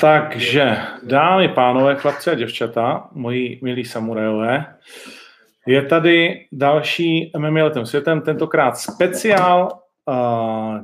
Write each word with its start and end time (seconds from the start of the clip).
Takže, 0.00 0.76
dámy, 1.02 1.48
pánové, 1.48 1.96
chlapci 1.96 2.30
a 2.30 2.34
děvčata, 2.34 3.08
moji 3.12 3.60
milí 3.62 3.84
samurajové, 3.84 4.76
je 5.66 5.82
tady 5.82 6.46
další 6.52 7.32
MMA 7.38 7.64
letem 7.64 7.86
světem, 7.86 8.20
tentokrát 8.20 8.76
speciál 8.76 9.80
uh, 10.08 10.78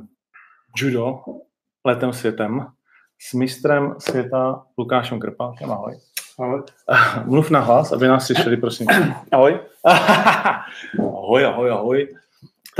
judo 0.77 1.19
letem 1.85 2.13
světem 2.13 2.65
s 3.19 3.33
mistrem 3.33 3.95
světa 3.99 4.63
Lukášem 4.77 5.19
Krpálkem. 5.19 5.71
Ahoj. 5.71 5.99
Ahoj. 6.39 6.61
Mluv 7.25 7.49
na 7.49 7.59
hlas, 7.59 7.91
aby 7.91 8.07
nás 8.07 8.25
slyšeli, 8.25 8.57
prosím. 8.57 8.87
Ahoj. 9.31 9.59
ahoj, 10.99 11.45
ahoj, 11.45 11.71
ahoj. 11.71 12.07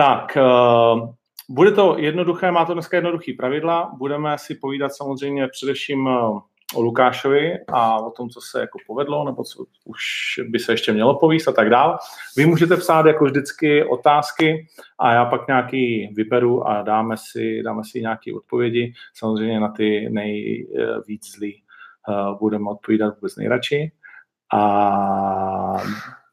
Tak, 0.01 0.37
uh, 0.37 1.09
bude 1.49 1.71
to 1.71 1.95
jednoduché, 1.97 2.51
má 2.51 2.65
to 2.65 2.73
dneska 2.73 2.97
jednoduchý 2.97 3.33
pravidla. 3.33 3.91
Budeme 3.97 4.37
si 4.37 4.55
povídat 4.55 4.93
samozřejmě 4.93 5.47
především 5.47 6.07
o 6.07 6.43
Lukášovi 6.77 7.53
a 7.67 7.99
o 7.99 8.11
tom, 8.11 8.29
co 8.29 8.41
se 8.41 8.59
jako 8.59 8.77
povedlo, 8.87 9.25
nebo 9.25 9.43
co 9.43 9.65
už 9.85 9.99
by 10.47 10.59
se 10.59 10.73
ještě 10.73 10.93
mělo 10.93 11.19
povíst 11.19 11.47
a 11.47 11.51
tak 11.51 11.69
dál. 11.69 11.97
Vy 12.37 12.45
můžete 12.45 12.77
psát 12.77 13.05
jako 13.05 13.25
vždycky 13.25 13.83
otázky 13.83 14.67
a 14.99 15.13
já 15.13 15.25
pak 15.25 15.47
nějaký 15.47 16.09
vyberu 16.15 16.67
a 16.67 16.81
dáme 16.81 17.15
si, 17.17 17.63
dáme 17.63 17.81
si 17.83 18.01
nějaké 18.01 18.33
odpovědi. 18.33 18.93
Samozřejmě 19.13 19.59
na 19.59 19.69
ty 19.69 20.09
nejvíc 20.09 21.31
zlý 21.37 21.63
uh, 22.07 22.39
budeme 22.39 22.69
odpovídat 22.69 23.15
vůbec 23.15 23.35
nejradši. 23.35 23.91
A 24.53 25.83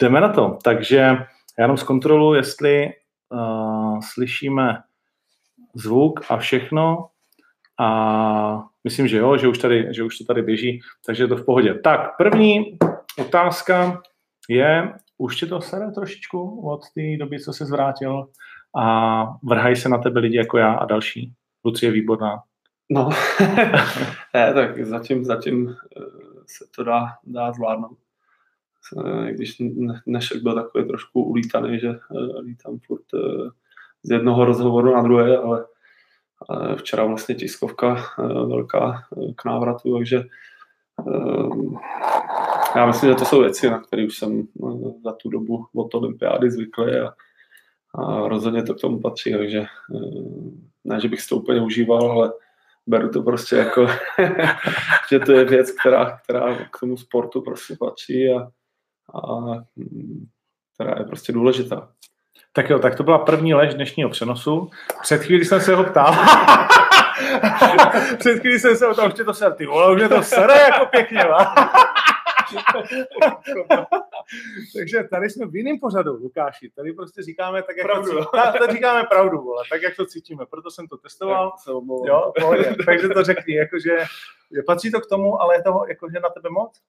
jdeme 0.03 0.21
na 0.21 0.29
to. 0.29 0.59
Takže 0.65 0.97
já 0.97 1.65
jenom 1.65 1.77
zkontroluji, 1.77 2.39
jestli 2.39 2.93
uh, 3.33 4.01
slyšíme 4.13 4.83
zvuk 5.75 6.21
a 6.29 6.37
všechno. 6.37 7.09
A 7.81 8.65
myslím, 8.85 9.09
že 9.09 9.17
jo, 9.17 9.37
že 9.37 9.49
už, 9.49 9.59
tady, 9.59 9.89
že 9.95 10.03
už 10.03 10.19
to 10.19 10.25
tady 10.25 10.43
běží, 10.43 10.81
takže 11.07 11.23
je 11.23 11.29
to 11.29 11.37
v 11.37 11.45
pohodě. 11.45 11.75
Tak, 11.75 12.17
první 12.17 12.79
otázka 13.19 14.03
je, 14.49 14.93
už 15.19 15.37
tě 15.37 15.47
to 15.47 15.61
sere 15.61 15.91
trošičku 15.91 16.69
od 16.71 16.81
té 16.95 17.17
doby, 17.19 17.41
co 17.41 17.53
se 17.53 17.67
zvrátil 17.67 18.29
a 18.77 19.25
vrhají 19.43 19.77
se 19.77 19.89
na 19.89 19.99
tebe 19.99 20.21
lidi 20.21 20.37
jako 20.37 20.59
já 20.59 20.73
a 20.73 20.85
další. 20.85 21.33
Lucie 21.65 21.89
je 21.89 21.93
výborná. 21.93 22.43
No, 22.91 23.09
ne, 24.35 24.53
tak 24.55 24.87
zatím, 24.87 25.25
zatím 25.25 25.69
eh, 25.71 26.01
se 26.47 26.65
to 26.77 26.85
dá, 26.85 27.07
dá 27.25 27.53
zvládnout. 27.53 27.99
Eh, 28.97 29.33
když 29.33 29.57
dnešek 30.07 30.43
byl 30.43 30.55
takový 30.55 30.89
trošku 30.89 31.23
ulítaný, 31.23 31.79
že 31.79 31.89
eh, 31.89 32.41
lítám 32.41 32.79
furt 32.79 33.05
z 34.03 34.11
jednoho 34.11 34.45
rozhovoru 34.45 34.95
na 34.95 35.03
druhé, 35.03 35.37
ale 35.37 35.65
včera 36.77 37.05
vlastně 37.05 37.35
tiskovka 37.35 37.97
eh, 37.97 38.23
velká 38.23 39.03
eh, 39.17 39.33
k 39.37 39.45
návratu, 39.45 39.97
takže 39.97 40.25
eh, 41.09 41.79
já 42.77 42.87
myslím, 42.87 43.11
že 43.11 43.15
to 43.17 43.25
jsou 43.25 43.41
věci, 43.41 43.71
na 43.71 43.81
které 43.81 44.07
už 44.07 44.19
jsem 44.19 44.49
za 45.05 45.13
tu 45.13 45.29
dobu 45.29 45.67
od 45.75 45.95
olympiády 45.95 46.51
zvyklý 46.51 46.97
a, 46.97 47.15
a 47.95 48.29
rozhodně 48.29 48.63
to 48.63 48.75
k 48.75 48.81
tomu 48.81 49.01
patří, 49.01 49.33
takže 49.33 49.67
ne, 50.85 51.01
že 51.01 51.09
bych 51.09 51.21
si 51.21 51.29
to 51.29 51.37
úplně 51.37 51.61
užíval, 51.61 52.13
ale 52.13 52.33
beru 52.87 53.09
to 53.09 53.23
prostě 53.23 53.57
jako, 53.57 53.87
že 55.11 55.19
to 55.19 55.33
je 55.33 55.45
věc, 55.45 55.71
která, 55.71 56.19
která 56.25 56.65
k 56.65 56.81
tomu 56.81 56.97
sportu 56.97 57.41
prostě 57.41 57.77
patří 57.81 58.29
a, 58.29 58.49
a 59.15 59.21
která 60.75 60.95
je 60.99 61.05
prostě 61.05 61.33
důležitá. 61.33 61.89
Tak 62.53 62.71
jo, 62.71 62.79
tak 62.79 62.95
to 62.95 63.03
byla 63.03 63.19
první 63.19 63.55
lež 63.55 63.75
dnešního 63.75 64.11
přenosu. 64.11 64.71
Před 65.03 65.23
chvílí 65.23 65.45
jsem 65.45 65.61
se 65.61 65.75
ho 65.75 65.85
ptal. 65.85 66.15
Před 68.19 68.41
chvílí 68.41 68.59
jsem 68.59 68.77
se 68.77 68.87
ho 68.87 68.93
ptal, 68.93 69.09
už 69.09 69.15
tě 69.15 69.25
to 69.25 69.35
ser, 69.35 69.53
ty 69.53 69.67
vole, 69.67 69.95
už 69.95 70.01
je 70.01 70.09
to 70.09 70.23
sere 70.23 70.55
jako 70.55 70.87
pěkně, 70.87 71.25
va? 71.25 71.55
Takže 74.77 75.05
tady 75.11 75.31
jsme 75.31 75.47
v 75.47 75.57
jiném 75.57 75.79
pořadu, 75.79 76.13
Lukáši. 76.13 76.71
Tady 76.77 76.93
prostě 76.93 77.23
říkáme 77.23 77.63
tak, 77.63 77.77
jak 77.77 77.87
pravdu. 77.87 78.25
To, 78.25 78.31
tady 78.59 78.73
říkáme 78.73 79.05
pravdu, 79.05 79.41
vole, 79.41 79.65
tak, 79.71 79.83
jak 79.83 79.97
to 79.97 80.07
cítíme. 80.07 80.47
Proto 80.47 80.71
jsem 80.71 80.89
to 80.89 80.97
testoval. 80.97 81.53
Jo, 82.07 82.33
Takže 82.87 83.09
to 83.09 83.25
řekni, 83.25 83.55
jakože 83.55 83.97
patří 84.67 84.91
to 84.91 85.01
k 85.01 85.07
tomu, 85.07 85.43
ale 85.43 85.55
je 85.57 85.63
to 85.63 85.85
jakože 85.89 86.21
na 86.21 86.29
tebe 86.29 86.51
moc? 86.51 86.81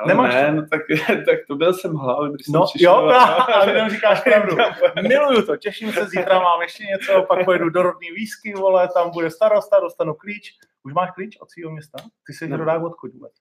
Ale 0.00 0.08
Nemáš 0.08 0.34
ne, 0.34 0.52
no, 0.52 0.66
tak, 0.66 0.80
tak 1.08 1.38
to 1.48 1.54
byl 1.54 1.74
jsem 1.74 1.94
hlavě, 1.94 2.30
když 2.32 2.48
no, 2.48 2.60
jsem 2.60 2.66
přišel. 2.66 2.92
Jo, 2.92 3.08
a 3.08 3.64
lidem 3.64 3.90
říkáš 3.90 4.20
pravdu. 4.20 4.56
Miluju 5.08 5.46
to, 5.46 5.56
těším 5.56 5.92
se, 5.92 6.06
zítra 6.06 6.38
mám 6.40 6.62
ještě 6.62 6.84
něco, 6.84 7.22
pak 7.22 7.44
pojedu 7.44 7.70
do 7.70 7.82
rodný 7.82 8.10
výsky, 8.10 8.54
vole, 8.54 8.88
tam 8.94 9.10
bude 9.10 9.30
starosta, 9.30 9.80
dostanu 9.80 10.14
klíč. 10.14 10.52
Už 10.84 10.92
máš 10.92 11.10
klíč 11.10 11.36
od 11.40 11.50
svého 11.50 11.70
města? 11.70 11.98
Ty 12.26 12.32
jsi 12.32 12.48
no. 12.48 12.56
rodák 12.56 12.82
odkud 12.82 13.12
vůbec? 13.12 13.32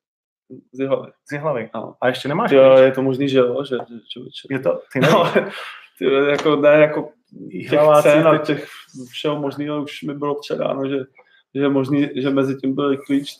Z 0.71 0.79
Jihlavy. 0.79 1.11
Z 1.29 1.31
Jihlavy. 1.31 1.69
No. 1.75 1.95
A 2.01 2.07
ještě 2.07 2.27
nemáš 2.27 2.51
jo, 2.51 2.71
klíč? 2.73 2.85
je 2.85 2.91
to 2.91 3.01
možný, 3.01 3.29
že 3.29 3.37
jo, 3.37 3.63
že, 3.63 3.75
že 3.75 3.99
člověče. 4.09 4.47
Je 4.51 4.59
to, 4.59 4.81
ty 4.93 4.99
no, 4.99 5.33
ty, 5.97 6.13
jako, 6.29 6.55
ne, 6.55 6.69
jako 6.69 7.11
těch 7.69 7.79
cen 8.01 8.27
a 8.27 8.37
těch 8.37 8.67
všeho 9.11 9.39
možného 9.39 9.83
už 9.83 10.03
mi 10.03 10.13
bylo 10.13 10.39
předáno, 10.39 10.89
že 10.89 10.95
že 11.55 11.61
je 11.61 11.69
možný, 11.69 12.09
že 12.15 12.29
mezi 12.29 12.55
tím 12.55 12.75
byl 12.75 12.93
i 12.93 12.97
klíč. 12.97 13.39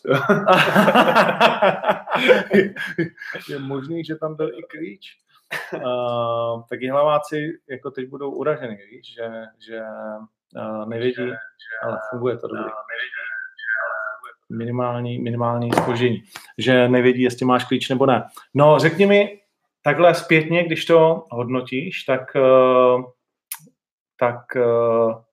je 3.48 3.58
možný, 3.58 4.04
že 4.04 4.16
tam 4.16 4.34
byl 4.34 4.58
i 4.58 4.62
klíč. 4.62 5.16
Uh, 5.74 6.62
tak 6.70 6.82
hlaváci 6.90 7.58
jako 7.70 7.90
teď 7.90 8.08
budou 8.08 8.30
uražený, 8.30 8.76
víš, 8.90 9.14
že, 9.14 9.30
že 9.66 9.82
uh, 10.56 10.88
nevědí, 10.88 11.14
že, 11.14 11.32
ale 11.82 11.98
funguje 12.10 12.36
to 12.36 12.48
dobře. 12.48 12.70
Minimální, 14.50 15.18
minimální 15.18 15.72
spožení. 15.72 16.22
Že 16.58 16.88
nevědí, 16.88 17.22
jestli 17.22 17.46
máš 17.46 17.64
klíč 17.64 17.88
nebo 17.88 18.06
ne. 18.06 18.24
No, 18.54 18.78
řekni 18.78 19.06
mi 19.06 19.40
takhle 19.82 20.14
zpětně, 20.14 20.64
když 20.64 20.84
to 20.84 21.24
hodnotíš, 21.30 22.02
tak, 22.04 22.36
uh, 22.36 23.04
tak 24.18 24.36
uh, 24.56 25.25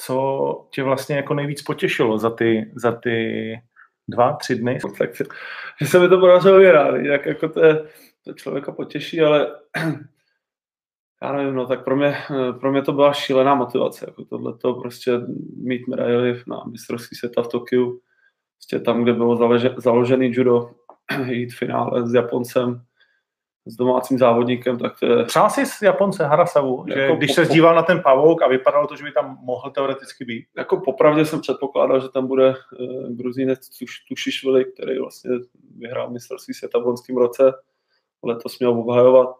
co 0.00 0.68
tě 0.70 0.82
vlastně 0.82 1.16
jako 1.16 1.34
nejvíc 1.34 1.62
potěšilo 1.62 2.18
za 2.18 2.30
ty, 2.30 2.72
za 2.74 2.92
ty 2.92 3.54
dva, 4.08 4.32
tři 4.32 4.54
dny? 4.54 4.78
Tak, 4.98 5.10
že 5.80 5.86
se 5.86 5.98
mi 5.98 6.08
to 6.08 6.20
podařilo 6.20 6.58
vyhrát, 6.58 6.94
jak 6.96 7.26
jako 7.26 7.48
to, 7.48 7.64
je, 7.64 7.84
to 8.24 8.32
člověka 8.32 8.72
potěší, 8.72 9.20
ale 9.20 9.56
já 11.22 11.32
nevím, 11.32 11.54
no 11.54 11.66
tak 11.66 11.84
pro 11.84 11.96
mě, 11.96 12.16
pro 12.60 12.72
mě 12.72 12.82
to 12.82 12.92
byla 12.92 13.12
šílená 13.12 13.54
motivace, 13.54 14.04
jako 14.08 14.24
tohle 14.24 14.58
to 14.58 14.74
prostě 14.74 15.12
mít 15.56 15.88
medaily 15.88 16.42
na 16.46 16.64
mistrovský 16.70 17.16
světa 17.16 17.42
v 17.42 17.48
Tokiu, 17.48 18.00
prostě 18.56 18.80
tam, 18.80 19.02
kde 19.02 19.12
bylo 19.12 19.60
založený 19.76 20.32
judo, 20.34 20.70
jít 21.26 21.52
v 21.52 21.58
finále 21.58 22.08
s 22.08 22.14
Japoncem, 22.14 22.82
s 23.70 23.76
domácím 23.76 24.18
závodníkem, 24.18 24.78
tak 24.78 25.00
to 25.00 25.06
je... 25.06 25.24
Přál 25.24 25.50
jsi 25.50 25.66
s 25.66 25.82
Japonce 25.82 26.24
Harasavu, 26.24 26.84
že 26.88 27.00
jako 27.00 27.16
když 27.16 27.30
po, 27.30 27.34
se 27.34 27.46
díval 27.46 27.74
na 27.74 27.82
ten 27.82 28.02
pavouk 28.02 28.42
a 28.42 28.48
vypadalo 28.48 28.86
to, 28.86 28.96
že 28.96 29.04
by 29.04 29.12
tam 29.12 29.38
mohl 29.42 29.70
teoreticky 29.70 30.24
být? 30.24 30.46
Jako 30.56 30.76
popravdě 30.76 31.24
jsem 31.24 31.40
předpokládal, 31.40 32.00
že 32.00 32.08
tam 32.08 32.26
bude 32.26 32.48
uh, 32.48 32.56
Gruzínec 33.08 33.78
Tuš, 33.78 34.00
Tušišvili, 34.08 34.64
který 34.64 34.98
vlastně 34.98 35.30
vyhrál 35.76 36.10
mistrovství 36.10 36.54
světa 36.54 36.78
v 36.78 36.86
loňském 36.86 37.16
roce, 37.16 37.52
letos 38.22 38.58
měl 38.58 38.70
obhajovat. 38.70 39.36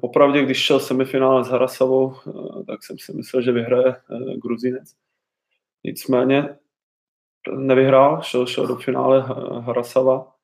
Popravdě, 0.00 0.42
když 0.42 0.58
šel 0.58 0.80
semifinále 0.80 1.44
s 1.44 1.48
Harasavou, 1.48 2.14
uh, 2.24 2.64
tak 2.64 2.84
jsem 2.84 2.98
si 2.98 3.12
myslel, 3.12 3.42
že 3.42 3.52
vyhraje 3.52 3.96
uh, 4.10 4.32
Gruzínec. 4.32 4.94
Nicméně 5.84 6.56
nevyhrál, 7.56 8.22
šel, 8.22 8.46
šel 8.46 8.66
do 8.66 8.76
finále 8.76 9.20
Harasava 9.60 10.35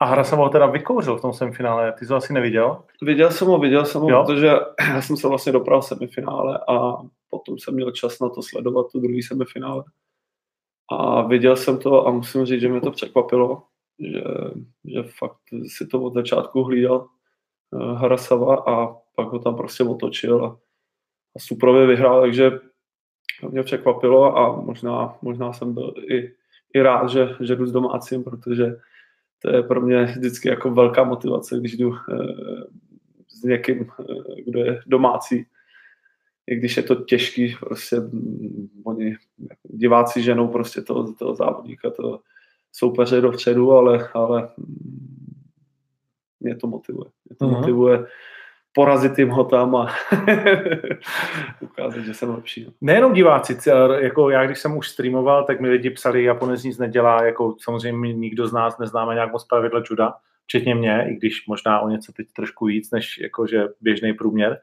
a 0.00 0.04
hra 0.04 0.24
jsem 0.24 0.38
ho 0.38 0.48
teda 0.48 0.66
vykouřil 0.66 1.16
v 1.16 1.20
tom 1.20 1.32
semifinále, 1.32 1.92
ty 1.92 2.06
jsi 2.06 2.12
ho 2.12 2.16
asi 2.16 2.32
neviděl? 2.32 2.82
Viděl 3.02 3.30
jsem 3.30 3.48
ho, 3.48 3.58
viděl 3.58 3.84
jsem 3.84 4.00
ho, 4.00 4.10
jo? 4.10 4.24
protože 4.26 4.46
já 4.94 5.02
jsem 5.02 5.16
se 5.16 5.28
vlastně 5.28 5.52
dopral 5.52 5.80
v 5.80 5.84
semifinále 5.84 6.60
a 6.68 6.96
potom 7.30 7.58
jsem 7.58 7.74
měl 7.74 7.90
čas 7.90 8.20
na 8.20 8.28
to 8.28 8.42
sledovat 8.42 8.86
to 8.92 9.00
druhý 9.00 9.22
semifinále. 9.22 9.84
A 10.90 11.22
viděl 11.22 11.56
jsem 11.56 11.78
to 11.78 12.06
a 12.06 12.10
musím 12.10 12.44
říct, 12.44 12.60
že 12.60 12.68
mě 12.68 12.80
to 12.80 12.90
překvapilo, 12.90 13.62
že, 13.98 14.22
že 14.84 15.02
fakt 15.02 15.38
si 15.66 15.86
to 15.86 16.02
od 16.02 16.14
začátku 16.14 16.62
hlídal 16.62 17.08
Harasava 17.94 18.56
a 18.56 18.96
pak 19.16 19.28
ho 19.28 19.38
tam 19.38 19.56
prostě 19.56 19.84
otočil 19.84 20.44
a, 20.44 20.48
a 21.36 21.38
suprově 21.38 21.86
vyhrál, 21.86 22.20
takže 22.20 22.50
to 23.40 23.48
mě 23.48 23.62
překvapilo 23.62 24.38
a 24.38 24.60
možná, 24.60 25.16
možná 25.22 25.52
jsem 25.52 25.74
byl 25.74 25.94
i, 26.10 26.32
i 26.74 26.82
rád, 26.82 27.08
že, 27.08 27.28
že 27.40 27.56
jdu 27.56 27.66
s 27.66 27.72
domácím, 27.72 28.24
protože 28.24 28.76
to 29.44 29.50
je 29.50 29.62
pro 29.62 29.80
mě 29.80 30.04
vždycky 30.04 30.48
jako 30.48 30.70
velká 30.70 31.04
motivace, 31.04 31.58
když 31.58 31.76
jdu 31.76 31.94
eh, 31.94 32.16
s 33.28 33.42
někým, 33.42 33.86
eh, 34.00 34.42
kdo 34.46 34.60
je 34.60 34.80
domácí, 34.86 35.46
i 36.46 36.56
když 36.56 36.76
je 36.76 36.82
to 36.82 36.94
těžký, 36.94 37.56
prostě 37.60 37.96
oni 38.84 39.16
diváci 39.62 40.22
ženou 40.22 40.48
prostě 40.48 40.82
toho, 40.82 41.12
toho 41.12 41.34
závodníka, 41.34 41.90
to 41.90 42.20
soupeře 42.72 43.20
dopředu, 43.20 43.72
ale, 43.72 44.08
ale 44.14 44.48
mm, 44.56 45.42
mě 46.40 46.56
to 46.56 46.66
motivuje. 46.66 47.10
Mě 47.28 47.36
to 47.36 47.44
uh-huh. 47.44 47.58
motivuje 47.60 48.06
porazit 48.74 49.18
jim 49.18 49.28
ho 49.28 49.44
tam 49.44 49.76
a 49.76 49.94
ukázat, 51.60 52.00
že 52.00 52.14
jsem 52.14 52.30
lepší. 52.30 52.64
No. 52.64 52.72
Nejenom 52.80 53.12
diváci, 53.12 53.58
jako 53.98 54.30
já 54.30 54.46
když 54.46 54.58
jsem 54.58 54.76
už 54.76 54.88
streamoval, 54.88 55.44
tak 55.44 55.60
mi 55.60 55.68
lidi 55.68 55.90
psali, 55.90 56.24
Japonec 56.24 56.64
nic 56.64 56.78
nedělá, 56.78 57.24
jako 57.24 57.56
samozřejmě 57.60 58.12
nikdo 58.12 58.46
z 58.46 58.52
nás 58.52 58.78
neznáme 58.78 59.14
nějak 59.14 59.32
moc 59.32 59.44
pravidla 59.44 59.82
juda, 59.90 60.14
včetně 60.44 60.74
mě, 60.74 61.06
i 61.10 61.14
když 61.14 61.46
možná 61.46 61.80
o 61.80 61.88
něco 61.88 62.12
teď 62.12 62.26
trošku 62.36 62.64
víc, 62.64 62.90
než 62.90 63.18
jakože 63.18 63.64
běžný 63.80 64.12
průměr. 64.12 64.60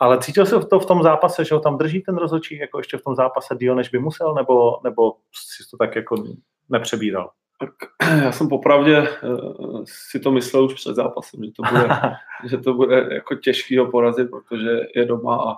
Ale 0.00 0.18
cítil 0.18 0.46
jsi 0.46 0.54
to 0.70 0.80
v 0.80 0.86
tom 0.86 1.02
zápase, 1.02 1.44
že 1.44 1.54
ho 1.54 1.60
tam 1.60 1.78
drží 1.78 2.02
ten 2.02 2.16
rozhodčí, 2.16 2.56
jako 2.56 2.78
ještě 2.78 2.96
v 2.96 3.02
tom 3.02 3.14
zápase 3.14 3.56
díl, 3.56 3.74
než 3.74 3.88
by 3.88 3.98
musel, 3.98 4.34
nebo, 4.34 4.80
nebo 4.84 5.12
si 5.32 5.70
to 5.70 5.76
tak 5.76 5.96
jako 5.96 6.24
nepřebíral? 6.68 7.30
Tak 7.60 7.70
já 8.24 8.32
jsem 8.32 8.48
popravdě 8.48 9.08
uh, 9.22 9.84
si 9.84 10.20
to 10.20 10.30
myslel 10.30 10.64
už 10.64 10.74
před 10.74 10.94
zápasem, 10.94 11.44
že 11.44 11.50
to 11.52 11.62
bude, 11.62 11.88
že 12.50 12.58
to 12.58 12.74
bude 12.74 13.08
jako 13.14 13.34
těžký 13.34 13.78
ho 13.78 13.90
porazit, 13.90 14.30
protože 14.30 14.80
je 14.94 15.04
doma 15.04 15.36
a 15.36 15.56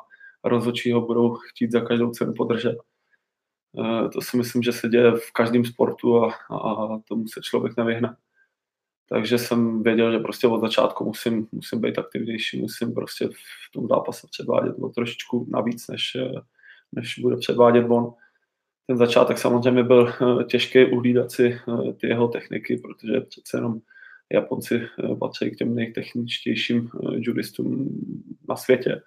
rozhodčí 0.49 0.93
ho 0.93 1.01
budou 1.01 1.35
chtít 1.35 1.73
za 1.73 1.81
každou 1.81 2.11
cenu 2.11 2.35
podržet. 2.35 2.77
Uh, 3.73 4.11
to 4.11 4.21
si 4.21 4.37
myslím, 4.37 4.63
že 4.63 4.73
se 4.73 4.89
děje 4.89 5.13
v 5.13 5.33
každém 5.33 5.65
sportu 5.65 6.25
a, 6.25 6.33
a 6.51 6.99
tomu 7.09 7.29
se 7.29 7.41
člověk 7.41 7.77
nevyhne. 7.77 8.17
Takže 9.09 9.39
jsem 9.39 9.83
věděl, 9.83 10.13
že 10.13 10.19
prostě 10.19 10.47
od 10.47 10.61
začátku 10.61 11.05
musím, 11.05 11.49
musím 11.53 11.81
být 11.81 11.99
aktivnější, 11.99 12.61
musím 12.61 12.95
prostě 12.95 13.29
v 13.29 13.73
tom 13.73 13.89
zápase 13.89 14.27
předvádět 14.31 14.75
o 14.81 14.89
trošičku 14.89 15.47
navíc, 15.51 15.89
než, 15.89 16.17
než 16.93 17.19
bude 17.19 17.37
předvádět 17.37 17.87
on. 17.89 18.15
Ten 18.87 18.97
začátek 18.97 19.39
samozřejmě 19.39 19.83
byl 19.83 20.09
eh, 20.09 20.45
těžký 20.45 20.85
uhlídat 20.85 21.31
si 21.31 21.47
eh, 21.47 21.93
ty 21.93 22.07
jeho 22.07 22.29
techniky, 22.29 22.77
protože 22.77 23.21
přece 23.21 23.57
jenom 23.57 23.81
Japonci 24.33 24.75
eh, 24.75 25.15
patří 25.17 25.51
k 25.51 25.57
těm 25.57 25.75
nejtechničtějším 25.75 26.91
judistům 27.13 27.89
na 28.49 28.57
světě. 28.57 29.03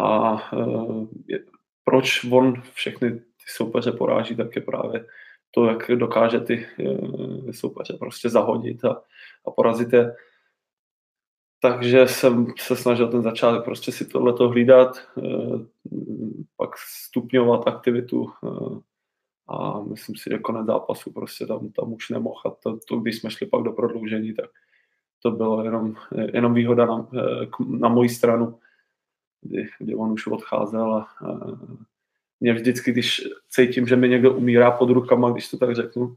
A 0.00 0.42
proč 1.84 2.24
on 2.24 2.62
všechny 2.74 3.10
ty 3.10 3.44
soupeře 3.46 3.92
poráží, 3.92 4.36
tak 4.36 4.56
je 4.56 4.62
právě 4.62 5.06
to, 5.50 5.66
jak 5.66 5.90
dokáže 5.94 6.40
ty 6.40 6.66
soupeře 7.50 7.96
prostě 7.98 8.28
zahodit 8.28 8.84
a, 8.84 9.02
a 9.46 9.50
porazit 9.50 9.92
je. 9.92 10.14
Takže 11.60 12.08
jsem 12.08 12.46
se 12.58 12.76
snažil 12.76 13.08
ten 13.08 13.22
začátek 13.22 13.64
prostě 13.64 13.92
si 13.92 14.04
tohleto 14.04 14.48
hlídat, 14.48 14.96
eh, 15.18 15.66
pak 16.56 16.70
stupňovat 16.76 17.68
aktivitu 17.68 18.30
eh, 18.44 18.80
a 19.48 19.80
myslím 19.80 20.16
si, 20.16 20.30
že 20.30 20.38
konec 20.38 20.66
zápasu 20.66 21.12
prostě 21.12 21.46
tam, 21.46 21.68
tam 21.68 21.92
už 21.92 22.10
nemohl. 22.10 22.40
A 22.46 22.50
to, 22.50 22.78
to, 22.88 22.96
když 22.96 23.18
jsme 23.18 23.30
šli 23.30 23.46
pak 23.46 23.62
do 23.62 23.72
prodloužení, 23.72 24.34
tak 24.34 24.50
to 25.22 25.30
bylo 25.30 25.64
jenom, 25.64 25.94
jenom 26.32 26.54
výhoda 26.54 26.86
na, 26.86 27.08
na 27.68 27.88
moji 27.88 28.08
stranu, 28.08 28.58
kdy, 29.42 29.68
kdy 29.78 29.94
on 29.94 30.12
už 30.12 30.26
odcházel 30.26 30.94
a, 30.94 31.08
mě 32.40 32.52
vždycky, 32.52 32.92
když 32.92 33.22
cítím, 33.48 33.86
že 33.86 33.96
mi 33.96 34.08
někdo 34.08 34.34
umírá 34.34 34.70
pod 34.70 34.90
rukama, 34.90 35.30
když 35.30 35.50
to 35.50 35.58
tak 35.58 35.74
řeknu, 35.74 36.16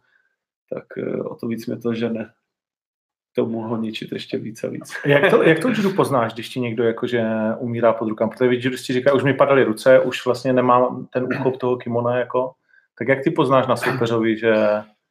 tak 0.69 0.97
eh, 0.97 1.21
o 1.23 1.35
to 1.35 1.47
víc 1.47 1.65
mě 1.65 1.77
to 1.77 1.93
žene 1.93 2.33
tomu 3.35 3.61
ho 3.61 3.77
ničit 3.77 4.11
ještě 4.11 4.37
více 4.37 4.67
a 4.67 4.69
víc. 4.69 4.93
Jak 5.05 5.31
to, 5.31 5.43
jak 5.43 5.59
to 5.59 5.69
judu 5.69 5.93
poznáš, 5.93 6.33
když 6.33 6.49
ti 6.49 6.59
někdo 6.59 6.83
jakože 6.83 7.23
umírá 7.59 7.93
pod 7.93 8.09
rukama? 8.09 8.31
Protože 8.31 8.49
víš, 8.49 8.81
ti 8.81 8.93
říká, 8.93 9.13
už 9.13 9.23
mi 9.23 9.33
padaly 9.33 9.63
ruce, 9.63 9.99
už 9.99 10.25
vlastně 10.25 10.53
nemám 10.53 11.07
ten 11.13 11.23
úchop 11.23 11.57
toho 11.57 11.77
kimona, 11.77 12.17
jako, 12.17 12.51
tak 12.99 13.07
jak 13.07 13.23
ty 13.23 13.31
poznáš 13.31 13.67
na 13.67 13.75
soupeřovi, 13.75 14.37
že... 14.37 14.55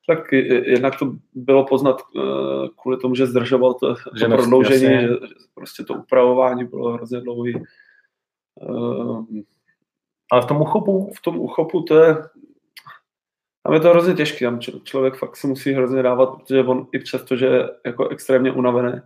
Tak 0.07 0.33
jednak 0.33 0.99
to 0.99 1.13
bylo 1.35 1.65
poznat 1.65 2.03
eh, 2.17 2.21
kvůli 2.83 2.97
tomu, 2.97 3.15
že 3.15 3.27
zdržoval 3.27 3.75
to, 3.75 3.95
že 4.19 4.27
to 4.27 4.37
prodloužení, 4.37 4.81
že, 4.81 5.01
že 5.01 5.09
prostě 5.55 5.85
to 5.85 5.95
upravování 5.95 6.65
bylo 6.65 6.93
hrozně 6.93 7.21
dlouhý. 7.21 7.55
Eh, 8.63 9.43
ale 10.33 10.43
v 10.43 10.47
tom 10.47 10.61
uchopu? 10.61 11.13
V 11.17 11.23
tom 11.23 11.39
uchopu 11.39 11.83
to 11.83 12.03
je, 12.03 12.17
tam 13.69 13.75
je 13.75 13.81
to 13.81 13.91
hrozně 13.91 14.15
těžké, 14.15 14.45
tam 14.45 14.61
člověk 14.61 15.15
fakt 15.15 15.37
se 15.37 15.47
musí 15.47 15.73
hrozně 15.73 16.03
dávat, 16.03 16.27
protože 16.27 16.63
on 16.63 16.87
i 16.93 16.99
přesto, 16.99 17.37
že 17.37 17.47
je 17.47 17.71
jako 17.87 18.09
extrémně 18.09 18.53
unavený, 18.53 19.01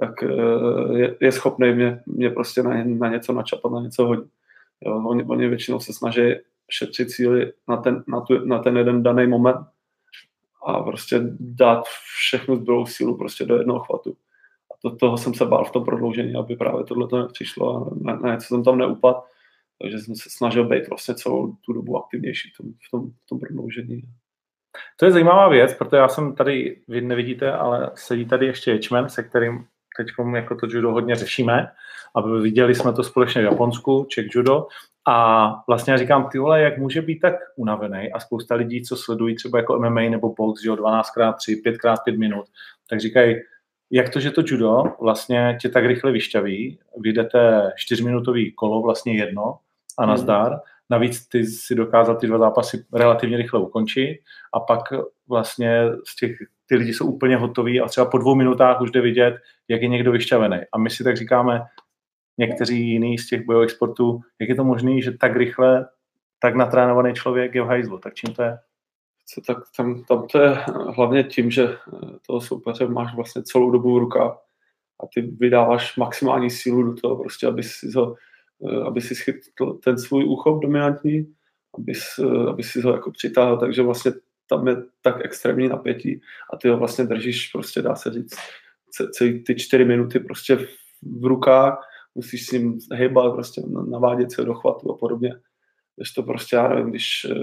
tak 0.00 0.22
eh, 0.22 0.98
je, 0.98 1.16
je 1.20 1.32
schopný 1.32 1.72
mě, 1.72 2.02
mě 2.06 2.30
prostě 2.30 2.62
na, 2.62 2.84
na 2.84 3.08
něco 3.08 3.32
načapat, 3.32 3.72
na 3.72 3.80
něco 3.80 4.06
hodit. 4.06 4.24
Jo, 4.80 5.02
oni, 5.06 5.24
oni 5.24 5.48
většinou 5.48 5.80
se 5.80 5.92
snaží 5.92 6.34
šetřit 6.70 7.10
cíly 7.10 7.52
na 7.68 7.76
ten, 7.76 8.04
na, 8.08 8.20
tu, 8.20 8.44
na 8.44 8.58
ten 8.58 8.76
jeden 8.76 9.02
daný 9.02 9.26
moment 9.26 9.66
a 10.66 10.82
prostě 10.82 11.20
dát 11.40 11.84
všechnu 12.16 12.56
zbylou 12.56 12.86
sílu 12.86 13.16
prostě 13.16 13.44
do 13.44 13.56
jednoho 13.56 13.80
chvatu. 13.80 14.16
A 14.72 14.74
to, 14.82 14.96
toho 14.96 15.16
jsem 15.16 15.34
se 15.34 15.44
bál 15.44 15.64
v 15.64 15.70
tom 15.70 15.84
prodloužení, 15.84 16.34
aby 16.34 16.56
právě 16.56 16.84
tohle 16.84 17.08
to 17.08 17.18
nepřišlo 17.18 17.76
a 17.76 17.90
na, 18.00 18.16
na 18.16 18.32
něco 18.34 18.46
jsem 18.46 18.64
tam 18.64 18.78
neupadl 18.78 19.20
takže 19.82 19.98
jsem 19.98 20.14
se 20.14 20.30
snažil 20.30 20.68
být 20.68 20.88
vlastně 20.88 21.14
celou 21.14 21.54
tu 21.66 21.72
dobu 21.72 21.96
aktivnější 21.96 22.50
v 22.54 22.56
tom, 22.56 22.72
v 22.72 22.90
tom, 22.90 23.10
v 23.10 23.28
tom 23.28 23.38
prodloužení. 23.38 24.02
To 24.96 25.04
je 25.04 25.12
zajímavá 25.12 25.48
věc, 25.48 25.74
protože 25.74 25.96
já 25.96 26.08
jsem 26.08 26.34
tady, 26.34 26.80
vy 26.88 27.00
nevidíte, 27.00 27.52
ale 27.52 27.90
sedí 27.94 28.26
tady 28.26 28.46
ještě 28.46 28.70
Ječmen, 28.70 29.08
se 29.08 29.22
kterým 29.22 29.66
teď 29.96 30.06
jako 30.34 30.56
to 30.56 30.66
judo 30.70 30.92
hodně 30.92 31.14
řešíme, 31.14 31.68
aby 32.14 32.40
viděli 32.40 32.74
jsme 32.74 32.92
to 32.92 33.02
společně 33.02 33.42
v 33.42 33.44
Japonsku, 33.44 34.06
Czech 34.08 34.26
judo, 34.34 34.66
a 35.08 35.48
vlastně 35.68 35.92
já 35.92 35.98
říkám, 35.98 36.28
ty 36.28 36.38
vole, 36.38 36.60
jak 36.60 36.78
může 36.78 37.02
být 37.02 37.18
tak 37.18 37.34
unavený? 37.56 38.12
A 38.12 38.20
spousta 38.20 38.54
lidí, 38.54 38.82
co 38.82 38.96
sledují 38.96 39.34
třeba 39.34 39.58
jako 39.58 39.78
MMA 39.78 40.00
nebo 40.00 40.34
box, 40.34 40.62
že 40.62 40.68
jo, 40.68 40.74
12x3, 40.74 41.62
5x5 41.66 42.18
minut, 42.18 42.46
tak 42.90 43.00
říkají, 43.00 43.36
jak 43.90 44.08
to, 44.08 44.20
že 44.20 44.30
to 44.30 44.42
judo 44.46 44.84
vlastně 45.00 45.58
tě 45.60 45.68
tak 45.68 45.84
rychle 45.84 46.12
vyšťaví, 46.12 46.78
vyjdete 46.96 47.72
čtyřminutový 47.76 48.52
kolo, 48.52 48.82
vlastně 48.82 49.16
jedno, 49.16 49.58
a 50.00 50.02
hmm. 50.02 50.10
nazdar. 50.10 50.60
Navíc 50.90 51.28
ty 51.28 51.44
si 51.44 51.74
dokázal 51.74 52.16
ty 52.16 52.26
dva 52.26 52.38
zápasy 52.38 52.84
relativně 52.92 53.36
rychle 53.36 53.60
ukončit 53.60 54.20
a 54.54 54.60
pak 54.60 54.80
vlastně 55.28 55.84
z 56.08 56.16
těch, 56.16 56.36
ty 56.66 56.76
lidi 56.76 56.94
jsou 56.94 57.06
úplně 57.06 57.36
hotoví 57.36 57.80
a 57.80 57.86
třeba 57.86 58.06
po 58.06 58.18
dvou 58.18 58.34
minutách 58.34 58.80
už 58.80 58.90
jde 58.90 59.00
vidět, 59.00 59.34
jak 59.68 59.82
je 59.82 59.88
někdo 59.88 60.12
vyšťavený. 60.12 60.58
A 60.72 60.78
my 60.78 60.90
si 60.90 61.04
tak 61.04 61.16
říkáme, 61.16 61.62
někteří 62.38 62.88
jiní 62.88 63.18
z 63.18 63.28
těch 63.28 63.46
bojových 63.46 63.70
sportů, 63.70 64.20
jak 64.40 64.48
je 64.48 64.54
to 64.54 64.64
možné, 64.64 65.00
že 65.00 65.12
tak 65.12 65.36
rychle, 65.36 65.88
tak 66.38 66.54
natrénovaný 66.54 67.14
člověk 67.14 67.54
je 67.54 67.62
v 67.62 67.66
hajzlu. 67.66 67.98
Tak 67.98 68.14
čím 68.14 68.34
to 68.34 68.42
je? 68.42 68.58
Tak 69.46 69.58
tam, 69.76 70.04
tam 70.04 70.26
to 70.26 70.42
je 70.42 70.50
hlavně 70.96 71.24
tím, 71.24 71.50
že 71.50 71.68
toho 72.26 72.40
soupeře 72.40 72.86
máš 72.86 73.14
vlastně 73.14 73.42
celou 73.42 73.70
dobu 73.70 73.94
v 73.94 73.98
rukách 73.98 74.32
a 75.02 75.06
ty 75.14 75.20
vydáváš 75.20 75.96
maximální 75.96 76.50
sílu 76.50 76.82
do 76.82 77.00
toho, 77.00 77.16
prostě, 77.16 77.46
aby 77.46 77.62
si 77.62 77.92
ho 77.96 78.16
Eh, 78.16 78.29
aby 78.86 79.00
si 79.00 79.14
schytl 79.14 79.72
ten 79.84 79.98
svůj 79.98 80.24
úchop 80.24 80.62
dominantní, 80.62 81.34
aby, 81.78 81.92
aby 82.48 82.62
si 82.62 82.80
ho 82.80 82.92
jako 82.92 83.10
přitáhl, 83.10 83.58
takže 83.58 83.82
vlastně 83.82 84.12
tam 84.48 84.68
je 84.68 84.76
tak 85.02 85.24
extrémní 85.24 85.68
napětí 85.68 86.20
a 86.52 86.56
ty 86.56 86.68
ho 86.68 86.76
vlastně 86.76 87.04
držíš, 87.04 87.48
prostě 87.48 87.82
dá 87.82 87.94
se 87.94 88.10
říct, 88.10 88.36
celé 89.12 89.32
ty 89.32 89.54
čtyři 89.54 89.84
minuty 89.84 90.20
prostě 90.20 90.56
v 91.02 91.24
rukách, 91.24 91.78
musíš 92.14 92.46
s 92.46 92.50
ním 92.50 92.78
hejbat, 92.92 93.32
prostě 93.32 93.62
navádět 93.88 94.32
se 94.32 94.44
do 94.44 94.54
chvatu 94.54 94.92
a 94.92 94.96
podobně. 94.96 95.34
Když 95.96 96.12
to 96.12 96.22
prostě, 96.22 96.56
já 96.56 96.68
nevím, 96.68 96.90
když 96.90 97.26
eh, 97.30 97.34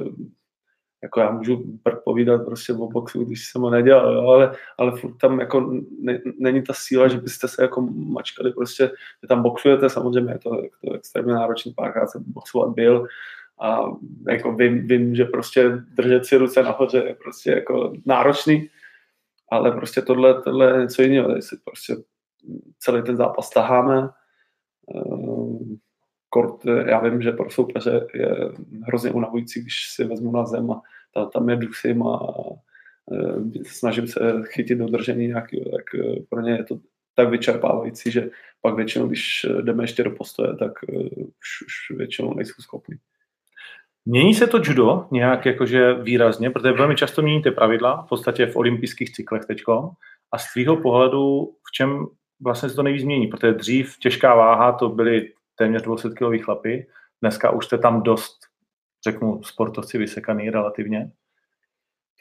jako 1.04 1.20
já 1.20 1.32
můžu 1.32 1.64
povídat 2.06 2.46
prostě 2.46 2.74
o 2.74 2.88
boxu, 2.88 3.26
když 3.26 3.48
jsem 3.48 3.62
ho 3.62 3.70
nedělal, 3.70 4.14
jo, 4.14 4.22
ale, 4.22 4.56
ale 4.78 4.92
furt 4.98 5.18
tam 5.18 5.40
jako 5.40 5.74
ne, 6.00 6.20
není 6.40 6.64
ta 6.64 6.74
síla, 6.76 7.08
že 7.08 7.18
byste 7.18 7.48
se 7.48 7.62
jako 7.62 7.82
mačkali 7.92 8.54
prostě, 8.54 8.88
že 9.22 9.28
tam 9.28 9.44
boxujete, 9.44 9.90
samozřejmě 9.90 10.34
je 10.34 10.40
to, 10.40 10.50
to 10.86 10.94
extrémně 10.94 11.34
náročný, 11.34 11.74
párkrát 11.74 12.08
jsem 12.08 12.24
boxovat 12.28 12.70
byl 12.70 13.08
a 13.60 13.80
jako 14.30 14.52
vím, 14.52 14.88
vím, 14.88 15.16
že 15.16 15.26
prostě 15.26 15.70
držet 15.70 16.26
si 16.26 16.38
ruce 16.38 16.64
nahoře 16.64 17.04
je 17.08 17.16
prostě 17.16 17.52
jako 17.52 17.94
náročný, 18.06 18.70
ale 19.52 19.72
prostě 19.72 20.02
tohle, 20.02 20.42
tohle 20.42 20.72
je 20.72 20.82
něco 20.82 21.02
jiného, 21.02 21.36
jestli 21.36 21.58
prostě 21.64 21.96
celý 22.80 23.04
ten 23.04 23.18
zápas 23.18 23.50
taháme, 23.50 24.10
ehm, 24.96 25.78
kort, 26.30 26.66
já 26.66 27.00
vím, 27.00 27.22
že 27.22 27.32
pro 27.32 27.50
soupeře 27.50 28.08
je 28.14 28.36
hrozně 28.84 29.12
unavující, 29.12 29.62
když 29.62 29.90
si 29.90 30.04
vezmu 30.04 30.32
na 30.32 30.46
zem 30.46 30.72
a 30.72 30.82
ta, 31.14 31.26
tam 31.26 31.50
je 31.50 31.56
dusím 31.56 32.04
a, 32.04 32.16
a 32.16 32.34
snažím 33.64 34.08
se 34.08 34.20
chytit 34.44 34.78
dodržení 34.78 35.28
nějaký, 35.28 35.64
tak 35.72 35.96
eh, 35.96 36.16
pro 36.30 36.42
ně 36.42 36.52
je 36.52 36.64
to 36.64 36.80
tak 37.16 37.30
vyčerpávající, 37.30 38.12
že 38.12 38.30
pak 38.62 38.76
většinou, 38.76 39.08
když 39.08 39.46
jdeme 39.62 39.84
ještě 39.84 40.04
do 40.04 40.12
postoje, 40.12 40.56
tak 40.56 40.72
eh, 40.90 40.96
už, 41.26 41.62
už 41.66 41.98
většinou 41.98 42.34
nejsou 42.34 42.62
schopni. 42.62 42.98
Mění 44.06 44.34
se 44.34 44.48
to 44.48 44.62
judo 44.64 45.08
nějak 45.12 45.46
jakože 45.46 45.94
výrazně, 45.94 46.50
protože 46.50 46.72
velmi 46.72 46.96
často 46.96 47.22
měníte 47.22 47.52
pravidla, 47.52 48.02
v 48.02 48.10
podstatě 48.10 48.46
v 48.46 48.56
olympijských 48.56 49.12
cyklech 49.12 49.46
teďko. 49.46 49.92
A 50.32 50.38
z 50.38 50.54
tvýho 50.54 50.78
pohledu, 50.78 51.52
v 51.68 51.72
čem 51.72 52.06
vlastně 52.42 52.70
se 52.70 52.76
to 52.76 52.84
nejvíc 52.84 53.02
změní? 53.02 53.28
Protože 53.28 53.54
dřív 53.54 53.98
těžká 54.00 54.36
váha, 54.36 54.72
to 54.72 54.90
byly 54.90 55.34
téměř 55.58 55.82
200 55.82 56.10
kg 56.10 56.44
chlapy. 56.44 56.88
Dneska 57.22 57.52
už 57.52 57.66
jste 57.66 57.78
tam 57.78 58.04
dost, 58.04 58.38
řeknu, 59.08 59.44
sportovci 59.44 59.98
vysekaný 59.98 60.50
relativně. 60.50 61.12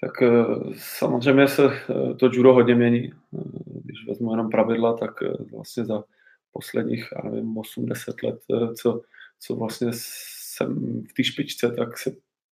Tak 0.00 0.22
eh, 0.22 0.44
samozřejmě 0.76 1.48
se 1.48 1.64
eh, 1.64 2.14
to 2.14 2.30
judo 2.32 2.54
hodně 2.54 2.74
mění. 2.74 3.12
Eh, 3.12 3.38
když 3.84 4.06
vezmu 4.08 4.30
jenom 4.30 4.50
pravidla, 4.50 4.96
tak 4.96 5.10
vlastně 5.52 5.84
za 5.84 6.04
posledních, 6.52 7.08
já 7.16 7.30
nevím, 7.30 7.54
8-10 7.54 8.26
let, 8.26 8.40
co, 8.74 9.02
co 9.40 9.56
vlastně 9.56 9.88
jsem 9.92 11.02
v 11.10 11.12
té 11.16 11.24
špičce, 11.24 11.70
tak 11.70 11.98
se 11.98 12.10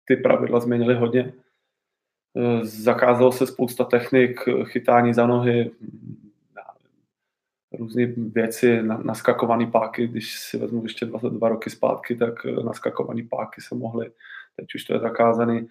ty 0.04 0.16
pravidla 0.16 0.60
změnily 0.60 0.94
hodně. 0.94 1.32
Zakázalo 2.62 3.32
se 3.32 3.46
spousta 3.46 3.84
technik, 3.84 4.40
chytání 4.64 5.14
za 5.14 5.26
nohy, 5.26 5.70
různé 7.78 8.06
věci, 8.06 8.82
naskakované 8.82 9.66
páky, 9.66 10.06
když 10.06 10.38
si 10.38 10.58
vezmu 10.58 10.82
ještě 10.82 11.06
dva, 11.06 11.20
dva 11.28 11.48
roky 11.48 11.70
zpátky, 11.70 12.16
tak 12.16 12.44
naskakované 12.44 13.22
páky 13.30 13.60
se 13.60 13.74
mohly, 13.74 14.10
teď 14.56 14.66
už 14.74 14.84
to 14.84 14.94
je 14.94 15.00
zakázaný, 15.00 15.68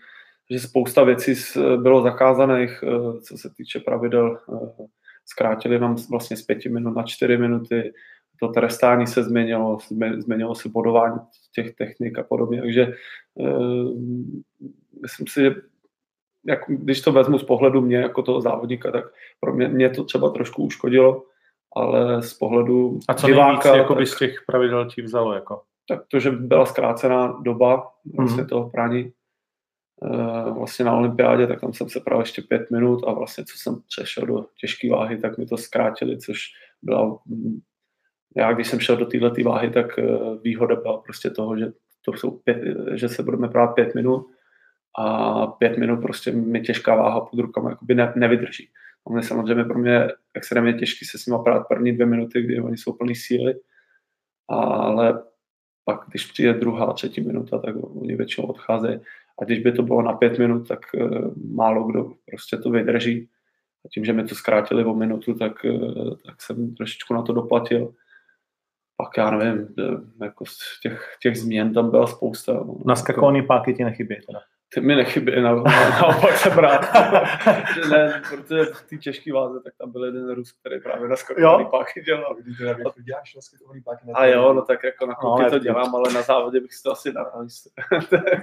že 0.51 0.59
spousta 0.59 1.03
věcí 1.03 1.33
bylo 1.77 2.01
zakázaných, 2.01 2.83
eh, 2.83 3.21
co 3.21 3.37
se 3.37 3.49
týče 3.57 3.79
pravidel. 3.79 4.39
Eh, 4.53 4.85
zkrátili 5.25 5.79
nám 5.79 5.95
vlastně 6.09 6.37
z 6.37 6.41
pěti 6.41 6.69
minut 6.69 6.95
na 6.95 7.03
čtyři 7.03 7.37
minuty, 7.37 7.93
to 8.39 8.47
trestání 8.47 9.07
se 9.07 9.23
změnilo, 9.23 9.77
změnilo 10.17 10.55
se 10.55 10.69
bodování 10.69 11.19
těch 11.55 11.75
technik 11.75 12.19
a 12.19 12.23
podobně, 12.23 12.61
takže 12.61 12.93
myslím 15.01 15.27
si, 15.27 15.41
že 15.41 15.55
jak, 16.45 16.59
když 16.67 17.01
to 17.01 17.11
vezmu 17.11 17.39
z 17.39 17.43
pohledu 17.43 17.81
mě 17.81 17.97
jako 17.97 18.21
toho 18.21 18.41
závodníka, 18.41 18.91
tak 18.91 19.05
pro 19.39 19.53
mě, 19.53 19.67
mě 19.67 19.89
to 19.89 20.03
třeba 20.03 20.29
trošku 20.29 20.63
uškodilo, 20.63 21.25
ale 21.75 22.21
z 22.21 22.33
pohledu 22.33 22.99
A 23.07 23.13
co 23.13 23.27
diváka, 23.27 23.71
nejvíc 23.71 23.87
tak, 23.87 24.07
z 24.07 24.17
těch 24.17 24.43
pravidel 24.45 24.85
ti 24.85 25.01
vzalo? 25.01 25.33
Jako? 25.33 25.61
Tak 25.87 26.01
to, 26.07 26.19
že 26.19 26.31
byla 26.31 26.65
zkrácená 26.65 27.27
doba 27.41 27.91
vlastně 28.15 28.43
mm-hmm. 28.43 28.49
toho 28.49 28.69
praní, 28.69 29.11
Eh, 30.03 30.51
vlastně 30.51 30.85
na 30.85 30.93
olympiádě, 30.93 31.47
tak 31.47 31.61
tam 31.61 31.73
jsem 31.73 31.89
se 31.89 31.99
právě 31.99 32.21
ještě 32.21 32.41
pět 32.41 32.71
minut 32.71 33.03
a 33.07 33.13
vlastně 33.13 33.45
co 33.45 33.57
jsem 33.57 33.81
přešel 33.87 34.25
do 34.25 34.45
těžké 34.61 34.89
váhy, 34.89 35.17
tak 35.17 35.37
mi 35.37 35.45
to 35.45 35.57
zkrátili, 35.57 36.17
což 36.17 36.39
byla, 36.81 37.19
mm, 37.25 37.59
já 38.35 38.53
když 38.53 38.67
jsem 38.67 38.79
šel 38.79 38.97
do 38.97 39.05
této 39.05 39.43
váhy, 39.43 39.69
tak 39.69 39.99
eh, 39.99 40.03
výhoda 40.43 40.75
byla 40.75 40.97
prostě 40.97 41.29
toho, 41.29 41.57
že 41.57 41.71
to 42.05 42.13
jsou 42.13 42.31
pět, 42.31 42.57
že 42.93 43.09
se 43.09 43.23
budeme 43.23 43.47
právě 43.47 43.73
pět 43.73 43.95
minut 43.95 44.27
a 44.99 45.47
pět 45.47 45.77
minut 45.77 46.01
prostě 46.01 46.31
mi 46.31 46.61
těžká 46.61 46.95
váha 46.95 47.21
pod 47.21 47.39
rukama 47.39 47.69
jakoby 47.69 47.95
ne, 47.95 48.13
nevydrží. 48.15 48.69
A 49.07 49.13
mě 49.13 49.23
samozřejmě 49.23 49.63
pro 49.63 49.79
mě 49.79 50.07
extrémně 50.33 50.73
těžký 50.73 51.05
se 51.05 51.17
s 51.17 51.25
nimi 51.25 51.39
prát 51.43 51.67
první 51.67 51.91
dvě 51.91 52.05
minuty, 52.05 52.41
kdy 52.41 52.61
oni 52.61 52.77
jsou 52.77 52.93
plný 52.93 53.15
síly, 53.15 53.55
ale 54.47 55.23
pak, 55.85 56.05
když 56.09 56.31
přijde 56.31 56.53
druhá, 56.53 56.93
třetí 56.93 57.21
minuta, 57.21 57.59
tak 57.59 57.75
oni 57.75 58.15
většinou 58.15 58.47
odcházejí. 58.47 58.99
A 59.41 59.45
když 59.45 59.59
by 59.59 59.71
to 59.71 59.83
bylo 59.83 60.01
na 60.01 60.13
pět 60.13 60.39
minut, 60.39 60.67
tak 60.67 60.79
uh, 60.93 61.33
málo 61.55 61.83
kdo 61.83 62.13
prostě 62.25 62.57
to 62.57 62.69
vydrží. 62.69 63.29
A 63.85 63.89
tím, 63.93 64.05
že 64.05 64.13
mi 64.13 64.23
to 64.23 64.35
zkrátili 64.35 64.85
o 64.85 64.93
minutu, 64.93 65.33
tak, 65.33 65.63
uh, 65.63 66.15
tak 66.25 66.41
jsem 66.41 66.75
trošičku 66.75 67.13
na 67.13 67.21
to 67.21 67.33
doplatil. 67.33 67.93
Pak 68.97 69.17
já 69.17 69.31
nevím, 69.31 69.67
eh, 69.79 70.25
jako 70.25 70.45
těch, 70.81 71.17
těch 71.21 71.37
změn 71.37 71.73
tam 71.73 71.89
byla 71.89 72.07
spousta. 72.07 72.53
No, 72.53 72.77
Naskakovaný 72.85 73.45
páky 73.45 73.73
ti 73.73 73.83
nechybí 73.83 74.15
teda? 74.25 74.39
Ty 74.73 74.81
mi 74.81 74.95
nechybí, 74.95 75.41
na, 75.41 75.55
naopak 76.01 76.37
jsem 76.37 76.57
rád. 76.57 76.81
ne, 77.89 78.21
protože 78.29 78.65
v 78.65 78.81
té 78.89 78.97
těžké 78.97 79.33
váze, 79.33 79.59
tak 79.63 79.73
tam 79.77 79.91
byl 79.91 80.05
jeden 80.05 80.33
Rus, 80.33 80.51
který 80.51 80.81
právě 80.81 81.09
na 81.09 81.15
skakovaný 81.15 81.65
páky 81.71 82.01
dělal. 82.01 82.35
Když 82.35 82.57
to 82.95 83.01
děláš 83.01 83.35
na 83.35 83.41
skakovaný 83.41 83.81
páky. 83.81 84.05
A 84.13 84.25
jo, 84.25 84.53
no 84.53 84.61
tak 84.61 84.83
jako 84.83 85.05
na 85.05 85.15
no, 85.23 85.49
to 85.49 85.59
dělám, 85.59 85.95
ale 85.95 86.13
na 86.13 86.21
závodě 86.21 86.59
bych 86.59 86.73
si 86.73 86.83
to 86.83 86.91
asi 86.91 87.11
dal. 87.11 87.47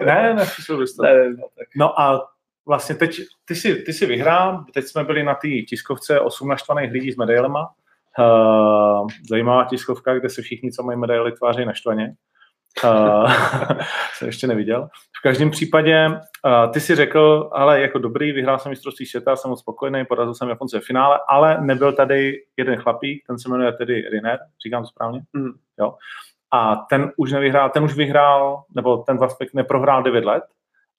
ne, 0.07 0.35
ne, 0.35 0.45
to. 0.67 1.03
Ne, 1.03 1.31
no, 1.31 1.49
tak. 1.59 1.69
no 1.77 2.01
a 2.01 2.29
vlastně 2.67 2.95
teď, 2.95 3.21
ty 3.45 3.55
si, 3.55 3.75
ty 3.75 3.93
si 3.93 4.07
vyhrál, 4.07 4.65
teď 4.75 4.85
jsme 4.85 5.05
byli 5.05 5.23
na 5.23 5.35
té 5.35 5.49
tiskovce 5.49 6.21
8 6.21 6.49
naštvaných 6.49 6.93
lidí 6.93 7.13
s 7.13 7.17
medailema. 7.17 7.71
Uh, 8.19 9.09
zajímavá 9.29 9.65
tiskovka, 9.65 10.15
kde 10.15 10.31
se 10.31 10.43
všichni, 10.43 10.73
co 10.73 10.83
mají 10.83 10.99
medaily, 10.99 11.33
tváří 11.33 11.65
naštvaně. 11.65 12.15
Uh, 12.85 13.33
jsem 14.15 14.29
ještě 14.29 14.47
neviděl. 14.47 14.89
V 15.19 15.23
každém 15.23 15.51
případě 15.51 16.09
uh, 16.09 16.73
ty 16.73 16.81
si 16.81 16.95
řekl, 16.95 17.51
ale 17.53 17.81
jako 17.81 17.99
dobrý, 17.99 18.33
vyhrál 18.33 18.59
jsem 18.59 18.71
mistrovství 18.71 19.07
světa, 19.07 19.37
jsem 19.37 19.49
moc 19.49 19.61
spokojený, 19.61 20.05
porazil 20.05 20.35
jsem 20.35 20.49
Japonce 20.49 20.81
v 20.81 20.85
finále, 20.85 21.21
ale 21.29 21.61
nebyl 21.61 21.93
tady 21.93 22.43
jeden 22.57 22.77
chlapík, 22.77 23.25
ten 23.27 23.39
se 23.39 23.49
jmenuje 23.49 23.73
tedy 23.73 24.09
Riner, 24.11 24.39
říkám 24.67 24.83
to 24.83 24.89
správně? 24.89 25.21
Mm. 25.33 25.51
Jo. 25.79 25.95
A 26.51 26.77
ten 26.77 27.13
už 27.17 27.33
nevyhrál, 27.33 27.71
ten 27.71 27.85
už 27.85 27.95
vyhrál, 27.95 28.65
nebo 28.75 28.97
ten 28.97 29.17
Vaspek 29.17 29.55
neprohrál 29.55 30.03
9 30.03 30.25
let 30.25 30.45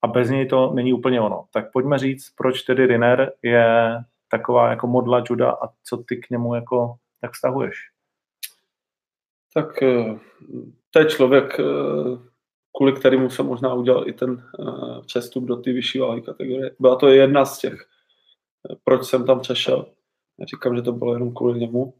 a 0.01 0.07
bez 0.07 0.29
něj 0.29 0.45
to 0.45 0.71
není 0.73 0.93
úplně 0.93 1.21
ono. 1.21 1.45
Tak 1.53 1.71
pojďme 1.71 1.99
říct, 1.99 2.33
proč 2.37 2.61
tedy 2.61 2.85
Riner 2.85 3.31
je 3.41 3.97
taková 4.31 4.69
jako 4.69 4.87
modla 4.87 5.23
juda 5.29 5.51
a 5.51 5.69
co 5.83 5.97
ty 5.97 6.17
k 6.17 6.29
němu 6.29 6.55
jako 6.55 6.95
tak 7.21 7.31
vztahuješ? 7.31 7.75
Tak 9.57 9.83
eh, 9.83 10.19
to 10.91 10.99
je 10.99 11.05
člověk, 11.05 11.59
eh, 11.59 11.63
kvůli 12.77 12.93
kterému 12.93 13.29
jsem 13.29 13.45
možná 13.45 13.73
udělal 13.73 14.09
i 14.09 14.13
ten 14.13 14.43
eh, 14.59 15.01
přestup 15.05 15.43
do 15.43 15.55
té 15.55 15.73
vyšší 15.73 15.99
váhy 15.99 16.21
kategorie. 16.21 16.71
Byla 16.79 16.95
to 16.95 17.07
jedna 17.07 17.45
z 17.45 17.59
těch, 17.59 17.87
proč 18.83 19.05
jsem 19.05 19.25
tam 19.25 19.39
přešel. 19.39 19.85
Neříkám, 20.37 20.75
že 20.75 20.81
to 20.81 20.91
bylo 20.91 21.13
jenom 21.13 21.33
kvůli 21.33 21.59
němu. 21.59 21.93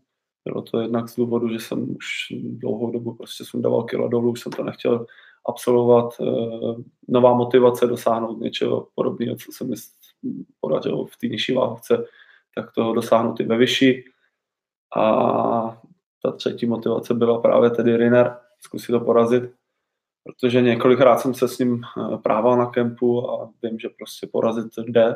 Bylo 0.46 0.62
to 0.62 0.80
jednak 0.80 1.10
z 1.10 1.16
důvodu, 1.16 1.50
že 1.50 1.60
jsem 1.60 1.96
už 1.96 2.06
dlouhou 2.32 2.92
dobu 2.92 3.14
prostě 3.14 3.46
jsem 3.46 3.62
dával 3.62 3.84
kilo 3.84 4.08
dolů, 4.08 4.32
už 4.32 4.42
jsem 4.42 4.52
to 4.52 4.64
nechtěl 4.64 5.06
absolvovat. 5.46 6.14
Nová 7.08 7.34
motivace 7.34 7.88
dosáhnout 7.88 8.42
něčeho 8.42 8.88
podobného, 8.96 9.36
co 9.36 9.52
se 9.52 9.64
mi 9.64 9.76
podařilo 10.60 11.06
v 11.06 11.18
té 11.18 11.28
nižší 11.28 11.54
váhovce, 11.54 12.06
tak 12.56 12.72
toho 12.74 12.94
dosáhnout 12.94 13.40
i 13.40 13.44
ve 13.44 13.58
vyšší. 13.58 14.04
A 14.98 15.77
ta 16.24 16.32
třetí 16.32 16.66
motivace 16.66 17.14
byla 17.14 17.42
právě 17.42 17.70
tedy 17.70 17.98
Riner, 17.98 18.38
zkusit 18.60 18.92
to 18.92 19.00
porazit, 19.00 19.44
protože 20.24 20.62
několikrát 20.62 21.18
jsem 21.18 21.34
se 21.34 21.48
s 21.48 21.60
ním 21.60 21.82
eh, 21.84 22.18
prával 22.18 22.58
na 22.58 22.66
kempu 22.66 23.30
a 23.30 23.54
vím, 23.64 23.80
že 23.80 23.90
prostě 23.90 24.28
porazit 24.32 24.68
jde. 24.88 25.16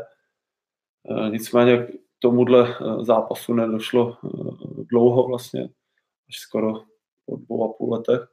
Eh, 1.09 1.29
nicméně 1.29 1.77
k 1.77 1.89
tomuhle 2.19 2.69
eh, 2.69 3.03
zápasu 3.03 3.53
nedošlo 3.53 4.17
dlouho 4.91 5.27
vlastně, 5.27 5.63
až 6.29 6.37
skoro 6.39 6.73
po 7.25 7.35
dvou 7.37 7.69
a 7.69 7.73
půl 7.77 7.93
letech 7.93 8.27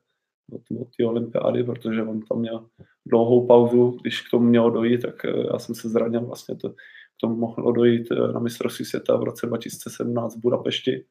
od 0.81 0.89
té 0.97 1.07
olympiády, 1.07 1.65
protože 1.65 2.03
on 2.03 2.21
tam 2.21 2.39
měl 2.39 2.67
dlouhou 3.07 3.47
pauzu, 3.47 3.99
když 4.01 4.23
k 4.23 4.31
tomu 4.31 4.47
mělo 4.47 4.71
dojít, 4.71 5.03
tak 5.03 5.15
já 5.53 5.59
jsem 5.59 5.75
se 5.75 5.89
zranil 5.89 6.21
vlastně 6.21 6.57
to, 6.57 6.71
k 6.71 6.75
tomu 7.21 7.37
mohlo 7.37 7.73
dojít 7.73 8.09
na 8.33 8.41
mistrovství 8.41 8.85
světa 8.85 9.17
v 9.17 9.23
roce 9.23 9.47
2017 9.47 10.37
v 10.37 10.41
Budapešti 10.41 11.05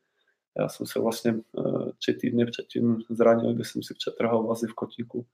já 0.60 0.70
jsem 0.70 0.86
se 0.86 1.00
vlastně 1.00 1.36
uh, 1.52 1.90
tři 1.98 2.14
týdny 2.14 2.46
předtím 2.46 3.02
zranil, 3.10 3.54
kdy 3.54 3.66
jsem 3.66 3.84
si 3.84 3.94
přetrhal 3.94 4.44
vazy 4.44 4.68
v 4.68 4.74
kotíku. 4.74 5.26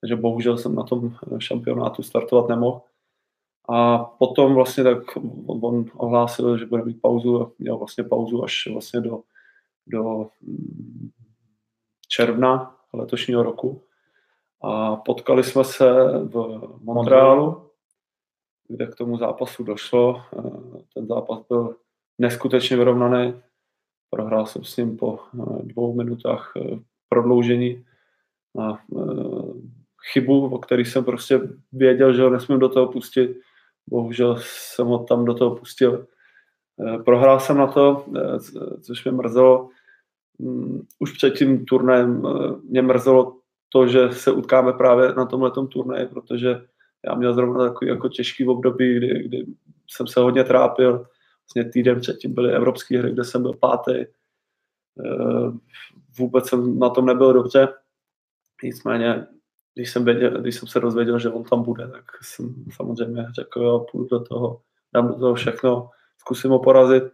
Takže 0.00 0.16
bohužel 0.16 0.58
jsem 0.58 0.74
na 0.74 0.82
tom 0.82 1.14
eh, 1.32 1.40
šampionátu 1.40 2.02
startovat 2.02 2.48
nemohl. 2.48 2.80
A 3.68 3.98
potom 3.98 4.54
vlastně 4.54 4.84
tak 4.84 4.98
on 5.46 5.84
ohlásil, 5.94 6.58
že 6.58 6.66
bude 6.66 6.84
mít 6.84 7.00
pauzu 7.02 7.42
a 7.42 7.50
měl 7.58 7.78
vlastně 7.78 8.04
pauzu 8.04 8.44
až 8.44 8.68
vlastně 8.72 9.00
do, 9.00 9.22
do 9.86 10.30
mm, 10.40 11.10
června 12.08 12.76
letošního 12.92 13.42
roku. 13.42 13.82
A 14.62 14.96
potkali 14.96 15.44
jsme 15.44 15.64
se 15.64 15.92
v 16.24 16.60
Montrealu, 16.82 17.70
kde 18.68 18.86
k 18.86 18.94
tomu 18.94 19.18
zápasu 19.18 19.64
došlo. 19.64 20.22
Eh, 20.38 20.82
ten 20.94 21.06
zápas 21.06 21.38
byl 21.48 21.76
neskutečně 22.18 22.76
vyrovnaný. 22.76 23.34
Prohrál 24.10 24.46
jsem 24.46 24.64
s 24.64 24.76
ním 24.76 24.96
po 24.96 25.18
eh, 25.18 25.62
dvou 25.62 25.94
minutách 25.94 26.52
eh, 26.56 26.78
prodloužení 27.08 27.84
a 28.60 28.72
eh, 28.72 29.02
chybu, 30.12 30.48
o 30.48 30.58
který 30.58 30.84
jsem 30.84 31.04
prostě 31.04 31.40
věděl, 31.72 32.12
že 32.12 32.22
ho 32.22 32.30
nesmím 32.30 32.58
do 32.58 32.68
toho 32.68 32.92
pustit. 32.92 33.40
Bohužel 33.90 34.36
jsem 34.40 34.86
ho 34.86 34.98
tam 34.98 35.24
do 35.24 35.34
toho 35.34 35.56
pustil. 35.56 36.06
Prohrál 37.04 37.40
jsem 37.40 37.56
na 37.56 37.66
to, 37.66 38.06
což 38.80 39.04
mě 39.04 39.12
mrzelo. 39.12 39.68
Mm, 40.38 40.82
už 40.98 41.12
před 41.12 41.30
tím 41.30 41.64
turnajem 41.64 42.22
mě 42.68 42.82
mrzelo 42.82 43.36
to, 43.68 43.86
že 43.86 44.12
se 44.12 44.32
utkáme 44.32 44.72
právě 44.72 45.12
na 45.12 45.26
tomhle 45.26 45.50
turnaji, 45.50 46.06
protože 46.06 46.62
já 47.06 47.14
měl 47.14 47.34
zrovna 47.34 47.68
takový 47.68 47.90
jako 47.90 48.08
těžký 48.08 48.46
období, 48.46 48.96
kdy, 48.96 49.22
kdy 49.22 49.46
jsem 49.90 50.06
se 50.06 50.20
hodně 50.20 50.44
trápil 50.44 51.06
Vlastně 51.48 51.72
týden 51.72 52.00
předtím 52.00 52.34
byly 52.34 52.52
evropské 52.52 52.98
hry, 52.98 53.10
kde 53.10 53.24
jsem 53.24 53.42
byl 53.42 53.52
pátý. 53.52 53.92
Eh, 53.94 55.50
vůbec 56.18 56.48
jsem 56.48 56.78
na 56.78 56.90
tom 56.90 57.06
nebyl 57.06 57.32
dobře. 57.32 57.68
Nicméně, 58.62 59.26
když 59.74 59.90
jsem, 59.90 60.04
věděl, 60.04 60.30
když 60.30 60.54
jsem 60.54 60.68
se 60.68 60.80
dozvěděl, 60.80 61.18
že 61.18 61.28
on 61.28 61.44
tam 61.44 61.62
bude, 61.62 61.88
tak 61.88 62.04
jsem 62.22 62.54
samozřejmě 62.76 63.26
řekl, 63.34 63.62
jo, 63.62 63.86
půjdu 63.90 64.08
do 64.18 64.24
toho, 64.24 64.60
dám 64.94 65.08
do 65.08 65.14
toho 65.14 65.34
všechno, 65.34 65.90
zkusím 66.18 66.50
ho 66.50 66.58
porazit. 66.58 67.04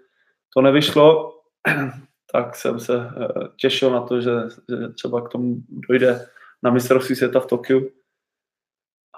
To 0.54 0.60
nevyšlo, 0.60 1.34
tak 2.32 2.56
jsem 2.56 2.80
se 2.80 2.96
eh, 2.96 3.48
těšil 3.56 3.90
na 3.90 4.00
to, 4.00 4.20
že, 4.20 4.30
že 4.68 4.88
třeba 4.88 5.28
k 5.28 5.28
tomu 5.28 5.56
dojde 5.68 6.26
na 6.62 6.70
mistrovství 6.70 7.16
světa 7.16 7.40
v 7.40 7.46
Tokiu. 7.46 7.90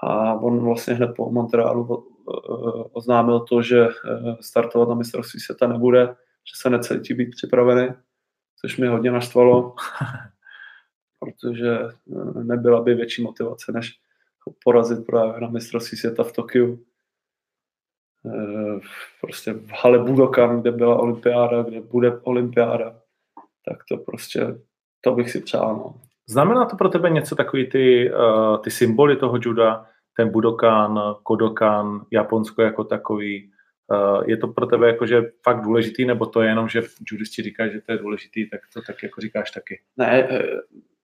A 0.03 0.33
on 0.33 0.59
vlastně 0.59 0.93
hned 0.93 1.07
po 1.15 1.31
Montrealu 1.31 2.07
Eh, 2.27 2.83
oznámil 2.91 3.39
to, 3.39 3.61
že 3.61 3.87
eh, 3.87 4.35
startovat 4.41 4.89
na 4.89 4.95
mistrovství 4.95 5.39
světa 5.39 5.67
nebude, 5.67 6.07
že 6.43 6.53
se 6.55 6.69
necítí 6.69 7.13
být 7.13 7.29
připravený. 7.29 7.89
což 8.61 8.77
mi 8.77 8.87
hodně 8.87 9.11
naštvalo, 9.11 9.75
protože 11.19 11.79
nebyla 12.43 12.81
by 12.81 12.95
větší 12.95 13.23
motivace, 13.23 13.71
než 13.71 13.99
porazit 14.63 15.05
právě 15.05 15.41
na 15.41 15.49
mistrovství 15.49 15.97
světa 15.97 16.23
v 16.23 16.31
Tokiu. 16.31 16.85
Prostě 19.21 19.53
v 19.53 19.69
hale 19.83 19.99
Budokan, 19.99 20.61
kde 20.61 20.71
byla 20.71 20.99
olympiáda, 20.99 21.63
kde 21.63 21.81
bude 21.81 22.19
olympiáda, 22.19 23.01
tak 23.65 23.77
to 23.89 23.97
prostě, 23.97 24.59
to 25.01 25.11
bych 25.11 25.31
si 25.31 25.41
přál. 25.41 25.75
No. 25.75 26.06
Znamená 26.29 26.65
to 26.65 26.75
pro 26.75 26.89
tebe 26.89 27.09
něco 27.09 27.35
takový 27.35 27.69
ty, 27.69 28.11
uh, 28.13 28.57
ty 28.57 28.71
symboly 28.71 29.15
toho 29.15 29.39
juda, 29.41 29.85
ten 30.17 30.29
Budokan, 30.29 30.99
Kodokan, 31.23 32.05
Japonsko 32.11 32.61
jako 32.61 32.83
takový, 32.83 33.51
uh, 33.91 34.23
je 34.25 34.37
to 34.37 34.47
pro 34.47 34.65
tebe 34.65 34.87
jakože 34.87 35.21
fakt 35.43 35.61
důležitý, 35.61 36.05
nebo 36.05 36.25
to 36.25 36.41
je 36.41 36.49
jenom, 36.49 36.69
že 36.69 36.81
judisti 37.11 37.41
říkají, 37.41 37.71
že 37.71 37.81
to 37.81 37.91
je 37.91 37.97
důležitý, 37.97 38.49
tak 38.49 38.59
to 38.73 38.81
tak 38.81 39.03
jako 39.03 39.21
říkáš 39.21 39.51
taky? 39.51 39.81
Ne, 39.97 40.27
eh, 40.31 40.43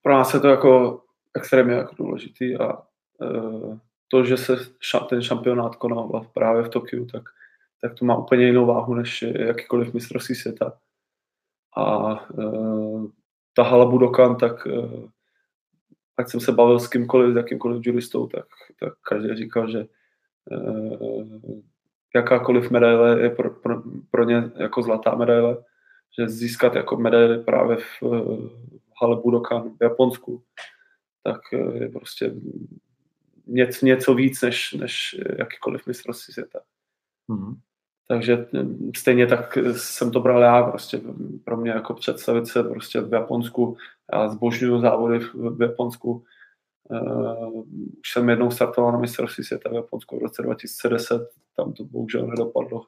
pro 0.02 0.12
nás 0.12 0.34
je 0.34 0.40
to 0.40 0.48
jako 0.48 1.00
extrémně 1.36 1.74
jako 1.74 1.94
důležitý 1.94 2.56
a 2.56 2.78
uh, 3.18 3.78
to, 4.08 4.24
že 4.24 4.36
se 4.36 4.56
ten 5.08 5.22
šampionát 5.22 5.76
konal 5.76 6.26
právě 6.34 6.62
v 6.62 6.68
Tokiu, 6.68 7.06
tak, 7.06 7.22
tak 7.80 7.94
to 7.94 8.04
má 8.04 8.16
úplně 8.16 8.46
jinou 8.46 8.66
váhu 8.66 8.94
než 8.94 9.22
jakýkoliv 9.22 9.94
mistrovství 9.94 10.34
světa. 10.34 10.72
A 11.76 12.30
uh, 12.30 13.06
ta 13.54 13.62
hala 13.62 13.86
Budokan, 13.86 14.36
tak 14.36 14.66
uh, 14.66 15.08
ať 16.16 16.28
jsem 16.28 16.40
se 16.40 16.52
bavil 16.52 16.80
s 16.80 16.88
kýmkoliv, 16.88 17.32
s 17.32 17.36
jakýmkoliv 17.36 17.86
juristou, 17.86 18.26
tak, 18.26 18.46
tak 18.80 18.92
každý 19.02 19.36
říkal, 19.36 19.70
že 19.70 19.86
uh, 20.50 21.60
jakákoliv 22.14 22.70
medaile 22.70 23.20
je 23.20 23.30
pro, 23.30 23.50
pro, 23.50 23.82
pro 24.10 24.24
ně 24.24 24.50
jako 24.56 24.82
zlatá 24.82 25.14
medaile, 25.14 25.64
že 26.18 26.28
získat 26.28 26.74
jako 26.74 26.96
medaily 26.96 27.38
právě 27.42 27.76
v, 27.76 28.02
v 28.02 29.02
hale 29.02 29.16
Budokan 29.16 29.70
v 29.70 29.82
Japonsku, 29.82 30.42
tak 31.22 31.40
je 31.74 31.88
prostě 31.88 32.34
něco, 33.46 33.86
něco 33.86 34.14
víc 34.14 34.42
než, 34.42 34.72
než 34.72 35.20
jakýkoliv 35.38 35.86
mistrovství 35.86 36.34
světa. 36.34 36.60
Mm-hmm. 37.28 37.56
Takže 38.08 38.46
stejně 38.96 39.26
tak 39.26 39.58
jsem 39.76 40.10
to 40.10 40.20
bral 40.20 40.42
já, 40.42 40.62
prostě 40.62 41.00
pro 41.44 41.56
mě 41.56 41.70
jako 41.70 41.94
představit 41.94 42.46
se 42.46 42.62
prostě 42.62 43.00
v 43.00 43.12
Japonsku, 43.12 43.76
já 44.12 44.28
zbožňuju 44.28 44.80
závody 44.80 45.18
v 45.34 45.62
Japonsku, 45.62 46.24
uh, 46.90 47.64
už 47.98 48.12
jsem 48.12 48.28
jednou 48.28 48.50
startoval 48.50 48.92
na 48.92 48.98
mistrovství 48.98 49.44
světa 49.44 49.70
v 49.70 49.74
Japonsku 49.74 50.18
v 50.18 50.22
roce 50.22 50.42
2010, 50.42 51.30
tam 51.56 51.72
to 51.72 51.84
bohužel 51.84 52.26
nedopadlo. 52.26 52.86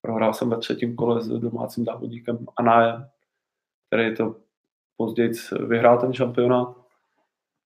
Prohrál 0.00 0.34
jsem 0.34 0.50
ve 0.50 0.58
třetím 0.58 0.96
kole 0.96 1.22
s 1.22 1.28
domácím 1.28 1.84
závodníkem 1.84 2.46
Anájem, 2.56 3.06
který 3.86 4.16
to 4.16 4.36
později 4.96 5.32
vyhrál 5.66 6.00
ten 6.00 6.14
šampionát. 6.14 6.81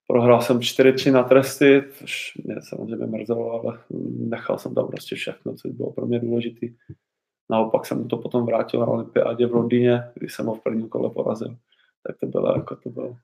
Prohrál 0.07 0.41
jsem 0.41 0.59
4-3 0.59 1.13
na 1.13 1.23
tresty, 1.23 1.85
což 1.91 2.33
mě 2.45 2.57
samozřejmě 2.63 3.07
mrzelo, 3.07 3.51
ale 3.51 3.79
nechal 4.19 4.59
jsem 4.59 4.75
tam 4.75 4.89
prostě 4.89 5.17
všechno, 5.17 5.55
co 5.55 5.69
bylo 5.69 5.93
pro 5.93 6.07
mě 6.07 6.19
důležité. 6.19 6.67
Naopak 7.51 7.87
jsem 7.87 8.09
to 8.09 8.17
potom 8.17 8.47
vrátil 8.47 8.81
na 8.81 8.87
olympiádě 8.87 9.47
v 9.47 9.55
Londýně, 9.55 10.03
kdy 10.15 10.29
jsem 10.29 10.47
ho 10.47 10.55
v 10.55 10.63
prvním 10.63 10.89
kole 10.89 11.11
porazil. 11.11 11.57
Tak 12.07 12.17
to 12.21 12.27
bylo 12.27 12.57
jako 12.57 12.77
to 12.77 12.91
bylo. 12.91 13.17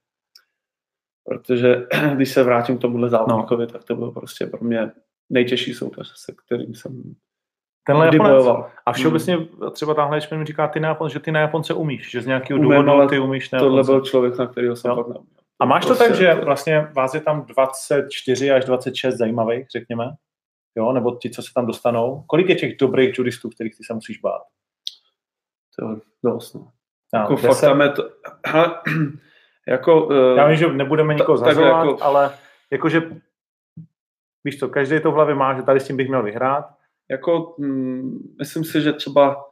Protože 1.25 1.87
když 2.15 2.33
se 2.33 2.43
vrátím 2.43 2.79
k 2.79 2.81
tomuhle 2.81 3.09
závodníkovi, 3.09 3.67
no. 3.67 3.73
tak 3.73 3.85
to 3.85 3.97
byl 3.97 4.11
prostě 4.11 4.47
pro 4.47 4.65
mě 4.65 4.93
nejtěžší 5.31 5.75
soupeř, 5.75 6.13
se 6.17 6.33
kterým 6.47 6.75
jsem 6.75 7.15
Tenhle 7.87 8.07
Japonec. 8.07 8.33
Bojoval. 8.33 8.71
A 8.87 8.93
všeobecně 8.93 9.37
hmm. 9.37 9.71
třeba 9.73 9.95
tahle 9.95 10.21
mi 10.37 10.45
říká 10.45 10.69
ty 10.69 10.81
na 10.81 10.89
Japonce, 10.89 11.13
že 11.13 11.21
ty 11.21 11.33
na 11.33 11.41
Japonce 11.41 11.75
umíš, 11.75 12.11
že 12.11 12.21
z 12.21 12.27
nějakého 12.27 12.63
důvodu 12.63 13.09
ty 13.09 13.19
umíš 13.19 13.51
na 13.51 13.59
Tohle 13.59 13.85
byl 13.85 14.01
člověk, 14.01 14.39
na 14.39 14.47
kterého 14.47 14.77
jsem 14.77 14.95
pak 14.95 15.09
neuměl. 15.09 15.42
A 15.63 15.65
máš 15.65 15.87
to 15.87 15.97
tak, 15.97 16.15
že 16.15 16.35
vlastně 16.35 16.81
vás 16.81 17.15
je 17.15 17.21
tam 17.21 17.47
24 17.47 18.51
až 18.51 18.65
26 18.65 19.15
zajímavých, 19.15 19.67
řekněme? 19.71 20.05
Jo, 20.77 20.93
nebo 20.93 21.17
ti, 21.17 21.31
co 21.31 21.43
se 21.43 21.49
tam 21.55 21.67
dostanou. 21.67 22.25
Kolik 22.27 22.49
je 22.49 22.55
těch 22.55 22.77
dobrých 22.77 23.19
judistů, 23.19 23.51
kterých 23.51 23.77
ty 23.77 23.85
se 23.85 23.95
musíš 23.95 24.19
bát? 24.19 24.43
To 25.79 25.91
je 25.91 25.97
dost, 26.25 26.55
no. 26.55 26.73
jako 27.15 27.37
fakt 27.37 27.61
tam 27.61 27.81
je 27.81 27.89
to... 27.89 28.11
jako, 29.69 30.07
uh, 30.07 30.37
Já 30.37 30.47
vím, 30.47 30.57
že 30.57 30.73
nebudeme 30.73 31.15
nikoho 31.15 31.39
zazovat, 31.39 31.87
jako, 31.87 32.05
ale 32.05 32.39
jakože 32.71 33.03
víš 34.45 34.59
co, 34.59 34.69
každý 34.69 35.01
to 35.01 35.11
v 35.11 35.15
hlavě 35.15 35.35
má, 35.35 35.55
že 35.55 35.63
tady 35.63 35.81
s 35.81 35.87
tím 35.87 35.97
bych 35.97 36.09
měl 36.09 36.23
vyhrát. 36.23 36.65
Jako, 37.11 37.55
mm, 37.59 38.35
myslím 38.39 38.65
si, 38.65 38.81
že 38.81 38.93
třeba 38.93 39.45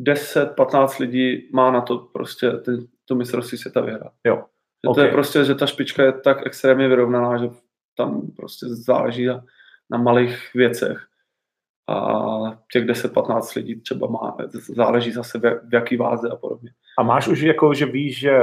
10-15 0.00 1.00
lidí 1.00 1.50
má 1.52 1.70
na 1.70 1.80
to 1.80 1.98
prostě 1.98 2.50
ty, 2.50 2.70
to 3.04 3.14
mistrovství 3.14 3.58
světa 3.58 3.80
vyhrát. 3.80 4.12
Jo. 4.24 4.44
Že 4.86 4.90
okay. 4.90 5.02
to 5.02 5.06
je 5.06 5.12
prostě, 5.12 5.44
že 5.44 5.54
ta 5.54 5.66
špička 5.66 6.02
je 6.02 6.12
tak 6.12 6.46
extrémně 6.46 6.88
vyrovnaná, 6.88 7.38
že 7.38 7.48
tam 7.96 8.22
prostě 8.36 8.66
záleží 8.68 9.26
na, 9.26 9.44
na 9.90 9.98
malých 9.98 10.54
věcech. 10.54 11.06
A 11.88 12.18
těch 12.72 12.86
10-15 12.86 13.56
lidí 13.56 13.80
třeba 13.80 14.06
má, 14.06 14.36
záleží 14.74 15.12
zase 15.12 15.38
v, 15.38 15.42
v 15.68 15.74
jaký 15.74 15.96
váze 15.96 16.28
a 16.28 16.36
podobně. 16.36 16.70
A 16.98 17.02
máš 17.02 17.28
už 17.28 17.40
jako, 17.40 17.74
že 17.74 17.86
víš, 17.86 18.18
že 18.18 18.40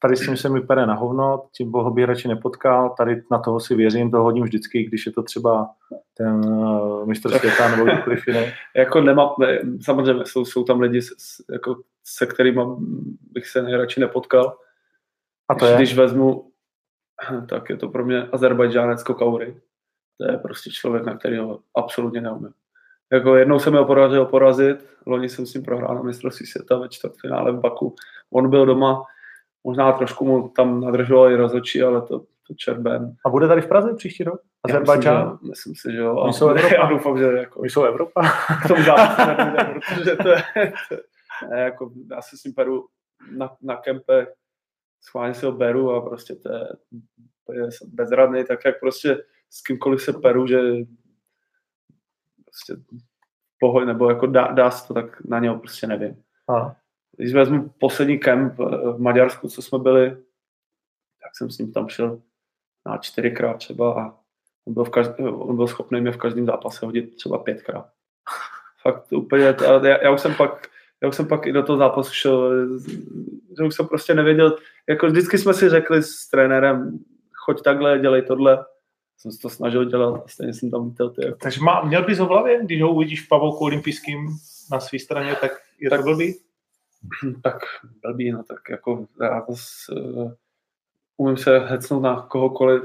tady 0.00 0.16
s 0.16 0.26
tím 0.26 0.36
se 0.36 0.48
mi 0.48 0.60
pere 0.60 0.86
na 0.86 0.94
hovno, 0.94 1.42
tím 1.52 1.70
boho 1.70 1.90
by 1.90 2.06
radši 2.06 2.28
nepotkal, 2.28 2.94
tady 2.98 3.22
na 3.30 3.38
toho 3.38 3.60
si 3.60 3.74
věřím, 3.74 4.10
to 4.10 4.22
hodím 4.22 4.44
vždycky, 4.44 4.84
když 4.84 5.06
je 5.06 5.12
to 5.12 5.22
třeba 5.22 5.68
ten 6.14 6.34
uh, 6.46 7.06
mistr 7.06 7.38
světa 7.38 7.70
nebo 7.70 7.84
kdokoliv 7.84 8.26
jiný. 8.26 8.46
jako 8.76 9.00
nemá, 9.00 9.34
ne, 9.38 9.58
samozřejmě 9.82 10.24
jsou, 10.26 10.44
jsou 10.44 10.64
tam 10.64 10.80
lidi, 10.80 11.02
s, 11.02 11.44
jako, 11.52 11.76
se 12.04 12.26
kterými 12.26 12.62
bych 13.32 13.46
se 13.46 13.62
nejradši 13.62 14.00
nepotkal, 14.00 14.56
a 15.48 15.54
to 15.54 15.64
když, 15.64 15.70
je? 15.70 15.76
Když 15.76 15.96
vezmu, 15.96 16.50
tak 17.48 17.70
je 17.70 17.76
to 17.76 17.88
pro 17.88 18.04
mě 18.04 18.22
Azerbajdžánec 18.32 19.02
Kokaury. 19.02 19.60
To 20.20 20.32
je 20.32 20.38
prostě 20.38 20.70
člověk, 20.70 21.04
na 21.04 21.16
kterého 21.16 21.60
absolutně 21.74 22.20
neumím. 22.20 22.52
Jako 23.12 23.36
jednou 23.36 23.58
jsem 23.58 23.74
ho 23.74 23.84
porazil 23.84 24.24
porazit, 24.24 24.86
loni 25.06 25.28
jsem 25.28 25.46
s 25.46 25.54
ním 25.54 25.62
prohrál 25.62 25.94
na 25.94 26.02
mistrovství 26.02 26.46
světa 26.46 26.78
ve 26.78 26.88
čtvrtfinále 26.88 27.52
v 27.52 27.60
Baku. 27.60 27.94
On 28.32 28.50
byl 28.50 28.66
doma, 28.66 29.02
možná 29.64 29.92
trošku 29.92 30.24
mu 30.24 30.48
tam 30.48 30.80
nadržoval 30.80 31.30
i 31.30 31.36
rozhodčí, 31.36 31.82
ale 31.82 32.02
to, 32.02 32.18
to 32.18 32.54
čerben. 32.56 33.16
A 33.26 33.28
bude 33.28 33.48
tady 33.48 33.60
v 33.60 33.66
Praze 33.66 33.94
příští 33.94 34.24
rok? 34.24 34.40
Azerbajdžán? 34.64 35.30
Myslím, 35.32 35.50
myslím 35.50 35.74
si, 35.74 35.92
že 35.92 35.98
jo. 35.98 36.24
My 36.26 36.32
jsou 36.32 36.48
Evropa. 36.48 36.74
Já 36.74 36.86
doufám, 36.86 37.18
že 37.18 37.24
jako... 37.24 37.62
My 37.62 37.70
jsou 37.70 37.84
Evropa. 37.84 38.22
K 38.64 38.68
tomu 38.68 38.80
protože 39.94 40.16
to 40.16 40.28
je, 40.28 40.42
to 40.88 40.94
je 41.54 41.60
jako, 41.60 41.90
já 42.10 42.22
se 42.22 42.36
s 42.36 42.44
ním 42.44 42.54
peru 42.54 42.86
na, 43.36 43.50
na 43.62 43.76
kempe 43.76 44.26
schválně 45.08 45.34
si 45.34 45.46
ho 45.46 45.52
beru 45.52 45.90
a 45.90 46.00
prostě 46.00 46.34
to 46.34 46.52
je, 46.52 46.68
to 47.44 47.52
je 47.52 47.68
bezradný, 47.86 48.44
tak 48.44 48.64
jak 48.64 48.80
prostě 48.80 49.24
s 49.50 49.62
kýmkoliv 49.62 50.02
se 50.02 50.12
peru, 50.12 50.46
že 50.46 50.60
prostě 52.44 52.76
pohoj, 53.60 53.86
nebo 53.86 54.10
jako 54.10 54.26
dá, 54.26 54.46
dá 54.46 54.70
se 54.70 54.88
to, 54.88 54.94
tak 54.94 55.24
na 55.24 55.38
něho 55.38 55.58
prostě 55.58 55.86
nevím. 55.86 56.22
A. 56.48 56.76
Když 57.16 57.34
vezmu 57.34 57.68
poslední 57.68 58.18
kemp 58.18 58.58
v 58.58 58.96
Maďarsku, 58.98 59.48
co 59.48 59.62
jsme 59.62 59.78
byli, 59.78 60.10
tak 61.22 61.36
jsem 61.36 61.50
s 61.50 61.58
ním 61.58 61.72
tam 61.72 61.88
šel 61.88 62.22
na 62.86 62.98
čtyřikrát 62.98 63.56
třeba 63.56 64.02
a 64.02 64.18
on 64.66 64.74
byl, 64.74 64.84
v 64.84 64.90
každý, 64.90 65.24
on 65.24 65.56
byl 65.56 65.66
schopný 65.66 66.00
mě 66.00 66.12
v 66.12 66.16
každém 66.16 66.46
zápase 66.46 66.86
hodit 66.86 67.16
třeba 67.16 67.38
pětkrát. 67.38 67.90
Fakt 68.82 69.12
úplně, 69.12 69.44
já, 69.44 70.02
já 70.02 70.10
už 70.10 70.20
jsem 70.20 70.34
pak 70.34 70.68
já 71.02 71.08
už 71.08 71.16
jsem 71.16 71.28
pak 71.28 71.46
i 71.46 71.52
do 71.52 71.62
toho 71.62 71.78
zápasu 71.78 72.12
šel, 72.12 72.68
že 73.58 73.64
už 73.64 73.74
jsem 73.74 73.86
prostě 73.86 74.14
nevěděl, 74.14 74.56
jako 74.88 75.06
vždycky 75.06 75.38
jsme 75.38 75.54
si 75.54 75.68
řekli 75.68 76.02
s 76.02 76.28
trenérem, 76.28 76.98
choď 77.32 77.62
takhle, 77.62 77.98
dělej 77.98 78.22
tohle, 78.22 78.64
jsem 79.18 79.32
se 79.32 79.38
to 79.38 79.48
snažil 79.48 79.84
dělat 79.84 80.22
a 80.24 80.28
stejně 80.28 80.54
jsem 80.54 80.70
tam 80.70 80.90
vítel. 80.90 81.10
Ty 81.10 81.24
jako. 81.24 81.38
Takže 81.42 81.60
má, 81.60 81.82
měl 81.82 82.04
bys 82.04 82.18
ho 82.18 82.26
v 82.26 82.28
hlavě, 82.28 82.64
když 82.64 82.82
ho 82.82 82.94
uvidíš 82.94 83.26
v 83.26 83.28
pavouku 83.28 83.64
olympijským 83.64 84.28
na 84.72 84.80
své 84.80 84.98
straně, 84.98 85.36
tak 85.40 85.50
je 85.78 85.90
tak, 85.90 86.00
to 86.00 86.04
blbý? 86.04 86.34
Tak 87.42 87.58
blbý, 88.02 88.32
no 88.32 88.42
tak 88.42 88.58
jako 88.70 89.06
já 89.20 89.44
zase, 89.48 89.92
uh, 89.92 90.32
umím 91.16 91.36
se 91.36 91.58
hecnout 91.58 92.02
na 92.02 92.22
kohokoliv, 92.22 92.82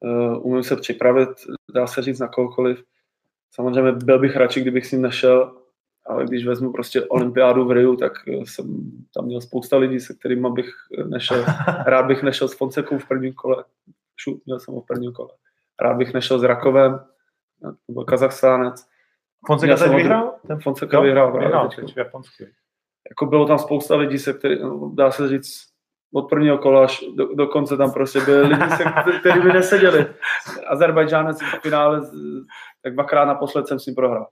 uh, 0.00 0.46
umím 0.46 0.62
se 0.62 0.76
připravit, 0.76 1.28
dá 1.74 1.86
se 1.86 2.02
říct 2.02 2.18
na 2.18 2.28
kohokoliv. 2.28 2.84
Samozřejmě 3.50 3.92
byl 3.92 4.18
bych 4.18 4.36
radši, 4.36 4.60
kdybych 4.60 4.86
s 4.86 4.92
ním 4.92 5.02
nešel, 5.02 5.56
ale 6.08 6.24
když 6.24 6.46
vezmu 6.46 6.72
prostě 6.72 7.04
olympiádu 7.04 7.64
v 7.64 7.70
Riu, 7.70 7.96
tak 7.96 8.12
eh, 8.28 8.32
jsem 8.32 8.66
tam 9.14 9.24
měl 9.24 9.40
spousta 9.40 9.76
lidí, 9.76 10.00
se 10.00 10.14
kterými 10.14 10.50
bych 10.50 10.70
nešel. 11.06 11.44
Rád 11.86 12.06
bych 12.06 12.22
nešel 12.22 12.48
s 12.48 12.56
Fonsekou 12.56 12.98
v 12.98 13.08
prvním 13.08 13.34
kole. 13.34 13.64
Šut, 14.16 14.46
měl 14.46 14.60
jsem 14.60 14.74
ho 14.74 14.80
v 14.80 14.86
prvním 14.86 15.12
kole. 15.12 15.30
Rád 15.80 15.96
bych 15.96 16.14
nešel 16.14 16.38
s 16.38 16.42
Rakovem, 16.42 16.98
to 17.62 17.92
byl 17.92 18.04
Kazachstánec. 18.04 18.86
Fonseca 19.46 19.84
teď 19.84 19.94
vyhrál? 19.94 20.34
Ten 20.46 20.60
Fonseca 20.60 20.96
jo, 20.96 21.02
vyhrál, 21.02 21.38
vyhrál 21.38 21.68
teď 21.76 21.94
v 21.94 21.96
Japonsku. 21.96 22.44
Jako 23.10 23.26
bylo 23.26 23.46
tam 23.46 23.58
spousta 23.58 23.96
lidí, 23.96 24.18
se 24.18 24.32
který, 24.32 24.62
no, 24.62 24.92
dá 24.94 25.10
se 25.10 25.28
říct, 25.28 25.68
od 26.14 26.28
prvního 26.28 26.58
kola 26.58 26.84
až 26.84 27.04
do, 27.16 27.34
do 27.34 27.46
konce 27.46 27.76
tam 27.76 27.92
prostě 27.92 28.20
byli 28.20 28.48
lidi, 28.48 28.70
se, 28.76 28.84
kteří 29.20 29.40
by 29.40 29.52
neseděli. 29.52 30.06
Azerbajdžánec 30.66 31.42
v 31.42 31.60
finále, 31.62 32.00
tak 32.82 32.94
dvakrát 32.94 33.24
naposled 33.24 33.68
jsem 33.68 33.78
s 33.78 33.86
ním 33.86 33.94
prohrál 33.94 34.26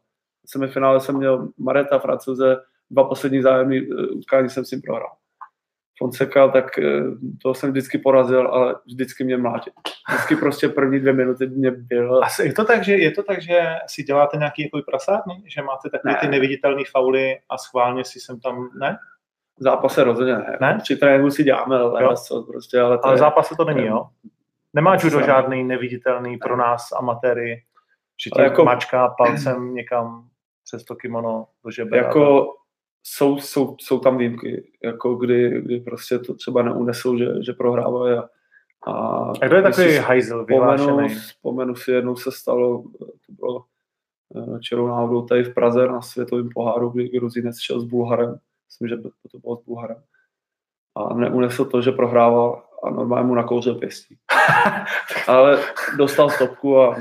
semifinále 0.46 1.00
jsem 1.00 1.16
měl 1.16 1.48
Mareta, 1.58 1.98
Francouze, 1.98 2.56
dva 2.90 3.04
poslední 3.04 3.42
zájemní 3.42 3.78
eh, 3.78 4.06
utkání 4.06 4.50
jsem 4.50 4.64
si 4.64 4.80
prohrál. 4.80 5.12
Fonseca, 5.98 6.48
tak 6.48 6.78
eh, 6.78 7.02
to 7.42 7.54
jsem 7.54 7.70
vždycky 7.70 7.98
porazil, 7.98 8.48
ale 8.48 8.74
vždycky 8.86 9.24
mě 9.24 9.36
mlátil. 9.36 9.72
Vždycky 10.08 10.36
prostě 10.36 10.68
první 10.68 11.00
dvě 11.00 11.12
minuty 11.12 11.46
mě 11.46 11.70
byl. 11.70 12.24
A 12.24 12.28
je 12.42 12.52
to 12.52 12.64
tak, 12.64 12.84
že, 12.84 12.96
je 12.96 13.10
to 13.10 13.22
tak, 13.22 13.42
že 13.42 13.60
si 13.86 14.02
děláte 14.02 14.36
nějaký 14.36 14.62
jako 14.62 14.82
prasárny? 14.90 15.42
Že 15.46 15.62
máte 15.62 15.90
takové 15.90 16.12
ne. 16.12 16.18
ty 16.20 16.28
neviditelné 16.28 16.82
fauly 16.92 17.38
a 17.48 17.58
schválně 17.58 18.04
si 18.04 18.20
sem 18.20 18.40
tam, 18.40 18.68
ne? 18.80 18.98
V 19.58 19.62
zápase 19.62 20.04
rozhodně 20.04 20.32
ne. 20.32 20.58
ne? 20.60 20.78
Při 20.82 20.96
tréninku 20.96 21.30
si 21.30 21.44
děláme, 21.44 21.76
ale, 21.76 22.16
co, 22.16 22.42
prostě, 22.42 22.80
ale, 22.80 22.98
ale 23.02 23.14
v 23.14 23.18
zápase 23.18 23.54
to 23.56 23.64
není, 23.64 23.86
jo? 23.86 24.06
Nemá 24.74 24.96
judo 25.04 25.22
žádný 25.22 25.64
neviditelný 25.64 26.36
pro 26.36 26.56
nás 26.56 26.92
amatéry, 26.92 27.62
že 28.24 28.30
ti 28.30 28.42
jako... 28.42 28.64
mačka 28.64 29.08
palcem 29.08 29.74
někam 29.74 30.28
přes 30.66 30.84
to 30.84 30.96
kimono 30.96 31.46
do 31.64 31.70
žebra. 31.70 31.96
Jako 31.96 32.54
jsou, 33.02 33.38
jsou, 33.38 33.76
jsou 33.80 33.98
tam 33.98 34.18
výjimky, 34.18 34.72
jako 34.82 35.14
kdy, 35.14 35.62
kdy 35.62 35.80
prostě 35.80 36.18
to 36.18 36.34
třeba 36.34 36.62
neunesou, 36.62 37.18
že, 37.18 37.42
že 37.42 37.52
prohrávají. 37.52 38.18
A, 38.18 38.28
a, 38.92 39.32
a 39.42 39.46
kdo 39.46 39.56
je 39.56 39.62
takový 39.62 39.96
hajzel 39.96 40.44
vyhlášený? 40.44 41.08
Vzpomenu 41.08 41.74
si, 41.74 41.90
jednou 41.90 42.16
se 42.16 42.32
stalo, 42.32 42.82
to 42.98 43.32
bylo 43.32 43.64
eh, 44.36 44.60
čerou 44.60 44.86
náhodou 44.86 45.22
tady 45.22 45.44
v 45.44 45.54
Praze 45.54 45.86
na 45.86 46.02
světovém 46.02 46.48
poháru, 46.54 46.88
kdy 46.90 47.08
Gruzinec 47.08 47.60
šel 47.60 47.80
s 47.80 47.84
Bulharem, 47.84 48.38
myslím, 48.68 48.88
že 48.88 48.96
to 49.30 49.38
bylo 49.38 49.56
s 49.56 49.64
Bulharem, 49.64 50.02
a 50.94 51.14
neunesl 51.14 51.64
to, 51.64 51.82
že 51.82 51.92
prohrával 51.92 52.62
a 52.86 52.90
normálně 52.90 53.26
mu 53.26 53.34
nakouřil 53.34 53.74
pěstí. 53.74 54.18
Ale 55.26 55.58
dostal 55.96 56.30
stopku 56.30 56.80
a 56.80 56.96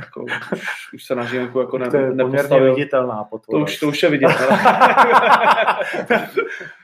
jako, 0.00 0.24
už, 0.24 0.92
už 0.94 1.04
se 1.04 1.14
na 1.14 1.24
živenku 1.24 1.60
jako 1.60 1.78
ne, 1.78 1.90
to 1.90 1.96
je 1.96 2.14
nepostavil. 2.14 2.74
viditelná 2.74 3.28
To 3.50 3.58
už, 3.58 3.78
to 3.78 3.88
už 3.88 4.02
je 4.02 4.10
viditelná. 4.10 4.56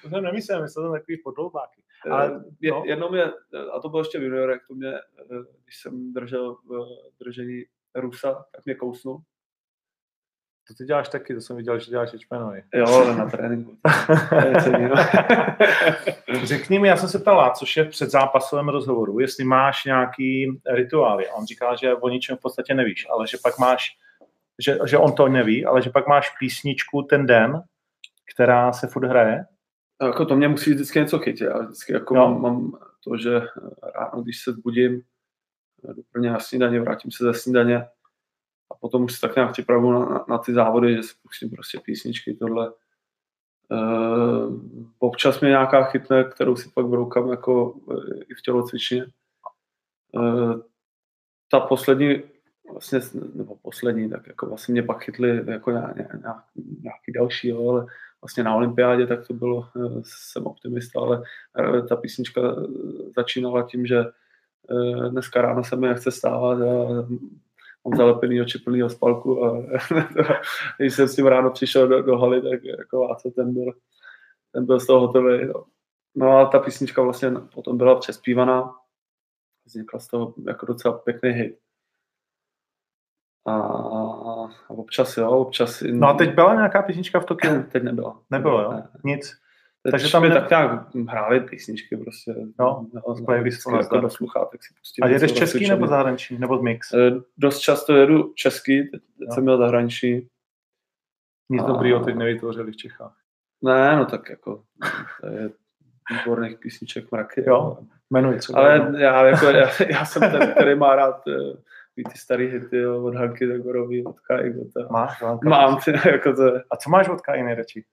to 0.03 0.09
jsem 0.09 0.23
nemyslel, 0.23 0.63
myslel 0.63 0.85
jsem 0.85 0.93
takový 0.93 1.17
podloubáky. 1.25 1.83
Eh, 2.07 2.11
Ale 2.11 2.45
je, 2.61 2.71
no. 2.71 2.83
jednou 2.87 3.11
mě, 3.11 3.25
a 3.73 3.81
to 3.81 3.89
bylo 3.89 4.01
ještě 4.01 4.19
v 4.19 4.23
juniorech, 4.23 4.61
to 4.69 4.75
mě, 4.75 4.93
eh, 4.95 5.45
když 5.65 5.77
jsem 5.83 6.13
držel 6.13 6.55
v 6.55 7.25
držení 7.25 7.65
Rusa, 7.95 8.45
tak 8.55 8.65
mě 8.65 8.75
kousnul 8.75 9.23
to 10.69 10.75
ty 10.75 10.85
děláš 10.85 11.09
taky, 11.09 11.35
to 11.35 11.41
jsem 11.41 11.57
viděl, 11.57 11.79
že 11.79 11.91
děláš 11.91 12.15
Ečmenovi. 12.15 12.63
Jo, 12.75 12.87
ale 12.87 13.17
na 13.17 13.31
tréninku. 13.31 13.79
Řekni 16.45 16.79
mi, 16.79 16.89
já 16.89 16.97
jsem 16.97 17.09
se 17.09 17.19
ptal, 17.19 17.53
což 17.55 17.77
je 17.77 17.85
v 17.85 17.89
předzápasovém 17.89 18.69
rozhovoru, 18.69 19.19
jestli 19.21 19.45
máš 19.45 19.85
nějaký 19.85 20.61
rituály. 20.71 21.29
On 21.29 21.47
říká, 21.47 21.75
že 21.75 21.95
o 21.95 22.09
ničem 22.09 22.37
v 22.37 22.41
podstatě 22.41 22.75
nevíš, 22.75 23.07
ale 23.11 23.27
že 23.27 23.39
pak 23.43 23.59
máš, 23.59 23.89
že, 24.59 24.79
že 24.87 24.99
on 24.99 25.13
to 25.13 25.29
neví, 25.29 25.67
ale 25.67 25.83
že 25.83 25.91
pak 25.91 26.07
máš 26.07 26.31
písničku 26.39 27.03
ten 27.03 27.27
den, 27.27 27.63
která 28.35 28.73
se 28.73 28.87
furt 28.87 29.07
hraje. 29.07 29.45
Jako 30.03 30.25
to 30.25 30.37
mě 30.37 30.49
musí 30.49 30.75
vždycky 30.75 30.99
něco 30.99 31.19
chytit. 31.19 31.49
Já 31.49 31.59
vždycky 31.59 31.93
jako 31.93 32.15
no. 32.15 32.21
mám, 32.21 32.43
mám, 32.43 32.79
to, 33.05 33.17
že 33.17 33.41
ráno, 33.95 34.23
když 34.23 34.43
se 34.43 34.53
zbudím, 34.53 35.03
jdu 35.95 36.03
prvně 36.13 36.31
na 36.31 36.39
snídaně, 36.39 36.81
vrátím 36.81 37.11
se 37.11 37.25
ze 37.25 37.35
snídaně, 37.35 37.87
a 38.71 38.75
potom 38.75 39.05
už 39.05 39.15
se 39.15 39.21
tak 39.21 39.37
nějak 39.37 39.53
připravu 39.53 39.93
na, 39.93 39.99
na, 39.99 40.25
na 40.29 40.39
ty 40.39 40.53
závody, 40.53 40.97
že 40.97 41.03
si 41.03 41.15
pustím 41.23 41.51
prostě 41.51 41.81
písničky, 41.85 42.35
tohle. 42.35 42.73
Uh, 43.71 44.61
občas 44.99 45.41
mě 45.41 45.49
nějaká 45.49 45.85
chytne, 45.85 46.25
kterou 46.25 46.57
si 46.57 46.71
pak 46.75 46.87
broukám 46.87 47.31
jako 47.31 47.71
uh, 47.71 48.05
i 48.29 48.35
v 48.35 48.43
tělocvičně. 48.43 49.07
Uh, 50.13 50.61
ta 51.51 51.61
poslední, 51.61 52.23
vlastně, 52.73 53.01
nebo 53.35 53.57
poslední, 53.57 54.11
tak 54.11 54.27
jako 54.27 54.47
vlastně 54.47 54.73
mě 54.73 54.83
pak 54.83 55.05
chytly 55.05 55.45
jako 55.47 55.71
nějak, 55.71 55.97
nějak, 55.97 56.45
nějaký 56.83 57.13
další, 57.15 57.49
jo, 57.49 57.71
ale 57.71 57.87
vlastně 58.21 58.45
na 58.45 58.55
olympiádě 58.55 59.07
tak 59.07 59.27
to 59.27 59.35
bylo, 59.35 59.69
jsem 60.03 60.47
optimista, 60.47 61.01
ale 61.01 61.23
ta 61.89 61.97
písnička 61.97 62.41
začínala 63.17 63.63
tím, 63.63 63.87
že 63.87 64.05
dneska 65.11 65.43
ráno 65.43 65.65
se 65.65 65.77
mi 65.77 65.89
nechce 65.89 66.11
stávat 66.11 66.59
a 66.63 67.07
mám 67.85 67.99
zalepený 67.99 68.41
oči 68.41 68.59
plný 68.59 68.91
spalku 68.91 69.45
a 69.45 69.63
když 70.79 70.95
jsem 70.95 71.09
s 71.09 71.17
tím 71.17 71.27
ráno 71.27 71.51
přišel 71.51 71.89
do, 71.89 72.03
do 72.03 72.19
haly, 72.19 72.43
tak 72.43 72.65
jako 72.65 73.11
a 73.11 73.17
co 73.17 73.31
ten 73.31 73.55
byl, 73.55 73.73
ten 74.53 74.67
byl 74.67 74.81
z 74.81 74.87
toho 74.87 75.01
hotový. 75.01 75.47
No. 75.47 75.65
no 76.17 76.39
a 76.39 76.47
ta 76.47 76.59
písnička 76.59 77.03
vlastně 77.03 77.31
potom 77.55 77.79
byla 77.79 77.99
přespívaná, 77.99 78.75
vznikla 79.67 80.01
z 80.01 80.09
toho 80.09 80.35
jako 80.47 80.67
docela 80.67 80.99
pěkný 80.99 81.31
hit. 81.31 81.59
A, 83.47 83.53
a 83.57 84.71
občas 84.71 85.17
jo, 85.17 85.31
občas... 85.31 85.83
No 85.93 86.09
a 86.09 86.15
teď 86.15 86.35
byla 86.35 86.55
nějaká 86.55 86.83
písnička 86.83 87.21
v 87.21 87.25
Tokiu? 87.25 87.63
teď 87.63 87.83
nebyla. 87.83 88.23
Nebylo, 88.31 88.63
jo? 88.63 88.83
Nic. 89.05 89.48
Takže 89.91 90.13
tam 90.13 90.25
je... 90.25 90.31
tak 90.31 90.51
nějak 90.51 90.95
hráli 91.09 91.41
písničky 91.41 91.97
prostě. 91.97 92.35
No, 92.59 92.87
no 92.95 93.15
z 93.15 93.25
playlistu 93.25 93.77
jako 93.77 94.01
do 94.01 94.11
sluchátek 94.11 94.65
si 94.65 94.75
pustím. 94.79 95.05
A 95.05 95.09
jedeš 95.09 95.33
český 95.33 95.69
nebo 95.69 95.87
zahraniční, 95.87 96.39
nebo 96.39 96.63
mix? 96.63 96.95
E, 96.95 97.13
dost 97.39 97.59
často 97.59 97.97
jedu 97.97 98.33
český, 98.37 98.91
teď 98.91 99.03
no. 99.19 99.35
jsem 99.35 99.43
měl 99.45 99.59
zahraniční. 99.59 100.29
Nic 101.51 101.63
a... 101.63 101.67
dobrýho 101.67 102.05
teď 102.05 102.15
nevytvořili 102.15 102.73
v 102.73 102.77
Čechách. 102.77 103.17
Ne, 103.63 103.97
no 103.97 104.07
tak 104.07 104.31
jako, 104.31 104.63
to 105.21 105.27
je 105.27 105.51
výborných 106.11 106.59
písniček 106.59 107.13
mraky. 107.13 107.45
Jo, 107.47 107.79
jmenuji 108.11 108.39
třeba. 108.39 108.59
Ale 108.59 108.93
já, 108.99 109.27
jako, 109.27 109.47
já, 109.47 109.69
já, 109.91 110.05
jsem 110.05 110.31
ten, 110.31 110.53
který 110.53 110.75
má 110.75 110.97
rád 110.97 111.27
uh, 111.27 111.57
ty 111.95 112.19
starý 112.19 112.47
hity 112.47 112.77
jo, 112.77 113.05
od 113.05 113.15
Hanky 113.15 113.49
Tagorový, 113.49 114.05
od 114.05 114.21
Kai. 114.21 114.55
Máš? 114.91 115.23
Mám, 115.45 115.79
jako 116.13 116.33
to 116.33 116.57
A 116.71 116.77
co 116.77 116.91
máš 116.91 117.09
od 117.09 117.21
Kai 117.21 117.43
nejradši? 117.43 117.85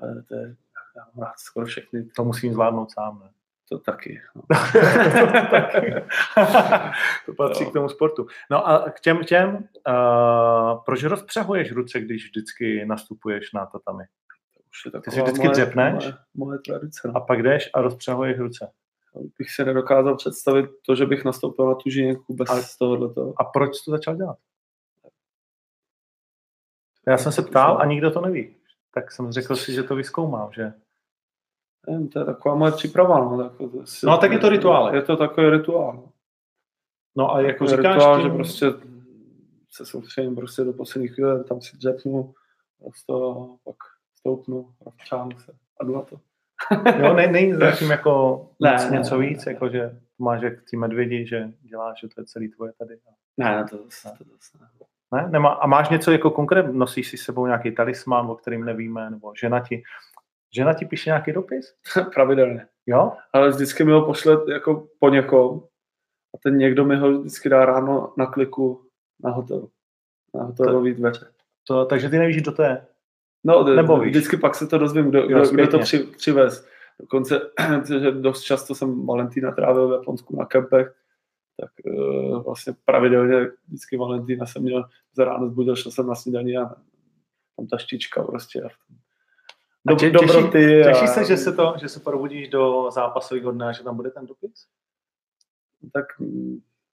Ale 0.00 0.22
to 0.28 0.34
je 0.34 0.56
já 0.96 1.32
skoro 1.36 1.66
všechny. 1.66 2.04
To 2.04 2.24
musím 2.24 2.52
zvládnout 2.52 2.92
sám, 2.92 3.20
ne? 3.24 3.30
To 3.68 3.78
taky. 3.78 4.20
No. 4.34 4.42
to, 5.20 5.26
taky. 5.50 5.94
to 7.26 7.34
patří 7.36 7.64
no. 7.64 7.70
k 7.70 7.72
tomu 7.72 7.88
sportu. 7.88 8.26
No 8.50 8.68
a 8.68 8.90
k 8.90 9.00
těm 9.00 9.24
těm, 9.24 9.68
uh, 9.88 10.84
proč 10.84 11.02
rozpřahuješ 11.02 11.72
ruce, 11.72 12.00
když 12.00 12.24
vždycky 12.24 12.86
nastupuješ 12.86 13.52
na 13.52 13.66
tatami? 13.66 14.04
Ty 15.04 15.10
si 15.10 15.22
vždycky 15.22 15.48
dřepneš 15.48 16.04
moje, 16.04 16.16
moje 16.34 16.58
tradice. 16.58 17.08
No. 17.08 17.16
A 17.16 17.20
pak 17.20 17.42
jdeš 17.42 17.70
a 17.74 17.80
rozpřahuješ 17.80 18.38
ruce. 18.38 18.70
Bych 19.38 19.50
se 19.50 19.64
nedokázal 19.64 20.16
představit 20.16 20.70
to, 20.86 20.94
že 20.94 21.06
bych 21.06 21.24
nastoupil 21.24 21.66
na 21.66 21.74
tu 21.74 21.90
žíněnku 21.90 22.34
bez 22.34 22.50
a, 22.50 22.76
tohoto. 22.78 23.34
A 23.36 23.44
proč 23.44 23.76
jsi 23.76 23.84
to 23.84 23.90
začal 23.90 24.16
dělat? 24.16 24.38
Já 27.08 27.18
jsem 27.18 27.32
se 27.32 27.42
ptal 27.42 27.78
a 27.80 27.84
nikdo 27.84 28.10
to 28.10 28.20
neví 28.20 28.56
tak 28.96 29.12
jsem 29.12 29.32
řekl 29.32 29.56
si, 29.56 29.72
že 29.72 29.82
to 29.82 29.96
vyskoumám, 29.96 30.52
že? 30.52 30.72
Nevím, 31.88 32.08
to 32.08 32.18
je 32.18 32.24
taková 32.24 32.54
moje 32.54 32.72
příprava. 32.72 33.18
No, 33.18 33.38
tak, 33.38 33.52
no 34.04 34.12
a 34.12 34.16
tak 34.16 34.32
je 34.32 34.38
to 34.38 34.48
rituál. 34.48 34.94
Je 34.94 35.02
to 35.02 35.16
takový 35.16 35.50
rituál. 35.50 36.08
No 37.16 37.34
a 37.34 37.40
jako 37.40 37.66
říkáš 37.66 37.94
rituál, 37.94 38.20
tím... 38.22 38.30
že 38.30 38.34
prostě 38.34 38.66
se 39.70 39.86
soustředím 39.86 40.36
prostě 40.36 40.64
do 40.64 40.72
posledních 40.72 41.14
chvíle, 41.14 41.44
tam 41.44 41.60
si 41.60 41.76
dřepnu, 41.76 42.34
prostě 42.78 43.12
pak 43.64 43.76
stoupnu, 44.18 44.70
rozčánu 44.86 45.30
se 45.38 45.52
a 45.80 45.84
jdu 45.84 45.94
na 45.94 46.02
to. 46.02 46.20
jo, 46.98 47.14
ne, 47.14 47.26
není 47.26 47.54
zatím 47.54 47.90
jako 47.90 48.46
ne, 48.60 48.72
nic, 48.72 48.90
ne, 48.90 48.98
něco 48.98 49.18
ne, 49.18 49.26
víc, 49.26 49.44
ne, 49.44 49.52
jako 49.52 49.68
že 49.68 50.00
máš 50.18 50.42
jak 50.42 50.52
ty 50.70 50.76
medvědi, 50.76 51.26
že 51.26 51.52
děláš, 51.62 52.00
že 52.00 52.08
to 52.08 52.20
je 52.20 52.24
celý 52.24 52.48
tvoje 52.48 52.72
tady. 52.78 52.98
Ne, 53.36 53.64
to 53.70 53.76
zase, 53.76 54.08
to 54.18 54.24
zase 54.24 54.58
ne. 54.60 54.68
Ne? 55.12 55.28
Nemá, 55.28 55.48
a 55.48 55.66
máš 55.66 55.88
něco 55.88 56.12
jako 56.12 56.30
konkrétně, 56.30 56.72
nosíš 56.72 57.08
si 57.08 57.16
s 57.16 57.22
sebou 57.22 57.46
nějaký 57.46 57.70
talismán, 57.72 58.30
o 58.30 58.34
kterým 58.34 58.64
nevíme, 58.64 59.10
nebo 59.10 59.32
žena 59.40 59.60
ti, 59.60 59.82
žena 60.56 60.74
ti 60.74 60.84
píše 60.84 61.10
nějaký 61.10 61.32
dopis? 61.32 61.74
Pravidelně. 62.14 62.66
Jo? 62.86 63.12
Ale 63.32 63.48
vždycky 63.48 63.84
mi 63.84 63.92
ho 63.92 64.06
pošle 64.06 64.38
jako 64.52 64.88
po 64.98 65.08
někom 65.08 65.62
a 66.34 66.38
ten 66.42 66.58
někdo 66.58 66.84
mi 66.84 66.96
ho 66.96 67.18
vždycky 67.18 67.48
dá 67.48 67.64
ráno 67.64 68.12
na 68.16 68.26
kliku 68.26 68.82
na 69.24 69.30
hotel. 69.30 69.68
Na 70.34 70.44
hotelový 70.44 70.94
dveře. 70.94 71.26
To, 71.66 71.84
takže 71.84 72.08
ty 72.08 72.18
nevíš, 72.18 72.36
kdo 72.36 72.52
to 72.52 72.62
je? 72.62 72.86
No, 73.44 73.64
nebo 73.64 74.00
víš? 74.00 74.10
vždycky 74.10 74.36
pak 74.36 74.54
se 74.54 74.66
to 74.66 74.78
dozvím, 74.78 75.10
kdo, 75.10 75.26
kdo, 75.26 75.50
kdo 75.50 75.66
to 75.68 75.78
při, 75.78 75.98
přivez. 75.98 76.68
Dokonce, 77.00 77.40
že 78.00 78.10
dost 78.10 78.42
často 78.42 78.74
jsem 78.74 79.06
Valentína 79.06 79.52
trávil 79.52 79.88
v 79.88 79.92
Japonsku 79.92 80.36
na 80.36 80.46
kempech, 80.46 80.94
tak 81.60 81.70
uh, 81.84 82.42
vlastně 82.42 82.74
pravidelně 82.84 83.50
vždycky 83.66 83.96
Valentína 83.96 84.46
jsem 84.46 84.62
měl 84.62 84.88
za 85.16 85.24
ráno 85.24 85.48
zbudil, 85.48 85.76
šel 85.76 85.92
jsem 85.92 86.06
na 86.06 86.14
snídaní 86.14 86.56
a 86.56 86.74
tam 87.56 87.66
ta 87.66 87.78
štička 87.78 88.22
prostě. 88.22 88.62
A 88.62 88.68
do, 89.86 89.96
tě, 89.96 90.10
dobroty. 90.10 90.58
Těší, 90.58 90.88
a... 90.88 90.92
těší 90.92 91.06
se, 91.06 91.24
že 91.24 91.36
se, 91.36 91.52
to, 91.52 91.74
že 91.80 91.88
se 91.88 92.00
probudíš 92.00 92.48
do 92.48 92.90
zápasového 92.90 93.52
dne 93.52 93.68
a 93.68 93.72
že 93.72 93.84
tam 93.84 93.96
bude 93.96 94.10
ten 94.10 94.26
dopis? 94.26 94.66
Tak 95.92 96.06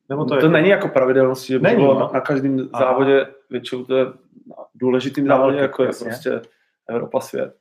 nebo 0.09 0.25
to, 0.25 0.39
to 0.39 0.45
je 0.45 0.51
není 0.51 0.69
jako 0.69 0.87
pravidelnost, 0.87 1.45
že 1.45 1.59
není, 1.59 1.75
bylo 1.75 1.99
no. 1.99 2.11
na 2.13 2.21
každém 2.21 2.69
Aha. 2.73 2.85
závodě, 2.85 3.27
většinou 3.49 3.85
to 3.85 3.95
je 3.95 4.05
na 4.05 4.55
důležitým 4.75 5.27
závodě, 5.27 5.57
jako 5.57 5.83
je 5.83 5.87
jasně. 5.87 6.05
prostě 6.05 6.41
Evropa 6.89 7.19
svět. 7.19 7.57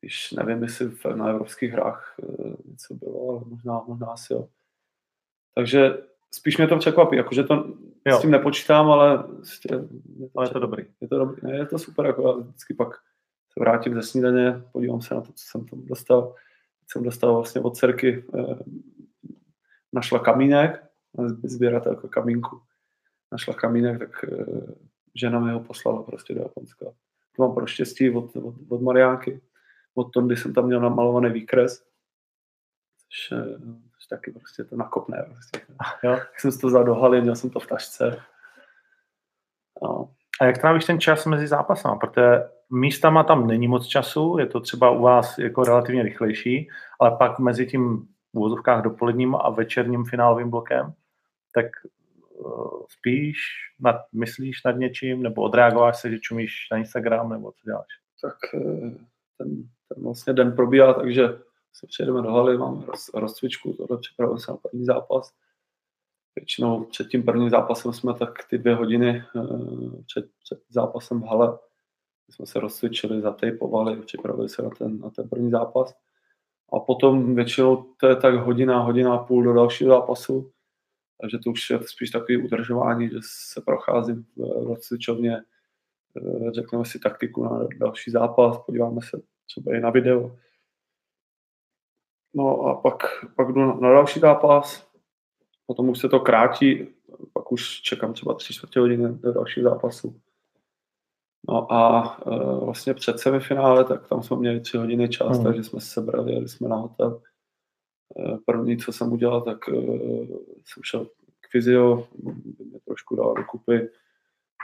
Když 0.00 0.32
nevím, 0.32 0.62
jestli 0.62 0.90
na 1.14 1.28
evropských 1.28 1.72
hrách 1.72 2.14
eh, 2.22 2.52
něco 2.70 2.94
bylo, 2.94 3.30
ale 3.30 3.40
možná, 3.46 3.82
možná 3.86 4.06
asi 4.06 4.32
jo. 4.32 4.48
Takže 5.54 5.98
spíš 6.30 6.56
mě 6.56 6.66
to 6.66 6.78
překvapí, 6.78 7.16
jakože 7.16 7.44
to 7.44 7.74
jo. 8.06 8.18
s 8.18 8.20
tím 8.20 8.30
nepočítám, 8.30 8.90
ale, 8.90 9.22
prostě 9.22 9.68
je 10.18 10.28
to, 10.28 10.38
ale 10.38 10.46
je 10.46 10.50
to 10.50 10.58
dobrý. 10.58 10.84
Je 11.00 11.08
to 11.08 11.18
dobrý, 11.18 11.40
ne, 11.42 11.56
je 11.56 11.66
to 11.66 11.78
super, 11.78 12.06
jako 12.06 12.28
já 12.28 12.32
vždycky 12.32 12.74
pak 12.74 12.88
vrátím 13.58 13.94
ze 13.94 14.02
snídaně, 14.02 14.62
podívám 14.72 15.00
se 15.00 15.14
na 15.14 15.20
to, 15.20 15.32
co 15.32 15.44
jsem 15.46 15.66
tam 15.66 15.86
dostal, 15.86 16.34
jsem 16.90 17.02
dostal 17.02 17.34
vlastně 17.34 17.60
od 17.60 17.76
dcerky, 17.76 18.24
eh, 18.38 18.58
našla 19.92 20.18
kamínek, 20.18 20.84
sběratelka 21.44 22.08
kamínku, 22.08 22.60
našla 23.32 23.54
kamínek, 23.54 23.98
tak 23.98 24.24
eh, 24.24 24.46
žena 25.14 25.40
mi 25.40 25.52
ho 25.52 25.60
poslala 25.60 26.02
prostě 26.02 26.34
do 26.34 26.40
Japonska. 26.40 26.86
To 27.36 27.42
mám 27.42 27.54
pro 27.54 27.66
štěstí 27.66 28.10
od, 28.10 28.36
od, 28.36 28.54
od 28.68 28.82
Mariánky. 28.82 29.40
Od 29.94 30.12
Tondy 30.12 30.36
jsem 30.36 30.54
tam 30.54 30.66
měl 30.66 30.80
namalovaný 30.80 31.30
výkres, 31.32 31.82
což, 32.98 33.38
eh, 33.38 33.58
což 33.94 34.06
taky 34.06 34.30
prostě 34.30 34.64
to 34.64 34.76
nakopné. 34.76 35.26
Prostě. 35.32 35.60
Jo? 36.04 36.16
Tak 36.16 36.40
jsem 36.40 36.52
si 36.52 36.58
to 36.58 36.66
vzal 36.66 36.84
do 36.84 36.94
haly, 36.94 37.20
měl 37.20 37.36
jsem 37.36 37.50
to 37.50 37.60
v 37.60 37.66
tašce. 37.66 38.22
No. 39.82 40.14
A 40.40 40.44
jak 40.44 40.58
trávíš 40.58 40.84
ten 40.84 41.00
čas 41.00 41.26
mezi 41.26 41.46
zápasama? 41.46 41.96
Protože 41.96 42.48
místama 42.70 43.24
tam 43.24 43.46
není 43.46 43.68
moc 43.68 43.86
času, 43.86 44.38
je 44.38 44.46
to 44.46 44.60
třeba 44.60 44.90
u 44.90 45.02
vás 45.02 45.38
jako 45.38 45.64
relativně 45.64 46.02
rychlejší, 46.02 46.68
ale 47.00 47.16
pak 47.16 47.38
mezi 47.38 47.66
tím 47.66 48.08
v 48.32 48.38
úvozovkách 48.38 48.82
dopoledním 48.82 49.34
a 49.34 49.50
večerním 49.50 50.04
finálovým 50.04 50.50
blokem, 50.50 50.92
tak 51.54 51.66
uh, 52.38 52.82
spíš, 52.88 53.38
nad, 53.80 53.96
myslíš 54.12 54.64
nad 54.64 54.72
něčím, 54.72 55.22
nebo 55.22 55.42
odreagováš 55.42 56.00
se, 56.00 56.10
že 56.10 56.18
čumíš 56.18 56.52
na 56.72 56.78
Instagram, 56.78 57.30
nebo 57.30 57.52
co 57.52 57.58
děláš? 57.64 57.86
Tak 58.22 58.36
eh, 58.54 58.90
ten, 59.38 59.48
ten 59.88 60.02
vlastně 60.02 60.32
den 60.32 60.52
probíhá, 60.52 60.94
takže 60.94 61.28
se 61.72 61.86
přijedeme 61.86 62.22
do 62.22 62.30
haly, 62.30 62.58
máme 62.58 62.86
roz, 62.86 63.10
rozcvičku, 63.14 63.72
tohle 63.72 63.98
připravujeme 63.98 64.40
se 64.40 64.50
na 64.50 64.56
první 64.56 64.84
zápas. 64.84 65.32
Většinou 66.36 66.84
před 66.84 67.08
tím 67.08 67.22
prvním 67.22 67.50
zápasem 67.50 67.92
jsme 67.92 68.14
tak 68.14 68.48
ty 68.50 68.58
dvě 68.58 68.74
hodiny 68.74 69.24
eh, 69.36 69.40
před, 70.06 70.30
před 70.44 70.58
zápasem 70.68 71.22
v 71.22 71.26
hale 71.26 71.58
jsme 72.30 72.46
se 72.46 72.60
rozcvičili, 72.60 73.20
zatejpovali, 73.20 74.02
připravili 74.02 74.48
se 74.48 74.62
na 74.62 74.70
ten, 74.70 75.00
na 75.00 75.10
ten 75.10 75.28
první 75.28 75.50
zápas. 75.50 75.94
A 76.72 76.80
potom 76.80 77.34
většinou 77.34 77.86
to 77.96 78.06
je 78.06 78.16
tak 78.16 78.34
hodina, 78.34 78.78
hodina 78.78 79.14
a 79.14 79.24
půl 79.24 79.44
do 79.44 79.52
dalšího 79.52 79.90
zápasu. 79.90 80.50
Takže 81.20 81.38
to 81.38 81.50
už 81.50 81.70
je 81.70 81.78
spíš 81.82 82.10
takový 82.10 82.44
udržování, 82.44 83.08
že 83.08 83.18
se 83.22 83.60
procházím 83.60 84.26
v 84.36 84.64
rozcvičovně, 84.64 85.36
eh, 85.36 86.50
řekneme 86.52 86.84
si 86.84 86.98
taktiku 86.98 87.44
na 87.44 87.68
další 87.78 88.10
zápas, 88.10 88.58
podíváme 88.58 89.00
se 89.02 89.22
třeba 89.46 89.76
i 89.76 89.80
na 89.80 89.90
video. 89.90 90.36
No 92.34 92.60
a 92.60 92.74
pak, 92.74 93.02
pak 93.36 93.52
jdu 93.52 93.80
na 93.80 93.90
další 93.90 94.20
zápas, 94.20 94.88
potom 95.66 95.88
už 95.88 95.98
se 95.98 96.08
to 96.08 96.20
krátí, 96.20 96.88
pak 97.32 97.52
už 97.52 97.80
čekám 97.80 98.12
třeba 98.12 98.34
tři 98.34 98.54
čtvrtě 98.54 98.80
hodiny 98.80 99.08
do 99.08 99.32
dalšího 99.32 99.70
zápasu. 99.70 100.20
No 101.48 101.72
a 101.72 102.18
uh, 102.26 102.64
vlastně 102.64 102.94
před 102.94 103.18
semifinále, 103.18 103.84
tak 103.84 104.08
tam 104.08 104.22
jsme 104.22 104.36
měli 104.36 104.60
tři 104.60 104.76
hodiny 104.76 105.08
čas, 105.08 105.36
hmm. 105.36 105.44
takže 105.44 105.64
jsme 105.64 105.80
se 105.80 105.86
sebrali, 105.86 106.32
jeli 106.32 106.48
jsme 106.48 106.68
na 106.68 106.76
hotel. 106.76 107.22
Uh, 108.14 108.38
první, 108.46 108.76
co 108.76 108.92
jsem 108.92 109.12
udělal, 109.12 109.40
tak 109.40 109.68
uh, 109.68 110.26
jsem 110.64 110.82
šel 110.82 111.04
k 111.40 111.50
fyzio, 111.50 112.08
mě 112.58 112.80
trošku 112.84 113.16
dal 113.16 113.34
dokupy. 113.34 113.88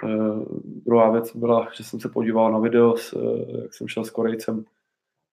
Uh, 0.05 0.45
druhá 0.65 1.11
věc 1.11 1.37
byla, 1.37 1.69
že 1.77 1.85
jsem 1.85 2.01
se 2.01 2.09
podíval 2.09 2.53
na 2.53 2.59
video, 2.59 2.97
s, 2.97 3.13
uh, 3.13 3.61
jak 3.63 3.75
jsem 3.75 3.89
šel 3.89 4.05
s 4.05 4.11
Korejcem 4.11 4.65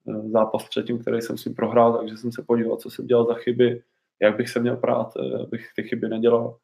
uh, 0.05 0.31
zápas 0.31 0.69
předtím, 0.69 0.99
který 0.99 1.21
jsem 1.21 1.37
s 1.37 1.45
ním 1.45 1.55
prohrál, 1.55 1.97
takže 1.97 2.17
jsem 2.17 2.31
se 2.31 2.43
podíval, 2.43 2.77
co 2.77 2.89
jsem 2.89 3.07
dělal 3.07 3.25
za 3.25 3.33
chyby, 3.33 3.83
jak 4.21 4.37
bych 4.37 4.49
se 4.49 4.59
měl 4.59 4.77
prát, 4.77 5.15
uh, 5.15 5.41
abych 5.41 5.67
ty 5.75 5.83
chyby 5.83 6.09
nedělal. 6.09 6.57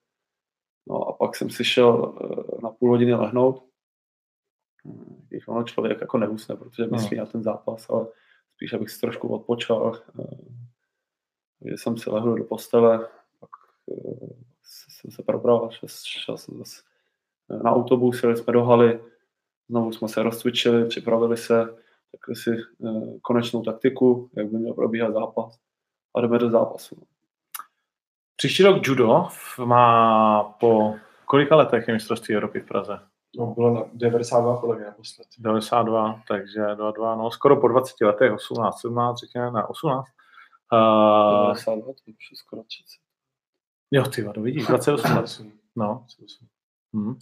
No 0.89 1.08
a 1.08 1.13
pak 1.13 1.36
jsem 1.36 1.50
si 1.50 1.63
šel 1.63 2.15
uh, 2.21 2.62
na 2.63 2.69
půl 2.69 2.89
hodiny 2.89 3.13
lehnout, 3.13 3.63
když 5.30 5.47
ono 5.47 5.63
člověk 5.63 6.02
jako 6.02 6.17
neusne, 6.17 6.56
protože 6.56 6.84
no. 6.84 6.89
myslí 6.91 7.17
no. 7.17 7.23
na 7.23 7.32
ten 7.32 7.43
zápas, 7.43 7.89
ale 7.89 8.08
spíš 8.56 8.73
abych 8.73 8.89
si 8.89 9.02
trošku 9.02 9.28
odpočal. 9.28 10.02
Eh, 11.65 11.78
jsem 11.78 11.97
si 11.97 12.10
lehl 12.10 12.36
do 12.36 12.43
postele, 12.43 13.08
pak 13.39 13.50
eh, 13.91 14.28
jsem 14.63 15.12
se 15.12 15.23
probral, 15.23 15.69
šel, 15.71 15.89
šel 16.04 16.38
jsem 16.38 16.58
zase 16.58 16.82
na 17.63 17.71
autobus, 17.71 18.23
jeli 18.23 18.38
jsme 18.38 18.54
do 18.54 18.63
haly, 18.63 19.00
znovu 19.69 19.91
jsme 19.91 20.08
se 20.08 20.23
rozcvičili, 20.23 20.86
připravili 20.86 21.38
se, 21.38 21.65
takhle 22.12 22.36
si 22.36 22.52
eh, 22.52 23.19
konečnou 23.21 23.62
taktiku, 23.62 24.30
jak 24.34 24.47
by 24.47 24.58
měl 24.58 24.73
probíhat 24.73 25.13
zápas 25.13 25.60
a 26.15 26.21
jdeme 26.21 26.39
do 26.39 26.50
zápasu. 26.50 27.04
Příští 28.36 28.63
rok 28.63 28.88
judo 28.88 29.28
má 29.65 30.43
po 30.43 30.95
kolika 31.26 31.56
letech 31.56 31.88
je 31.88 31.93
mistrovství 31.93 32.36
Evropy 32.36 32.60
v 32.60 32.65
Praze? 32.65 33.00
No, 33.38 33.54
bylo 33.54 33.73
na 33.73 33.84
92 33.93 34.58
podle 34.58 34.76
mě 34.76 34.86
naposled. 34.86 35.28
92, 35.38 36.21
takže 36.28 36.62
22, 36.76 37.15
no 37.15 37.32
skoro 37.32 37.62
po 37.62 37.67
20 37.67 38.02
letech, 38.02 38.34
18, 38.34 38.82
17, 38.82 39.19
řekněme, 39.19 39.52
na 39.52 39.69
18. 39.69 40.08
Uh, 40.73 41.54
92, 41.54 41.86
to 41.86 41.91
už 41.91 42.32
je 42.32 42.38
skoro 42.38 42.63
30. 42.63 42.84
Jo, 43.91 44.04
ty 44.04 44.30
to 44.34 44.41
vidíš, 44.41 44.67
28 44.67 45.17
let. 45.17 45.41
No. 45.76 46.06
Hmm. 46.93 47.15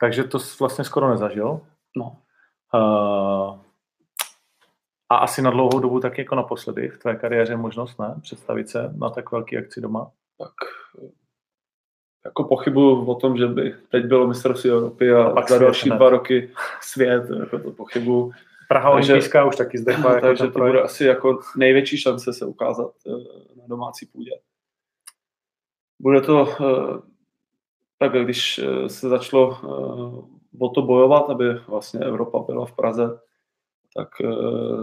Takže 0.00 0.24
to 0.24 0.38
vlastně 0.60 0.84
skoro 0.84 1.10
nezažil. 1.10 1.60
No. 1.96 2.16
Uh, 2.74 3.58
a 5.08 5.16
asi 5.16 5.42
na 5.42 5.50
dlouhou 5.50 5.80
dobu 5.80 6.00
tak 6.00 6.18
jako 6.18 6.34
naposledy 6.34 6.88
v 6.88 6.98
tvé 6.98 7.16
kariéře 7.16 7.56
možnost, 7.56 7.98
ne? 7.98 8.14
Představit 8.22 8.68
se 8.68 8.92
na 8.96 9.10
tak 9.10 9.32
velký 9.32 9.58
akci 9.58 9.80
doma? 9.80 10.10
Tak 10.38 10.52
jako 12.24 12.44
pochybuju 12.44 13.04
o 13.04 13.14
tom, 13.14 13.36
že 13.36 13.46
by 13.46 13.74
teď 13.90 14.04
bylo 14.04 14.26
mistrovství 14.26 14.70
Evropy 14.70 15.12
a, 15.12 15.24
a 15.24 15.34
pak 15.34 15.48
za 15.48 15.58
další 15.58 15.90
dva 15.90 16.10
roky 16.10 16.50
svět, 16.80 17.22
jako 17.40 17.58
to 17.58 17.70
pochybuju. 17.70 18.32
Praha 18.68 18.90
olympijská 18.90 19.44
už 19.44 19.56
taky 19.56 19.78
zdechla. 19.78 20.12
Jako 20.14 20.26
takže 20.26 20.46
to 20.46 20.58
bude 20.58 20.82
asi 20.82 21.04
jako 21.04 21.40
největší 21.56 21.96
šance 21.96 22.32
se 22.32 22.46
ukázat 22.46 22.92
eh, 23.06 23.10
na 23.56 23.66
domácí 23.66 24.06
půdě. 24.06 24.30
Bude 25.98 26.20
to 26.20 26.48
eh, 26.48 27.00
tak, 27.98 28.12
když 28.12 28.58
eh, 28.58 28.88
se 28.88 29.08
začalo 29.08 29.58
o 30.58 30.68
to 30.68 30.82
bojovat, 30.82 31.30
aby 31.30 31.44
vlastně 31.68 32.00
Evropa 32.00 32.38
byla 32.38 32.66
v 32.66 32.72
Praze, 32.72 33.20
tak 33.96 34.08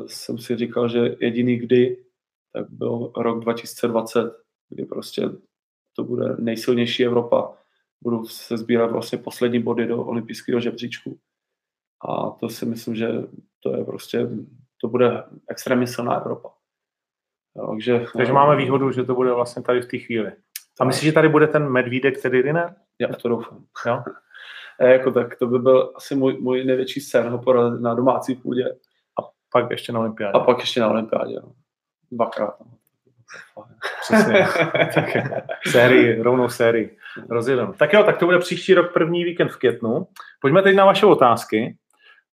jsem 0.07 0.37
si 0.37 0.55
říkal, 0.55 0.89
že 0.89 1.15
jediný 1.19 1.57
kdy, 1.57 2.03
tak 2.53 2.69
byl 2.69 3.11
rok 3.17 3.39
2020, 3.39 4.33
kdy 4.69 4.85
prostě 4.85 5.29
to 5.95 6.03
bude 6.03 6.35
nejsilnější 6.39 7.05
Evropa. 7.05 7.53
Budou 8.03 8.25
se 8.25 8.57
sbírat 8.57 8.91
vlastně 8.91 9.17
poslední 9.17 9.59
body 9.59 9.85
do 9.85 10.05
olympijského 10.05 10.59
žebříčku. 10.59 11.19
A 12.09 12.29
to 12.29 12.49
si 12.49 12.65
myslím, 12.65 12.95
že 12.95 13.07
to 13.59 13.77
je 13.77 13.85
prostě, 13.85 14.29
to 14.81 14.87
bude 14.87 15.23
extrémně 15.49 15.87
silná 15.87 16.13
Evropa. 16.13 16.49
takže, 17.71 18.05
takže 18.17 18.33
máme 18.33 18.55
výhodu, 18.55 18.91
že 18.91 19.03
to 19.03 19.15
bude 19.15 19.33
vlastně 19.33 19.63
tady 19.63 19.81
v 19.81 19.87
té 19.87 19.97
chvíli. 19.97 20.31
A 20.79 20.85
myslíš, 20.85 21.05
že 21.05 21.13
tady 21.13 21.29
bude 21.29 21.47
ten 21.47 21.69
medvídek, 21.69 22.19
který 22.19 22.41
Riner? 22.41 22.75
Já 22.99 23.07
to 23.07 23.29
doufám. 23.29 23.65
Jo? 23.85 24.03
E, 24.79 24.93
jako 24.93 25.11
tak, 25.11 25.35
to 25.35 25.47
by 25.47 25.59
byl 25.59 25.93
asi 25.95 26.15
můj, 26.15 26.41
můj 26.41 26.63
největší 26.63 26.99
sen 26.99 27.29
ho 27.29 27.39
porazit 27.39 27.81
na 27.81 27.93
domácí 27.93 28.35
půdě. 28.35 28.65
A 29.19 29.29
pak 29.51 29.71
ještě 29.71 29.91
na 29.91 29.99
olympiádě. 29.99 30.39
A 30.39 30.39
pak 30.39 30.59
ještě 30.59 30.79
na 30.79 30.89
olympiádě. 30.89 31.35
No. 31.43 31.53
Dvakrát. 32.11 32.59
No. 32.59 33.65
Přesně. 34.05 34.33
tak, 34.95 35.09
sérii, 35.67 36.21
rovnou 36.21 36.49
sérii. 36.49 36.97
Rozjedem. 37.29 37.73
Tak 37.73 37.93
jo, 37.93 38.03
tak 38.03 38.17
to 38.17 38.25
bude 38.25 38.39
příští 38.39 38.73
rok 38.73 38.93
první 38.93 39.23
víkend 39.23 39.47
v 39.47 39.57
květnu. 39.57 40.07
Pojďme 40.41 40.61
teď 40.61 40.75
na 40.75 40.85
vaše 40.85 41.05
otázky. 41.05 41.77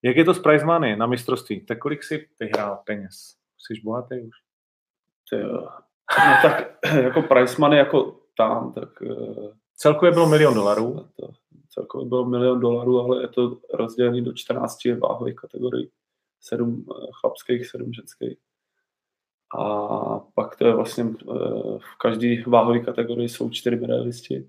Jak 0.03 0.17
je 0.17 0.25
to 0.25 0.35
s 0.35 0.39
prize 0.39 0.65
money 0.65 0.97
na 0.97 1.07
mistrovství? 1.07 1.67
Tak 1.67 1.79
kolik 1.79 2.05
si 2.05 2.29
vyhrál 2.41 2.79
peněz? 2.87 3.37
Jsi 3.59 3.81
bohatý 3.85 4.21
už? 4.21 4.35
No 6.19 6.35
tak 6.43 6.79
jako 7.03 7.23
prize 7.23 7.57
money 7.59 7.79
jako 7.79 8.21
tam, 8.37 8.73
tak... 8.73 8.89
Eh, 9.03 9.53
celkově 9.77 10.13
bylo 10.13 10.29
milion 10.29 10.55
dolarů. 10.55 11.07
To, 11.21 11.33
celkově 11.69 12.09
bylo 12.09 12.25
milion 12.25 12.61
dolarů, 12.61 13.01
ale 13.01 13.23
je 13.23 13.29
to 13.29 13.59
rozdělené 13.75 14.21
do 14.21 14.33
14 14.33 14.79
váhových 14.85 15.35
kategorií. 15.35 15.91
Sedm 16.41 16.85
eh, 16.91 17.07
chlapských, 17.21 17.67
sedm 17.67 17.93
ženských. 17.93 18.39
A 19.59 20.21
pak 20.35 20.57
to 20.57 20.67
je 20.67 20.75
vlastně 20.75 21.05
eh, 21.05 21.35
v 21.79 21.99
každé 21.99 22.43
váhové 22.47 22.79
kategorii 22.79 23.29
jsou 23.29 23.51
čtyři 23.51 23.77
medailisti. 23.77 24.49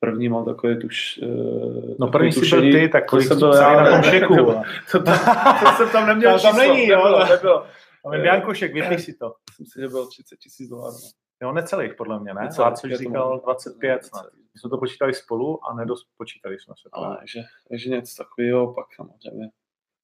První 0.00 0.28
mám 0.28 0.44
takový 0.44 0.78
tuš... 0.78 1.20
Eh, 1.22 1.94
no 1.98 2.08
první 2.08 2.32
si 2.32 2.48
byl 2.48 2.60
ty, 2.60 2.88
tak 2.88 3.06
kolik 3.06 3.28
jsem 3.28 3.38
byl 3.38 3.54
já 3.54 3.82
na 3.82 3.90
tom 3.90 4.10
šeku. 4.10 4.34
to, 4.92 4.98
to, 4.98 4.98
to, 5.60 5.66
jsem 5.76 5.88
tam 5.92 6.06
neměl 6.06 6.40
tam, 6.40 6.56
tam 6.56 6.56
není, 6.56 6.86
jo. 6.88 6.96
Nebylo, 6.96 7.26
nebylo. 7.26 7.66
Tam 8.02 8.12
je 8.12 8.26
Janko 8.26 8.54
Šek, 8.54 8.74
vypíš 8.74 9.04
si 9.04 9.14
to. 9.14 9.34
Myslím 9.50 9.66
si, 9.66 9.80
že 9.80 9.88
bylo 9.88 10.06
30 10.06 10.36
tisíc 10.36 10.68
dolarů. 10.68 10.96
Jo, 11.42 11.52
necelých 11.52 11.94
podle 11.94 12.20
mě, 12.20 12.34
ne? 12.34 12.42
Necelých, 12.42 12.74
což 12.74 12.92
říkal 12.92 13.40
25 13.44 14.04
snad. 14.04 14.24
My 14.32 14.60
jsme 14.60 14.70
to 14.70 14.78
počítali 14.78 15.14
spolu 15.14 15.66
a 15.66 15.74
nedost 15.74 16.06
počítali 16.16 16.58
jsme 16.58 16.74
se. 16.82 16.88
Ale, 16.92 17.16
takže, 17.16 17.40
takže 17.68 17.90
něco 17.90 18.24
takového, 18.24 18.74
pak 18.74 18.86
samozřejmě 18.94 19.48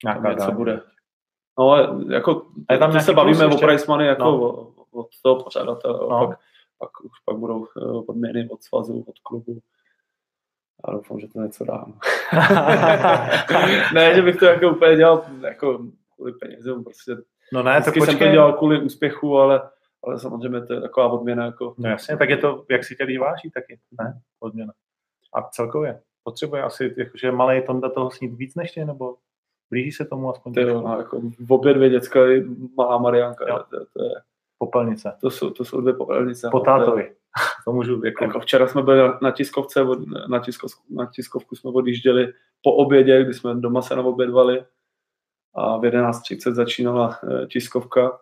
Nějaká 0.04 0.32
něco 0.32 0.52
bude. 0.52 0.80
No, 1.60 1.76
jako, 2.10 2.46
je 2.70 2.78
tam 2.78 3.00
se 3.00 3.12
bavíme 3.12 3.46
o 3.46 3.58
price 3.58 3.84
money 3.88 4.06
jako 4.06 4.22
no. 4.24 4.72
od 4.92 5.08
toho 5.22 5.44
pořadatele, 5.44 5.98
no. 6.00 6.26
pak, 6.26 6.38
pak, 6.78 7.04
už 7.04 7.20
pak 7.24 7.36
budou 7.36 7.66
eh, 7.76 7.84
odměny 7.84 8.48
od 8.50 8.62
svazu, 8.62 9.04
od 9.08 9.18
klubu. 9.22 9.60
Já 10.86 10.94
doufám, 10.94 11.20
že 11.20 11.28
to 11.28 11.40
něco 11.40 11.64
dá. 11.64 11.84
ne, 13.94 14.14
že 14.14 14.22
bych 14.22 14.36
to 14.36 14.44
jako 14.44 14.70
úplně 14.70 14.96
dělal 14.96 15.24
jako 15.40 15.86
kvůli 16.16 16.32
penězům, 16.32 16.84
prostě 16.84 17.16
No 17.52 17.62
ne, 17.62 17.82
to 17.82 17.84
počkej. 17.84 18.02
jsem 18.06 18.18
to 18.18 18.32
dělal 18.32 18.52
kvůli 18.52 18.82
úspěchu, 18.82 19.38
ale, 19.38 19.70
ale 20.04 20.18
samozřejmě 20.18 20.60
to 20.60 20.72
je 20.72 20.80
taková 20.80 21.08
odměna. 21.08 21.44
Jako... 21.44 21.74
No 21.78 21.88
jasně, 21.88 22.16
tak 22.16 22.28
je 22.28 22.36
to, 22.36 22.64
jak 22.70 22.84
si 22.84 22.96
tě 22.96 23.18
váží, 23.18 23.50
taky, 23.50 23.78
ne? 24.02 24.20
Odměna. 24.40 24.72
A 25.34 25.42
celkově 25.42 26.00
potřebuje 26.22 26.62
asi, 26.62 26.94
jakože 26.96 27.32
malý 27.32 27.62
Tonda 27.66 27.88
toho 27.88 28.10
snít 28.10 28.34
víc 28.34 28.54
než 28.54 28.72
tě, 28.72 28.84
nebo 28.84 29.16
blíží 29.70 29.92
se 29.92 30.04
tomu 30.04 30.30
aspoň? 30.30 30.52
Jo, 30.56 30.80
no, 30.80 30.98
jako 30.98 31.20
v 31.38 31.52
obě 31.52 31.74
dvě 31.74 31.90
děcka 31.90 32.26
i 32.26 32.44
malá 32.76 32.98
Marianka, 32.98 33.48
jo. 33.48 33.64
to, 33.70 33.76
to, 33.92 34.04
je, 34.04 34.10
popelnice. 34.58 35.12
To 35.20 35.30
jsou, 35.30 35.50
to 35.50 35.64
jsou 35.64 35.80
dvě 35.80 35.92
popelnice. 35.92 36.48
Po 36.52 36.60
tátovi. 36.60 37.12
To 37.64 37.72
můžu, 37.72 38.04
jako... 38.04 38.24
jako... 38.24 38.40
včera 38.40 38.66
jsme 38.66 38.82
byli 38.82 39.10
na 39.22 39.30
tiskovce, 39.30 39.80
na, 40.28 40.38
tiskov, 40.38 40.70
na 40.90 41.06
tiskovku 41.06 41.56
jsme 41.56 41.70
odjížděli 41.70 42.32
po 42.62 42.72
obědě, 42.72 43.24
kdy 43.24 43.34
jsme 43.34 43.54
doma 43.54 43.82
se 43.82 43.96
naobědvali 43.96 44.64
a 45.54 45.76
v 45.76 45.80
11.30 45.80 46.54
začínala 46.54 47.18
eh, 47.24 47.46
tiskovka. 47.46 48.18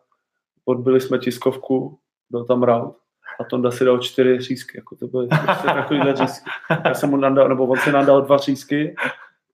Odbyli 0.64 1.00
jsme 1.00 1.18
tiskovku, 1.18 1.98
byl 2.30 2.44
tam 2.44 2.62
round 2.62 2.96
a 3.40 3.44
Tonda 3.44 3.70
si 3.70 3.84
dal 3.84 3.98
čtyři 3.98 4.40
řízky, 4.40 4.78
jako 4.78 4.96
to 4.96 5.06
byly 5.06 5.28
prostě 5.28 5.66
takovýhle 5.66 6.16
řízky. 6.16 6.50
Já 6.84 6.94
jsem 6.94 7.11
mu 7.11 7.16
nandal, 7.16 7.48
nebo 7.48 7.66
on 7.66 7.78
si 7.78 7.92
nandal 7.92 8.22
dva 8.22 8.37
řízky, 8.37 8.94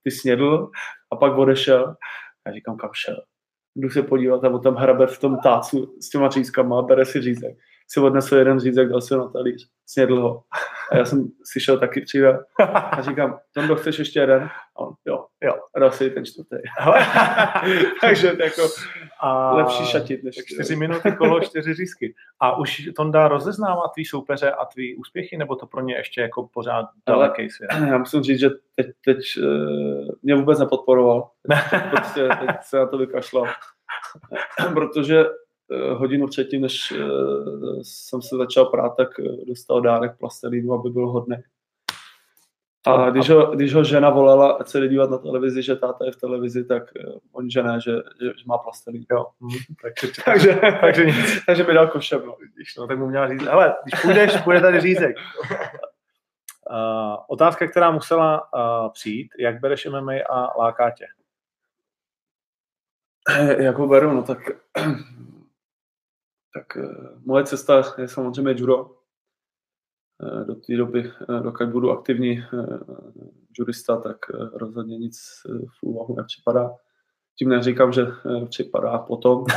ty 0.05 0.11
snědl 0.11 0.69
a 1.11 1.15
pak 1.15 1.37
odešel. 1.37 1.95
Já 2.47 2.53
říkám, 2.53 2.77
kam 2.77 2.89
šel? 2.93 3.23
Jdu 3.75 3.89
se 3.89 4.03
podívat 4.03 4.43
a 4.43 4.59
tam 4.59 4.75
hrabe 4.75 5.07
v 5.07 5.19
tom 5.19 5.37
tácu 5.43 5.95
s 6.01 6.09
těma 6.09 6.29
řízkama, 6.29 6.81
bere 6.81 7.05
si 7.05 7.21
řízek 7.21 7.57
si 7.87 7.99
odnesl 7.99 8.35
jeden 8.35 8.59
řízek, 8.59 8.89
dal 8.89 9.01
si 9.01 9.13
ho 9.13 9.19
na 9.19 9.29
talíř, 9.29 9.69
snědl 9.87 10.21
ho. 10.21 10.43
A 10.91 10.97
já 10.97 11.05
jsem 11.05 11.27
si 11.43 11.59
šel 11.59 11.79
taky 11.79 12.01
dříve 12.01 12.39
a 12.73 13.01
říkám, 13.01 13.39
Tondo, 13.53 13.75
chceš 13.75 13.99
ještě 13.99 14.19
jeden? 14.19 14.43
A 14.43 14.79
on, 14.79 14.93
jo, 15.05 15.25
jo, 15.43 15.53
a 15.75 15.79
dal 15.79 15.91
si 15.91 16.09
ten 16.09 16.25
čtvrtý. 16.25 16.55
Takže 18.01 18.33
jako 18.39 18.61
a 19.19 19.53
lepší 19.55 19.85
šatit 19.85 20.23
než... 20.23 20.35
Čtyři 20.45 20.75
minuty 20.75 21.11
kolo, 21.11 21.39
čtyři 21.39 21.73
řízky. 21.73 22.15
A 22.39 22.57
už 22.57 22.89
Tonda 22.95 23.27
rozeznává 23.27 23.87
tvý 23.87 24.05
soupeře 24.05 24.51
a 24.51 24.65
tvý 24.65 24.95
úspěchy, 24.95 25.37
nebo 25.37 25.55
to 25.55 25.65
pro 25.65 25.81
ně 25.81 25.95
ještě 25.95 26.21
jako 26.21 26.49
pořád 26.53 26.85
daleký 27.07 27.49
svět? 27.49 27.69
Já 27.71 27.97
musím 27.97 28.23
říct, 28.23 28.39
že 28.39 28.49
teď, 28.75 28.87
teď 29.05 29.17
uh, 29.37 30.09
mě 30.23 30.35
vůbec 30.35 30.59
nepodporoval. 30.59 31.29
Prostě 31.89 32.27
teď 32.39 32.49
se 32.61 32.77
na 32.77 32.85
to 32.85 32.97
vykašlal. 32.97 33.47
Protože 34.73 35.25
Eh, 35.71 35.93
hodinu 35.93 36.27
předtím, 36.27 36.61
než 36.61 36.91
eh, 36.91 37.03
jsem 37.81 38.21
se 38.21 38.37
začal 38.37 38.65
prát, 38.65 38.95
tak 38.97 39.19
eh, 39.19 39.45
dostal 39.47 39.81
dárek 39.81 40.17
plastelínu, 40.17 40.73
aby 40.73 40.89
byl 40.89 41.07
hodný. 41.07 41.35
A 42.87 43.09
když 43.09 43.29
ho, 43.29 43.45
když 43.45 43.73
ho 43.73 43.83
žena 43.83 44.09
volala, 44.09 44.51
ať 44.51 44.67
se 44.67 44.87
dívat 44.87 45.09
na 45.09 45.17
televizi, 45.17 45.63
že 45.63 45.75
táta 45.75 46.05
je 46.05 46.11
v 46.11 46.15
televizi, 46.15 46.65
tak 46.65 46.83
on 47.31 47.49
že 47.49 47.63
ne, 47.63 47.81
že, 47.81 47.91
že, 48.21 48.27
že 48.27 48.43
má 48.45 48.57
plastelín. 48.57 49.05
Jo. 49.11 49.25
Mhm. 49.39 49.57
takže, 49.81 50.21
takže, 50.25 50.59
takže, 50.81 51.05
nic. 51.05 51.41
takže 51.45 51.63
mi 51.63 51.73
dal 51.73 51.87
košem. 51.87 52.21
No, 52.25 52.37
no, 52.77 52.87
tak 52.87 52.99
mu 52.99 53.07
měla 53.07 53.27
říct, 53.27 53.47
ale 53.47 53.75
když 53.83 54.01
půjdeš, 54.01 54.41
bude 54.41 54.61
tady 54.61 54.81
řízek. 54.81 55.15
Uh, 56.69 57.15
otázka, 57.27 57.67
která 57.67 57.91
musela 57.91 58.53
uh, 58.53 58.91
přijít, 58.91 59.31
jak 59.39 59.59
bereš 59.59 59.85
MMA 59.85 60.13
a 60.29 60.57
láká 60.57 60.91
tě? 60.91 61.05
Jak 63.57 63.77
ho 63.77 63.87
beru, 63.87 64.13
no 64.13 64.23
tak 64.23 64.39
tak 66.53 66.75
uh, 66.75 66.83
moje 67.25 67.43
cesta 67.43 67.83
je 67.97 68.07
samozřejmě 68.07 68.53
judo. 68.57 68.95
Uh, 70.23 70.45
do 70.45 70.55
té 70.55 70.77
doby, 70.77 71.11
uh, 71.29 71.43
dokud 71.43 71.69
budu 71.69 71.91
aktivní 71.91 72.43
uh, 72.53 72.77
judista, 73.59 73.97
tak 73.97 74.17
rozhodně 74.53 74.97
nic 74.97 75.17
v 75.47 75.83
úvahu 75.83 76.15
nepřipadá. 76.15 76.71
Tím 77.37 77.49
neříkám, 77.49 77.93
že 77.93 78.07
připadá 78.49 78.97
potom. 78.97 79.45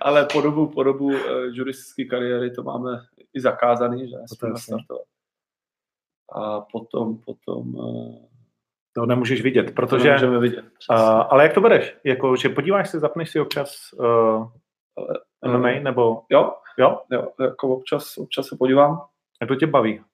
Ale 0.00 0.26
po 0.32 0.40
dobu, 0.40 0.66
po 0.66 0.82
dobu 0.82 1.12
juristické 1.50 2.04
kariéry 2.04 2.50
to 2.50 2.62
máme 2.62 3.00
i 3.34 3.40
zakázaný, 3.40 4.08
že 4.08 4.16
jsme 4.26 4.56
startovat. 4.56 5.02
A 6.32 6.60
potom, 6.60 7.18
potom 7.18 7.74
to 8.98 9.06
nemůžeš 9.06 9.42
vidět, 9.42 9.74
protože... 9.74 10.16
To 10.20 10.40
vidět. 10.40 10.64
Uh, 10.90 10.96
ale 11.30 11.42
jak 11.42 11.52
to 11.52 11.60
bereš? 11.60 11.96
Jako, 12.04 12.36
že 12.36 12.48
podíváš 12.48 12.90
se, 12.90 13.00
zapneš 13.00 13.30
si 13.30 13.40
občas 13.40 13.76
uh, 13.92 14.46
MMA, 15.46 15.68
nebo... 15.82 16.22
Jo, 16.30 16.52
jo, 16.78 17.00
jo, 17.10 17.32
jako 17.40 17.76
občas, 17.76 18.18
občas 18.18 18.46
se 18.46 18.56
podívám. 18.56 19.06
A 19.42 19.46
to 19.46 19.54
tě 19.54 19.66
baví? 19.66 20.04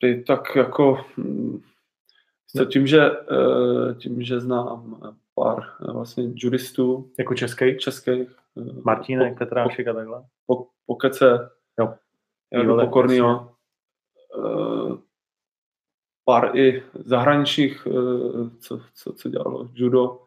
Ty, 0.00 0.24
tak 0.26 0.56
jako... 0.56 1.04
Hm, 1.16 1.62
tím, 2.72 2.86
že, 2.86 3.10
uh, 3.10 3.94
tím, 3.98 4.22
že 4.22 4.40
znám 4.40 5.00
pár 5.34 5.58
uh, 5.80 5.94
vlastně 5.94 6.24
juristů. 6.34 7.10
Jako 7.18 7.34
český? 7.34 7.78
Český. 7.78 8.26
Martínek, 8.84 9.32
po, 9.32 9.38
Petrášek 9.38 9.88
a 9.88 9.92
takhle. 9.92 10.24
Po, 10.46 10.66
pokece. 10.86 11.50
Jo. 11.78 11.94
Jako 12.52 12.76
pokornýho 12.76 13.54
pár 16.24 16.56
i 16.56 16.82
zahraničních, 16.94 17.86
eh, 17.86 18.50
co, 18.60 18.80
co, 18.94 19.12
co 19.12 19.28
dělalo 19.28 19.68
judo 19.74 20.20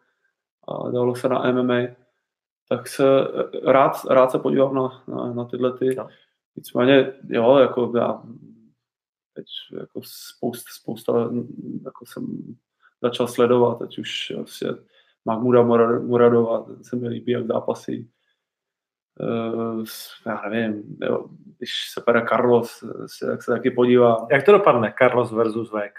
a 0.68 0.90
dělalo 0.90 1.16
se 1.16 1.28
na 1.28 1.52
MMA, 1.52 1.78
tak 2.68 2.88
se 2.88 3.04
rád, 3.64 4.04
rád 4.10 4.30
se 4.30 4.38
podívám 4.38 4.74
na, 4.74 5.04
na, 5.08 5.32
na 5.32 5.44
tyhle 5.44 5.78
ty. 5.78 5.94
No. 5.94 6.08
Nicméně, 6.56 7.12
jo, 7.28 7.56
jako 7.56 7.92
já 7.96 8.22
teď 9.34 9.46
jako 9.80 10.00
spousta, 10.04 10.70
spousta 10.80 11.30
jako 11.84 12.06
jsem 12.06 12.54
začal 13.02 13.28
sledovat, 13.28 13.78
teď 13.78 13.98
už 13.98 14.32
vlastně 14.36 14.68
Mahmuda 15.24 15.62
Muradova, 16.00 16.62
ten 16.62 16.84
se 16.84 16.96
mi 16.96 17.08
líbí, 17.08 17.32
jak 17.32 17.46
zápasy. 17.46 18.08
Uh, 19.20 19.84
já 20.26 20.48
nevím, 20.48 20.98
jo, 21.02 21.28
když 21.58 21.90
se 21.94 22.00
pere 22.00 22.26
Carlos, 22.28 22.84
tak 23.20 23.42
se 23.42 23.52
taky 23.52 23.70
podívá. 23.70 24.26
Jak 24.30 24.44
to 24.44 24.52
dopadne, 24.52 24.94
Carlos 24.98 25.32
versus 25.32 25.72
Vek? 25.72 25.94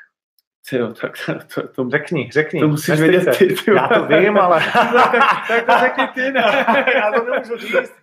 Jo, 0.71 0.93
tak 0.93 1.11
to, 1.25 1.61
to, 1.61 1.67
to, 1.67 1.89
řekni, 1.89 2.29
řekni. 2.33 2.59
To 2.59 2.67
musíš 2.67 2.99
vědět 2.99 3.37
ty, 3.37 3.47
ty. 3.47 3.71
Já 3.71 3.87
to 3.87 4.07
vím, 4.07 4.37
ale... 4.37 4.59
tak, 4.73 5.11
tak 5.47 5.65
to 5.65 5.73
řekni 5.79 6.07
ty, 6.13 6.31
ne? 6.31 6.41
Já 6.95 7.11
to 7.11 7.23
nemůžu 7.23 7.57
říct. 7.57 7.93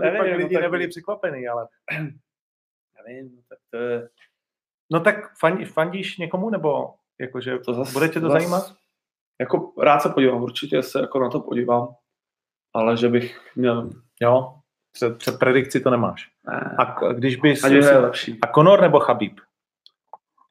Nevím, 0.00 0.18
pak 0.18 0.36
lidi 0.36 0.54
tak... 0.54 0.62
nebyli 0.62 0.88
překvapení, 0.88 1.48
ale... 1.48 1.68
Nevím, 3.06 3.42
tak 3.48 3.58
to 3.70 3.76
je... 3.76 4.08
No 4.92 5.00
tak 5.00 5.16
fandíš 5.72 6.18
někomu, 6.18 6.50
nebo 6.50 6.94
jakože 7.20 7.58
to 7.58 7.74
zas, 7.74 7.92
bude 7.92 8.08
tě 8.08 8.20
to 8.20 8.28
zas, 8.28 8.32
zajímat? 8.32 8.74
Jako 9.40 9.72
rád 9.82 10.00
se 10.00 10.08
podívám, 10.08 10.42
určitě 10.42 10.82
se 10.82 11.00
jako 11.00 11.20
na 11.20 11.30
to 11.30 11.40
podívám, 11.40 11.88
ale 12.74 12.96
že 12.96 13.08
bych 13.08 13.56
měl 13.56 13.90
Jo, 14.22 14.54
před, 14.92 15.18
před 15.18 15.38
predikci 15.38 15.80
to 15.80 15.90
nemáš. 15.90 16.30
Ne. 16.44 16.76
A 16.78 17.12
když 17.12 17.36
bys... 17.36 17.64
Ať 17.64 17.72
je 17.72 17.98
lepší. 17.98 18.38
A 18.42 18.52
Conor 18.52 18.80
nebo 18.80 19.00
Chabib 19.00 19.40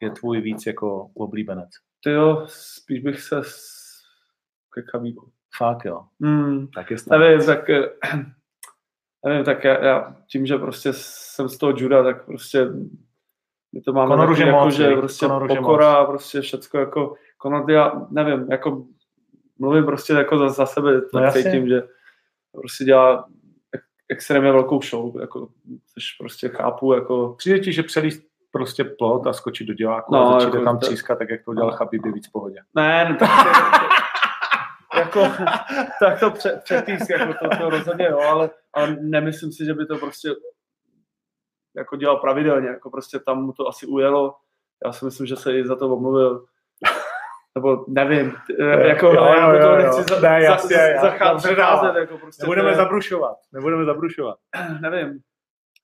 je 0.02 0.12
tvůj 0.12 0.42
víc 0.42 0.66
jako 0.66 1.10
oblíbenec? 1.16 1.70
Ty 2.04 2.12
jo, 2.12 2.44
spíš 2.48 3.00
bych 3.00 3.22
se 3.22 3.44
s... 3.44 3.64
ke 4.74 4.82
Chabibu. 4.92 5.32
Fakt 5.58 5.86
jo. 5.86 6.06
Mm, 6.20 6.68
tak 6.68 6.92
je 6.92 6.98
nevím, 7.10 7.46
tak, 7.46 7.70
eh, 7.70 7.90
nevím, 9.26 9.46
tak 9.46 9.64
já, 9.64 9.86
já, 9.86 10.16
tím, 10.32 10.46
že 10.46 10.58
prostě 10.58 10.90
jsem 10.94 11.50
z 11.50 11.58
toho 11.58 11.74
juda, 11.78 12.04
tak 12.04 12.26
prostě 12.26 12.66
my 13.76 13.82
to 13.82 13.94
máme 13.94 14.10
Conor 14.10 14.30
taky, 14.30 14.42
jako, 14.42 14.66
moc, 14.66 14.74
že 14.74 14.96
prostě 14.96 15.26
Conor 15.26 15.48
pokora, 15.48 16.06
prostě 16.06 16.42
všecko 16.42 16.78
jako 16.78 17.16
Conor, 17.42 17.72
já 17.72 18.08
nevím, 18.12 18.52
jako 18.52 18.86
mluvím 19.60 19.86
prostě 19.86 20.14
jako 20.14 20.38
za, 20.38 20.50
za 20.50 20.66
sebe, 20.66 21.02
tak 21.02 21.24
no 21.24 21.32
cítím, 21.32 21.68
že 21.68 21.84
prostě 22.52 22.84
dělá 22.84 23.30
extrémně 24.10 24.52
velkou 24.52 24.82
show, 24.82 25.22
jako, 25.22 25.50
což 25.94 26.14
prostě 26.20 26.50
chápu, 26.50 26.94
jako... 26.94 27.36
Přijde 27.38 27.60
ti, 27.60 27.74
že 27.74 27.84
přelíst 27.84 28.29
prostě 28.52 28.84
plot 28.84 29.28
a 29.28 29.34
skočit 29.34 29.68
do 29.68 29.74
diváku 29.74 30.16
no, 30.16 30.22
a 30.22 30.40
začít 30.40 30.54
jako 30.54 30.66
tam 30.66 30.80
to... 30.80 30.86
třískat, 30.86 31.20
tak 31.20 31.30
jak 31.30 31.44
to 31.44 31.52
udělal 31.52 31.72
no. 31.72 31.78
Chabib, 31.78 32.06
je 32.06 32.12
víc 32.12 32.28
v 32.28 32.32
pohodě. 32.32 32.60
Ne, 32.76 33.10
no 33.10 33.16
tak, 33.16 33.30
jako, 34.98 35.28
tak 36.00 36.20
to 36.20 36.32
před, 36.32 36.64
předtýsk, 36.64 37.10
jako 37.10 37.34
to, 37.34 37.58
to 37.58 37.70
rozhodně 37.70 38.06
jo, 38.06 38.20
ale, 38.20 38.50
ale 38.74 38.98
nemyslím 39.02 39.52
si, 39.52 39.66
že 39.66 39.74
by 39.74 39.86
to 39.86 39.98
prostě 39.98 40.30
jako 41.76 41.96
dělal 41.96 42.18
pravidelně, 42.18 42.68
jako 42.68 42.90
prostě 42.90 43.20
tam 43.20 43.46
mu 43.46 43.54
to 43.54 43.68
asi 43.68 43.86
ujelo. 43.86 44.36
Já 44.86 44.92
si 44.92 45.06
myslím, 45.06 45.28
že 45.28 45.36
se 45.36 45.58
i 45.58 45.68
za 45.68 45.76
to 45.76 45.94
omluvil 45.96 46.46
nebo 47.56 47.86
nevím, 47.88 48.34
je, 48.60 48.88
jako 48.88 49.08
jo, 49.08 49.26
já 49.26 49.54
jo, 49.54 49.68
to 49.68 49.76
nechci 49.76 50.04
za, 50.04 50.20
ne, 50.20 50.44
jasně, 50.44 50.96
za, 51.02 51.38
zacházet, 51.38 51.96
jako 51.96 52.18
prostě 52.18 52.44
Nebudeme 52.44 52.76
zabrušovat, 52.76 53.38
nebudeme 53.52 53.86
zabrušovat. 53.86 54.38
Nevím. 54.82 55.20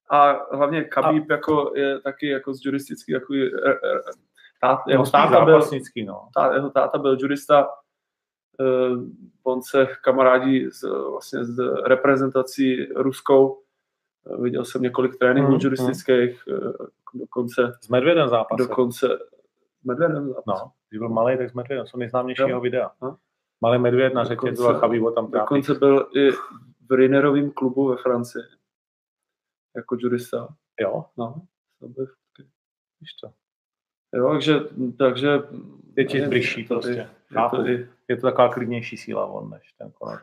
A 0.10 0.38
hlavně 0.56 0.84
Khabib 0.84 1.32
a, 1.32 1.34
jako 1.34 1.72
je 1.76 1.99
taky 1.99 2.28
jako 2.28 2.53
z 2.53 2.66
juristický 2.66 3.14
takový 3.14 3.43
e, 3.43 3.72
e, 3.72 3.76
tát, 4.62 4.80
jeho, 4.88 5.03
no, 5.03 5.12
táta 5.12 5.45
byl, 5.45 5.62
no. 6.06 6.28
tá, 6.36 6.53
jeho 6.53 6.70
táta 6.70 6.97
byl 6.97 7.18
jurista, 7.20 7.70
uh, 8.60 9.03
on 9.43 9.62
se 9.62 9.88
kamarádí 10.03 10.72
z, 10.72 10.84
vlastně 11.12 11.45
z 11.45 11.64
reprezentací 11.86 12.86
ruskou, 12.86 13.62
uh, 14.24 14.43
viděl 14.43 14.66
jsem 14.66 14.82
několik 14.82 15.18
tréninků 15.18 15.51
mm, 15.51 15.60
juristických, 15.62 16.43
mm. 16.47 16.58
Uh, 16.58 16.74
dokonce... 17.14 17.72
S 17.82 17.89
Medvědem 17.89 18.30
zápas. 18.30 18.58
Dokonce... 18.58 19.20
Medvědem 19.84 20.28
zápas. 20.28 20.62
No. 20.62 20.72
Když 20.89 20.99
byl 20.99 21.10
malý, 21.10 21.38
tak 21.38 21.49
jsme 21.49 21.64
to 21.64 21.86
jsou 21.86 21.97
nejznámějšího 21.97 22.49
no. 22.49 22.62
videa. 22.62 22.91
No. 23.01 23.18
Malý 23.62 23.80
medvěd 23.80 24.14
na 24.14 24.24
byla 24.56 24.80
Chavivo 24.80 25.12
tam 25.12 25.32
trápí. 25.32 25.43
Dokonce 25.43 25.74
byl 25.74 26.08
i 26.16 26.32
v 26.89 26.91
Rinerovém 26.91 27.51
klubu 27.51 27.88
ve 27.88 27.95
Francii. 27.97 28.43
Jako 29.76 29.96
jurista. 30.00 30.48
Jo? 30.82 31.06
No, 31.18 31.42
to 31.80 31.88
byl 31.88 32.08
Víš 33.02 33.14
to. 33.14 33.32
Jo, 34.18 34.30
takže, 34.32 34.60
takže 34.98 35.30
je 35.98 36.06
ti 36.06 36.22
bližší 36.22 36.64
prostě. 36.64 37.10
Je 37.32 37.50
to, 37.52 37.62
je, 37.62 37.88
je 38.08 38.16
to 38.16 38.22
taková 38.22 38.54
klidnější 38.54 38.98
síla 38.98 39.26
on 39.26 39.50
než 39.50 39.74
ten 39.78 39.92
konec. 39.92 40.22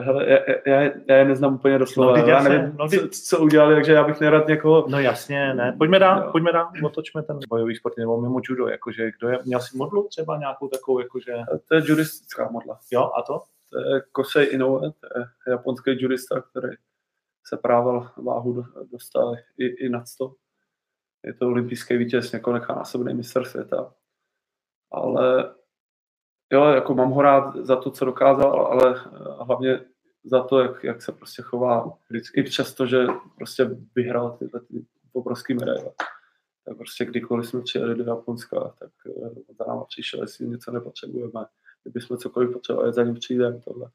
Hele, 0.00 0.26
já, 0.30 0.38
já, 0.66 0.90
já 1.08 1.16
je 1.16 1.24
neznám 1.24 1.54
úplně 1.54 1.78
doslova, 1.78 2.16
no, 2.16 2.26
já 2.26 2.42
nevím, 2.42 2.76
no, 2.76 2.88
co, 2.88 3.08
co, 3.08 3.38
udělali, 3.38 3.74
takže 3.74 3.92
já 3.92 4.04
bych 4.04 4.20
nerad 4.20 4.48
někoho... 4.48 4.86
No 4.88 5.00
jasně, 5.00 5.54
ne, 5.54 5.74
pojďme 5.78 5.98
dál, 5.98 6.22
jo. 6.22 6.32
pojďme 6.32 6.52
dál, 6.52 6.72
otočme 6.84 7.22
ten 7.22 7.38
bojový 7.48 7.76
sport, 7.76 7.96
nebo 7.96 8.20
mimo 8.20 8.40
judo, 8.44 8.68
jakože, 8.68 9.10
kdo 9.18 9.28
je, 9.28 9.38
měl 9.44 9.60
si 9.60 9.76
modlu 9.76 10.08
třeba 10.08 10.38
nějakou 10.38 10.68
takovou, 10.68 10.98
jakože... 10.98 11.34
To 11.68 11.74
je 11.74 11.82
judistická 11.84 12.50
modla. 12.50 12.78
Jo, 12.92 13.10
a 13.18 13.22
to? 13.22 13.42
To 13.70 13.78
je 13.78 14.02
Kosei 14.12 14.46
Inoue, 14.46 14.80
to 14.80 15.18
je 15.18 15.26
japonský 15.48 15.90
judista, 16.02 16.40
který 16.40 16.68
se 17.48 17.56
prával 17.56 18.10
váhu 18.16 18.64
dostal 18.92 19.34
i, 19.58 19.66
i 19.66 19.88
nad 19.88 20.08
100. 20.08 20.34
Je 21.24 21.34
to 21.34 21.46
olympijský 21.46 21.96
vítěz, 21.96 22.32
několika 22.32 22.74
násobný 22.74 23.14
mistr 23.14 23.44
světa. 23.44 23.94
Ale 24.92 25.54
jo, 26.52 26.64
jako 26.64 26.94
mám 26.94 27.10
ho 27.10 27.22
rád 27.22 27.56
za 27.56 27.76
to, 27.76 27.90
co 27.90 28.04
dokázal, 28.04 28.66
ale 28.66 28.94
hlavně 29.44 29.80
za 30.24 30.42
to, 30.42 30.60
jak, 30.60 30.84
jak 30.84 31.02
se 31.02 31.12
prostě 31.12 31.42
chová 31.42 31.98
vždycky, 32.08 32.42
přesto, 32.42 32.86
že 32.86 33.06
prostě 33.36 33.70
vyhrál 33.94 34.36
tyhle 34.38 34.60
ty 34.60 34.86
obrovské 35.12 35.54
medaile. 35.54 35.92
Tak 36.64 36.76
prostě 36.76 37.04
kdykoliv 37.04 37.48
jsme 37.48 37.62
přijeli 37.62 37.94
do 37.94 38.04
Japonska, 38.04 38.74
tak 38.78 38.90
eh, 39.06 39.54
za 39.58 39.64
náma 39.68 39.84
přišel, 39.84 40.20
jestli 40.20 40.48
něco 40.48 40.72
nepotřebujeme, 40.72 41.46
kdybychom 41.82 42.18
cokoliv 42.18 42.52
potřebovali, 42.52 42.92
za 42.92 43.02
ním 43.02 43.14
přijdeme, 43.14 43.60
tohle. 43.60 43.90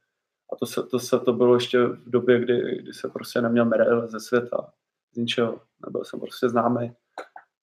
A 0.52 0.56
to 0.56 0.66
se, 0.66 0.84
to 0.84 1.00
se 1.00 1.20
to 1.20 1.34
bylo 1.34 1.54
ještě 1.54 1.86
v 1.86 2.10
době, 2.10 2.40
kdy, 2.40 2.82
kdy 2.82 2.94
se 2.94 3.10
prostě 3.10 3.42
neměl 3.42 3.66
medaile 3.66 4.08
ze 4.08 4.20
světa, 4.20 4.74
z 5.14 5.18
ničeho, 5.18 5.60
nebyl 5.86 6.04
jsem 6.04 6.20
prostě 6.20 6.50
známý. 6.50 6.96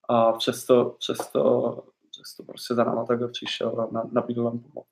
A 0.09 0.33
přesto, 0.33 0.97
přesto, 0.99 1.85
přesto 2.11 2.43
prostě 2.43 2.75
za 2.75 2.85
náma 2.85 3.05
takhle 3.05 3.29
přišel 3.29 3.81
a 3.81 4.09
nabídl 4.13 4.45
nám 4.45 4.59
pomoc. 4.59 4.87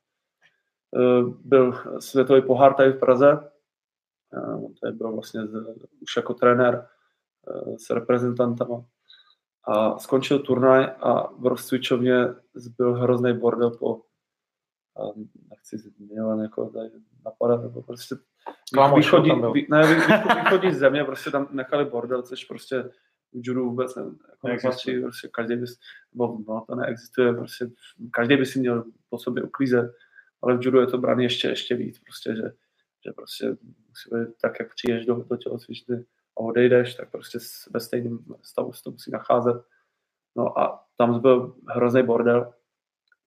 Eh, 0.97 1.23
byl 1.45 1.75
světový 1.99 2.43
pohár 2.43 2.75
tady 2.75 2.93
v 2.93 2.99
Praze, 2.99 3.51
eh, 4.35 4.75
tady 4.81 4.93
byl 4.97 5.13
vlastně 5.13 5.47
z, 5.47 5.53
už 6.01 6.17
jako 6.17 6.35
trenér 6.35 6.89
eh, 7.49 7.79
s 7.79 7.91
reprezentantama 7.91 8.85
a 9.65 9.99
skončil 9.99 10.39
turnaj 10.39 10.85
a 11.01 11.33
v 11.33 11.47
rozcvičovně 11.47 12.27
zbyl 12.55 12.95
hrozný 12.95 13.33
bordel 13.33 13.71
po 13.71 14.03
nechci 15.51 15.79
zmiňovat 15.79 16.41
jako 16.41 16.67
tady 16.67 16.91
napadat, 17.25 17.63
nebo 17.63 17.83
prostě 17.83 18.17
východní, 18.97 19.31
vý, 19.53 19.67
ne, 19.71 19.83
východní 20.45 20.73
země 20.73 21.05
prostě 21.05 21.31
tam 21.31 21.49
nechali 21.51 21.85
bordel, 21.85 22.23
což 22.23 22.45
prostě 22.45 22.83
v 23.33 23.47
judu 23.47 23.65
vůbec 23.65 23.97
ne, 23.97 24.03
jako 24.31 24.49
nepatří, 24.49 25.01
prostě 25.01 25.29
každý 25.29 25.57
by, 25.57 25.67
nebo 26.13 26.39
no, 26.49 26.65
to 26.69 26.75
neexistuje, 26.75 27.33
prostě 27.35 27.71
každý 28.11 28.37
by 28.37 28.47
si 28.47 28.59
měl 28.59 28.85
po 29.09 29.19
sobě 29.19 29.43
uklízet 29.43 29.95
ale 30.43 30.57
v 30.57 30.63
judu 30.63 30.81
je 30.81 30.87
to 30.87 30.99
braný 30.99 31.25
ještě, 31.25 31.49
ještě 31.49 31.75
víc, 31.75 31.99
prostě, 31.99 32.37
že, 32.37 32.43
že 33.05 33.13
prostě 33.13 33.57
musí 33.89 34.11
být 34.13 34.37
tak, 34.41 34.61
jak 34.61 34.75
přijdeš 34.75 35.07
do, 35.07 35.15
do 35.15 35.37
tělocvičny 35.37 35.97
a 36.37 36.41
odejdeš, 36.41 36.95
tak 36.95 37.11
prostě 37.11 37.39
ve 37.71 37.81
stejném 37.81 38.19
stavu 38.43 38.73
se 38.73 38.83
to 38.83 38.91
musí 38.91 39.11
nacházet. 39.11 39.57
No 40.37 40.59
a 40.59 40.87
tam 40.97 41.21
byl 41.21 41.57
hrozný 41.69 42.03
bordel 42.03 42.53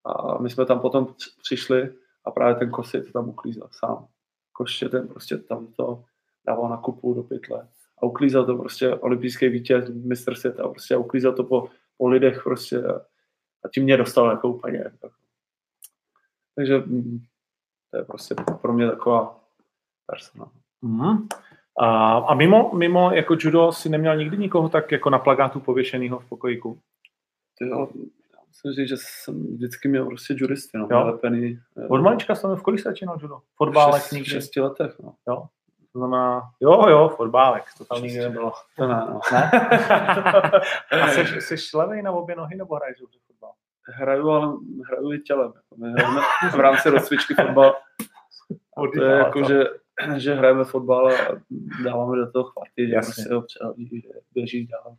a 0.06 0.41
my 0.41 0.50
jsme 0.50 0.66
tam 0.66 0.80
potom 0.80 1.16
přišli 1.41 1.93
a 2.26 2.32
právě 2.32 2.56
ten 2.56 2.72
kosy 2.72 3.02
to 3.02 3.12
tam 3.12 3.30
uklízel 3.30 3.68
sám. 3.72 4.08
Koště 4.52 4.89
ten 4.89 5.08
prostě 5.08 5.38
tam 5.38 5.68
to 5.68 6.04
dával 6.47 6.70
na 6.70 6.78
kupu 6.78 7.14
do 7.14 7.24
pytle 7.24 7.68
a 7.97 8.06
uklízel 8.06 8.45
to 8.45 8.58
prostě 8.58 8.95
olympijský 8.95 9.50
vítěz, 9.50 9.89
mistr 9.89 10.36
světa, 10.36 10.68
prostě 10.68 10.95
a 10.95 10.97
uklízel 10.97 11.34
to 11.34 11.43
po, 11.43 11.70
po 11.97 12.08
lidech 12.08 12.43
prostě 12.43 12.84
a, 12.86 13.70
tím 13.74 13.84
mě 13.84 13.97
dostal 13.97 14.30
jako 14.30 14.50
úplně 14.50 14.84
takže 16.60 16.78
mm, 16.78 17.20
to 17.91 17.97
je 17.97 18.04
prostě 18.04 18.36
pro 18.62 18.74
mě 18.74 18.89
taková 18.89 19.39
persona. 20.06 20.52
Mm. 20.82 21.28
A, 21.80 22.18
a 22.18 22.34
mimo, 22.34 22.72
mimo 22.74 23.12
jako 23.12 23.36
judo 23.39 23.72
si 23.72 23.89
neměl 23.89 24.18
nikdy 24.18 24.38
nikoho 24.38 24.70
tak 24.70 24.91
jako 24.91 25.10
na 25.10 25.20
plagátu 25.20 25.60
pověšenýho 25.60 26.20
v 26.20 26.30
pokojíku? 26.30 26.80
Jo, 27.62 27.89
musím 28.50 28.72
říct, 28.72 28.89
že 28.89 28.95
jsem 28.97 29.56
vždycky 29.56 29.88
měl 29.88 30.06
prostě 30.06 30.36
juristy, 30.38 30.78
no, 30.78 30.88
nalepený. 30.91 31.60
Eh, 31.78 31.88
Od 31.88 32.02
malička 32.02 32.36
jsem 32.36 32.56
v 32.56 32.62
kolik 32.62 32.80
se 32.80 32.89
začínal 32.89 33.18
judo? 33.22 33.39
Fotbálek 33.56 34.02
šest, 34.02 34.12
někdy? 34.12 34.30
V 34.30 34.32
šesti 34.32 34.60
letech, 34.62 34.95
no. 35.04 35.16
Jo. 35.28 35.47
To 35.93 36.00
znamená, 36.00 36.41
jo, 36.60 36.89
jo, 36.89 37.10
fotbálek, 37.10 37.64
to 37.78 37.86
tam 37.86 38.04
nikdy 38.04 38.20
nebylo. 38.20 38.52
To 38.78 38.88
ne, 38.88 39.06
no. 39.08 39.20
ne? 39.32 39.52
A 41.02 41.08
jsi, 41.08 41.58
jsi 41.58 41.78
levej 41.78 42.02
na 42.02 42.12
obě 42.12 42.36
nohy 42.36 42.56
nebo 42.56 42.76
hraješ 42.76 43.00
dobře 43.00 43.20
fotbal? 43.28 43.52
hraju, 43.91 44.30
ale 44.30 44.58
hraju 44.88 45.14
i 45.14 45.20
tělem. 45.20 45.54
Jako 45.56 45.76
my 45.78 45.91
hrajeme 45.91 46.22
v 46.52 46.60
rámci 46.60 46.89
rozcvičky 46.89 47.34
fotbal. 47.34 47.76
A 48.78 48.82
to 48.95 49.04
je 49.04 49.12
jako, 49.12 49.43
že, 49.43 49.64
že 50.18 50.34
hrajeme 50.34 50.64
fotbal 50.64 51.08
a 51.08 51.41
dáváme 51.84 52.18
do 52.18 52.32
toho 52.32 52.43
chvaty, 52.43 52.88
že 52.88 52.95
prostě 52.95 53.34
ho 53.34 53.45
běží 54.34 54.68
dál. 54.68 54.95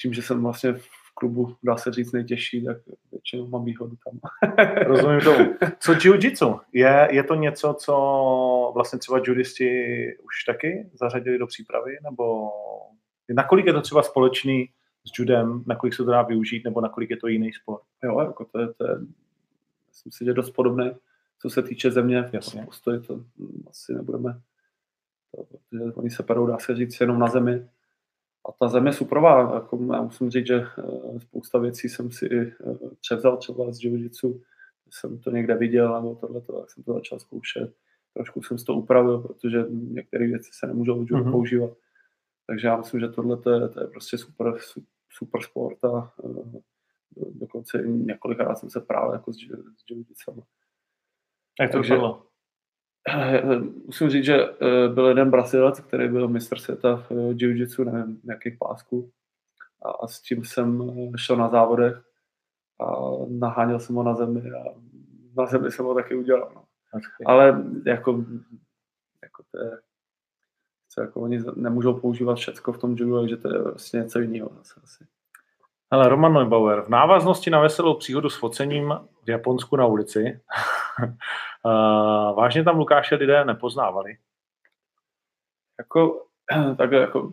Tím, 0.00 0.12
že 0.12 0.22
jsem 0.22 0.42
vlastně 0.42 0.74
klubu, 1.22 1.56
dá 1.62 1.76
se 1.76 1.92
říct, 1.92 2.12
nejtěžší, 2.12 2.64
tak 2.64 2.76
většinou 3.12 3.48
mám 3.48 3.64
výhodu 3.64 3.96
tam. 4.04 4.20
Rozumím 4.86 5.20
tomu. 5.20 5.54
Co 5.78 5.92
jiu-jitsu? 5.92 6.60
Je, 6.72 7.08
je 7.10 7.24
to 7.24 7.34
něco, 7.34 7.74
co 7.78 7.94
vlastně 8.74 8.98
třeba 8.98 9.20
judisti 9.24 9.68
už 10.24 10.44
taky 10.44 10.90
zařadili 11.00 11.38
do 11.38 11.46
přípravy? 11.46 11.96
Nebo 12.02 12.50
nakolik 13.28 13.66
je 13.66 13.72
to 13.72 13.80
třeba 13.80 14.02
společný 14.02 14.68
s 15.04 15.18
judem, 15.18 15.64
nakolik 15.66 15.94
se 15.94 16.04
to 16.04 16.10
dá 16.10 16.22
využít, 16.22 16.64
nebo 16.64 16.80
nakolik 16.80 17.10
je 17.10 17.16
to 17.16 17.28
jiný 17.28 17.52
sport. 17.52 17.82
Jo, 18.04 18.20
jako 18.20 18.44
to 18.44 18.60
je, 18.60 18.66
to 18.66 18.88
je 18.88 18.96
myslím 19.88 20.12
si, 20.12 20.24
že 20.24 20.34
dost 20.34 20.50
podobné, 20.50 20.94
co 21.38 21.50
se 21.50 21.62
týče 21.62 21.90
země, 21.90 22.30
Jasně. 22.32 22.64
postoj 22.64 23.00
to 23.00 23.24
asi 23.70 23.94
nebudeme, 23.94 24.40
to, 25.30 25.44
oni 25.94 26.10
se 26.10 26.22
padou, 26.22 26.46
dá 26.46 26.58
se 26.58 26.74
říct, 26.76 27.00
jenom 27.00 27.18
na 27.18 27.26
zemi. 27.26 27.68
A 28.48 28.52
ta 28.52 28.68
země 28.68 28.88
je 28.88 28.92
suprová, 28.92 29.54
jako 29.54 29.78
já 29.92 30.02
musím 30.02 30.30
říct, 30.30 30.46
že 30.46 30.54
eh, 30.54 31.20
spousta 31.20 31.58
věcí 31.58 31.88
jsem 31.88 32.10
si 32.10 32.26
i 32.26 32.40
eh, 32.40 32.54
převzal 33.00 33.36
třeba 33.36 33.72
z 33.72 33.84
jiu 33.84 34.10
jsem 34.90 35.18
to 35.18 35.30
někde 35.30 35.54
viděl, 35.54 35.94
nebo 35.94 36.14
tohle, 36.14 36.40
tak 36.40 36.70
jsem 36.70 36.84
to 36.84 36.94
začal 36.94 37.18
zkoušet. 37.18 37.74
Trošku 38.14 38.42
jsem 38.42 38.58
si 38.58 38.64
to 38.64 38.74
upravil, 38.74 39.18
protože 39.18 39.64
některé 39.70 40.26
věci 40.26 40.50
se 40.52 40.66
nemůžou 40.66 41.04
v 41.04 41.10
mm-hmm. 41.10 41.30
používat. 41.30 41.70
Takže 42.46 42.66
já 42.66 42.76
myslím, 42.76 43.00
že 43.00 43.08
tohle 43.08 43.36
to 43.36 43.50
je, 43.50 43.68
to 43.68 43.80
je 43.80 43.86
prostě 43.86 44.18
super, 44.18 44.54
super 45.10 45.42
sport 45.42 45.84
a 45.84 46.12
uh, 46.16 46.54
dokonce 47.16 47.82
několikrát 47.86 48.54
jsem 48.54 48.70
se 48.70 48.80
právě 48.80 49.12
jako 49.12 49.32
s, 49.32 49.36
s 49.36 49.90
jiu 49.90 50.04
Jak 51.60 51.70
to 51.70 51.78
Takže, 51.78 51.94
bylo? 51.94 52.26
Musím 53.86 54.10
říct, 54.10 54.24
že 54.24 54.50
uh, 54.50 54.94
byl 54.94 55.06
jeden 55.06 55.30
Brasilec, 55.30 55.80
který 55.80 56.08
byl 56.08 56.28
mistr 56.28 56.58
světa 56.58 56.96
v 56.96 57.10
uh, 57.10 57.32
jiu-jitsu, 57.32 57.84
nevím, 57.84 58.20
jakých 58.24 58.58
pásků. 58.58 59.10
A, 59.84 59.90
a 59.90 60.06
s 60.06 60.20
tím 60.20 60.44
jsem 60.44 60.92
šel 61.16 61.36
na 61.36 61.48
závodech 61.48 62.02
a 62.80 63.10
naháněl 63.28 63.80
jsem 63.80 63.96
ho 63.96 64.02
na 64.02 64.14
zemi 64.14 64.40
a 64.40 64.64
na 65.36 65.46
zemi 65.46 65.70
jsem 65.70 65.84
ho 65.84 65.94
taky 65.94 66.14
udělal. 66.14 66.52
No. 66.54 66.64
Ale 67.26 67.64
jako, 67.86 68.24
jako 69.22 69.42
to 69.50 69.58
je, 69.58 69.70
co 70.88 71.00
jako 71.00 71.20
oni 71.20 71.42
nemůžou 71.56 71.94
používat 71.94 72.34
všechno 72.34 72.72
v 72.72 72.78
tom 72.78 72.90
judu, 72.90 73.20
takže 73.20 73.36
to 73.36 73.54
je 73.54 73.62
vlastně 73.62 74.00
něco 74.00 74.18
jiného 74.20 74.50
zase 74.58 74.80
asi. 74.84 75.04
Hele, 75.92 76.08
Roman 76.08 76.32
Neubauer, 76.32 76.82
v 76.82 76.88
návaznosti 76.88 77.50
na 77.50 77.60
veselou 77.60 77.96
příhodu 77.96 78.30
s 78.30 78.38
focením 78.38 78.94
v 79.24 79.30
Japonsku 79.30 79.76
na 79.76 79.86
ulici, 79.86 80.40
vážně 82.36 82.64
tam 82.64 82.78
Lukáše 82.78 83.14
lidé 83.14 83.44
nepoznávali? 83.44 84.16
Jako, 85.78 86.26
tak 86.78 86.92
jako, 86.92 87.32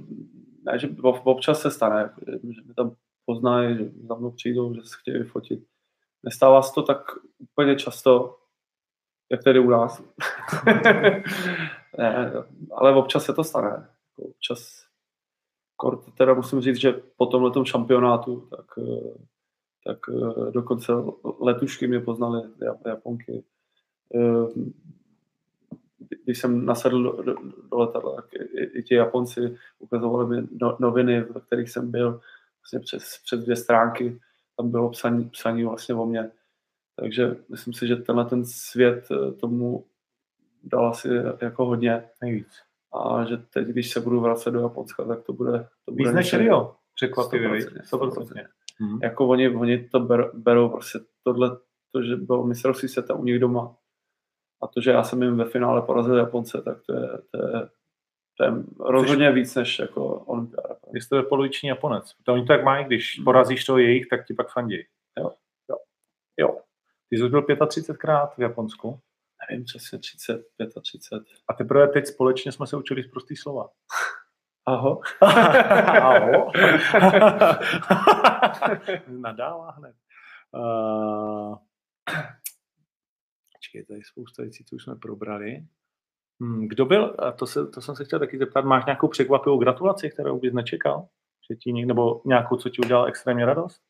ne, 0.64 0.80
že 0.80 0.90
občas 1.04 1.62
se 1.62 1.72
stane, 1.72 2.14
že 2.28 2.62
mi 2.66 2.74
tam 2.74 2.96
poznají, 3.26 3.78
že 3.78 3.84
za 4.08 4.16
mnou 4.16 4.32
přijdou, 4.32 4.74
že 4.74 4.82
se 4.82 4.96
chtějí 5.00 5.24
fotit. 5.24 5.64
Nestává 6.24 6.62
se 6.62 6.74
to 6.74 6.84
tak 6.84 7.02
úplně 7.38 7.76
často, 7.76 8.40
jak 9.32 9.44
tady 9.44 9.60
u 9.60 9.70
nás. 9.70 10.04
ne, 11.98 12.34
ale 12.72 12.96
občas 12.96 13.26
se 13.26 13.34
to 13.34 13.44
stane. 13.44 13.70
Jako 13.70 14.30
občas, 14.30 14.86
teda 16.18 16.34
musím 16.34 16.62
říct, 16.62 16.80
že 16.80 16.94
po 17.18 17.26
tomhle 17.26 17.66
šampionátu, 17.66 18.48
tak, 18.50 18.66
tak 19.90 20.00
dokonce 20.52 20.94
letušky 21.40 21.88
mě 21.88 22.00
poznali, 22.00 22.50
Japonky. 22.86 23.44
Když 26.24 26.40
jsem 26.40 26.66
nasedl 26.66 27.04
do, 27.04 27.24
do, 27.24 27.36
do 27.72 27.78
letadla, 27.78 28.16
tak 28.16 28.34
i, 28.34 28.64
i 28.64 28.84
ti 28.84 28.96
Japonci 28.96 29.58
ukazovali 29.80 30.28
mi 30.28 30.48
no, 30.62 30.78
noviny, 30.80 31.22
ve 31.22 31.42
kterých 31.42 31.70
jsem 31.70 31.92
byl 31.92 32.22
vlastně 32.62 32.80
přes, 32.80 33.20
přes 33.24 33.44
dvě 33.44 33.56
stránky. 33.56 34.20
Tam 34.58 34.72
bylo 34.72 34.90
psaní, 34.90 35.30
psaní 35.30 35.64
vlastně 35.64 35.96
o 35.96 36.06
mě 36.06 36.32
Takže 37.00 37.36
myslím 37.50 37.74
si, 37.74 37.88
že 37.88 37.96
tenhle 37.96 38.26
ten 38.26 38.46
svět 38.46 39.08
eh, 39.12 39.32
tomu 39.32 39.86
dal 40.64 40.88
asi 40.88 41.10
jako 41.42 41.66
hodně. 41.66 42.04
Nejvíc. 42.22 42.48
A 42.94 43.26
že 43.26 43.38
teď, 43.38 43.68
když 43.68 43.92
se 43.92 44.00
budu 44.00 44.20
vracet 44.20 44.52
do 44.52 44.60
Japonska, 44.60 45.04
tak 45.04 45.24
to 45.24 45.34
bude... 45.34 45.68
To 45.86 45.92
bude 45.92 46.10
Víc 46.10 46.16
než 46.16 46.34
Rio, 46.34 46.76
překvapivě. 46.96 47.50
100%. 47.50 47.82
100%. 47.92 48.48
Hmm. 48.80 49.00
Jako 49.04 49.28
oni, 49.28 49.50
oni 49.50 49.90
to 49.90 50.00
ber, 50.00 50.32
berou 50.34 50.70
prostě 50.70 51.00
tohle, 51.24 51.58
to, 51.92 52.04
že 52.04 52.16
bylo 52.16 52.46
mistrovství 52.46 52.88
světa 52.88 53.14
u 53.14 53.24
nich 53.24 53.40
doma 53.40 53.76
a 54.62 54.68
to, 54.68 54.82
že 54.82 54.92
já 54.92 55.04
jsem 55.04 55.24
jim 55.24 55.38
ve 55.38 55.46
finále 55.46 55.82
porazil 55.82 56.18
Japonce, 56.18 56.62
tak 56.62 56.78
to 56.86 56.94
je, 56.94 57.10
to 57.32 57.48
je, 57.48 57.70
to 58.38 58.44
je 58.44 58.52
rozhodně 58.80 59.32
víc 59.32 59.56
než 59.56 59.80
jako 59.80 60.06
olympiáda. 60.06 60.76
Vy 60.94 61.02
jste 61.02 61.24
poloviční 61.24 61.70
Japonec. 61.70 62.14
To 62.24 62.34
oni 62.34 62.42
to 62.42 62.48
tak 62.48 62.64
mají, 62.64 62.86
když 62.86 63.18
hmm. 63.18 63.26
porazíš 63.26 63.66
to 63.66 63.78
jejich, 63.78 64.08
tak 64.08 64.26
ti 64.26 64.34
pak 64.34 64.52
fandí. 64.52 64.78
Jo. 65.18 65.32
jo. 65.70 65.78
jo. 66.38 66.58
Ty 67.10 67.18
jsi 67.18 67.30
byl 67.30 67.42
35krát 67.42 68.30
v 68.38 68.40
Japonsku. 68.40 69.00
Nevím, 69.50 69.66
přesně 69.66 70.00
30, 70.00 70.46
35. 70.82 71.24
A 71.48 71.54
teprve 71.54 71.88
teď 71.88 72.08
společně 72.08 72.52
jsme 72.52 72.68
se 72.68 72.78
učili 72.78 73.04
z 73.04 73.08
prostý 73.08 73.36
slova. 73.36 73.70
Aho. 74.70 75.02
Aho. 75.22 76.52
Nadává 79.08 79.72
hned. 79.72 79.96
Uh, 80.54 81.58
počkej, 83.54 83.86
tady 83.86 84.04
spousta 84.04 84.44
věcí, 84.44 84.66
co 84.66 84.76
už 84.76 84.84
jsme 84.84 84.96
probrali. 84.96 85.66
Hmm, 86.42 86.68
kdo 86.68 86.86
byl, 86.86 87.16
a 87.20 87.32
to, 87.32 87.48
se, 87.48 87.68
to 87.68 87.82
jsem 87.82 87.96
se 87.96 88.06
chtěl 88.06 88.20
taky 88.20 88.38
zeptat, 88.38 88.66
máš 88.66 88.86
nějakou 88.86 89.08
překvapivou 89.08 89.58
gratulaci, 89.58 90.10
kterou 90.10 90.40
bys 90.40 90.54
nečekal? 90.54 91.08
Že 91.52 91.56
ti, 91.56 91.86
nebo 91.86 92.22
nějakou, 92.26 92.58
co 92.58 92.70
ti 92.70 92.82
udělal 92.82 93.08
extrémně 93.08 93.46
radost? 93.46 93.82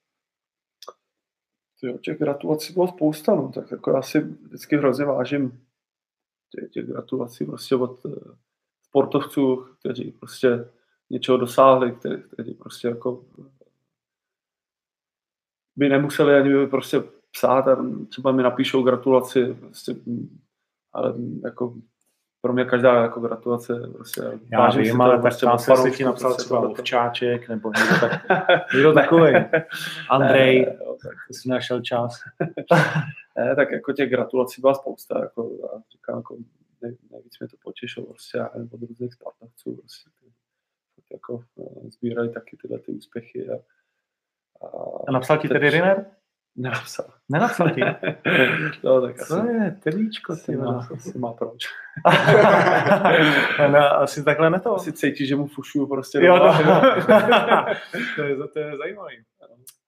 Jo, 1.83 1.97
těch 1.97 2.17
gratulací 2.17 2.73
bylo 2.73 2.87
spousta, 2.87 3.35
no, 3.35 3.51
tak 3.51 3.71
jako 3.71 3.91
já 3.91 4.01
si 4.01 4.19
vždycky 4.19 4.77
hrozně 4.77 5.05
vážím 5.05 5.65
těch, 6.49 6.71
těch 6.71 6.85
gratulací 6.85 7.45
prostě 7.45 7.75
od 7.75 8.05
uh, 8.05 8.13
sportovců, 8.89 9.65
kteří 9.79 10.11
prostě 10.11 10.69
něčeho 11.09 11.37
dosáhli, 11.37 11.91
kteří, 11.91 12.23
kteří 12.33 12.53
prostě 12.53 12.87
jako 12.87 13.23
by 15.75 15.89
nemuseli 15.89 16.35
ani 16.35 16.49
by 16.49 16.67
prostě 16.67 17.03
psát 17.31 17.67
a 17.67 17.85
třeba 18.09 18.31
mi 18.31 18.43
napíšou 18.43 18.83
gratulaci, 18.83 19.53
prostě, 19.53 19.95
ale 20.93 21.13
jako 21.43 21.73
pro 22.41 22.53
mě 22.53 22.65
každá 22.65 23.01
jako 23.01 23.19
gratulace 23.19 23.73
prostě 23.93 24.21
Já 24.51 24.69
vím, 24.69 25.01
ale 25.01 25.13
tak 25.13 25.21
prostě 25.21 25.47
se 25.75 25.91
ti 25.91 26.03
napsal 26.03 26.29
prostě 26.31 26.45
třeba 26.45 26.59
Ovčáček 26.59 27.49
nebo 27.49 27.71
někdo, 27.77 27.99
tak, 27.99 28.73
někdo 28.73 28.93
takový. 28.93 29.33
Andrej, 30.09 30.65
ne, 30.65 30.75
jo, 30.79 30.97
tak 31.03 31.13
jsi 31.31 31.49
našel 31.49 31.81
čas. 31.81 32.19
ne, 33.37 33.55
tak 33.55 33.71
jako 33.71 33.93
těch 33.93 34.09
gratulací 34.09 34.61
byla 34.61 34.73
spousta, 34.73 35.19
jako, 35.19 35.51
já 35.61 35.81
říkám, 35.91 36.17
jako, 36.17 36.37
nej, 36.81 36.97
nejvíc 37.11 37.39
mě 37.39 37.47
to 37.47 37.57
potěšilo, 37.63 38.05
prostě 38.05 38.37
já 38.37 38.49
nevím, 38.53 38.69
od 38.73 38.81
různých 38.81 39.13
sportovců, 39.13 39.75
prostě, 39.75 40.09
jako 41.11 41.43
eh, 41.59 41.89
sbírají 41.89 42.33
taky 42.33 42.57
tyhle 42.57 42.79
ty 42.79 42.91
úspěchy. 42.91 43.49
A, 43.49 43.55
a, 44.65 44.67
a 45.07 45.11
napsal 45.11 45.37
ti 45.37 45.47
tedy 45.47 45.69
Riner? 45.69 46.05
Nenapsal. 46.55 47.13
Nenapsal 47.29 47.69
ti? 47.69 47.81
no, 48.83 49.01
tak 49.01 49.17
Co 49.17 49.35
asi, 49.35 49.47
je, 49.47 49.79
telíčko, 49.83 50.35
ty 50.35 50.55
má, 50.55 50.87
asi 50.93 51.17
má 51.17 51.33
proč. 51.33 51.65
no, 53.71 53.79
asi 53.79 54.23
takhle 54.23 54.49
ne 54.49 54.59
to. 54.59 54.75
Asi 54.75 54.93
cítí, 54.93 55.27
že 55.27 55.35
mu 55.35 55.47
fušuju 55.47 55.87
prostě. 55.87 56.17
Jo, 56.17 56.37
no. 56.37 56.81
to, 58.15 58.23
je, 58.23 58.35
to 58.35 58.59
je 58.59 58.77
zajímavý. 58.77 59.23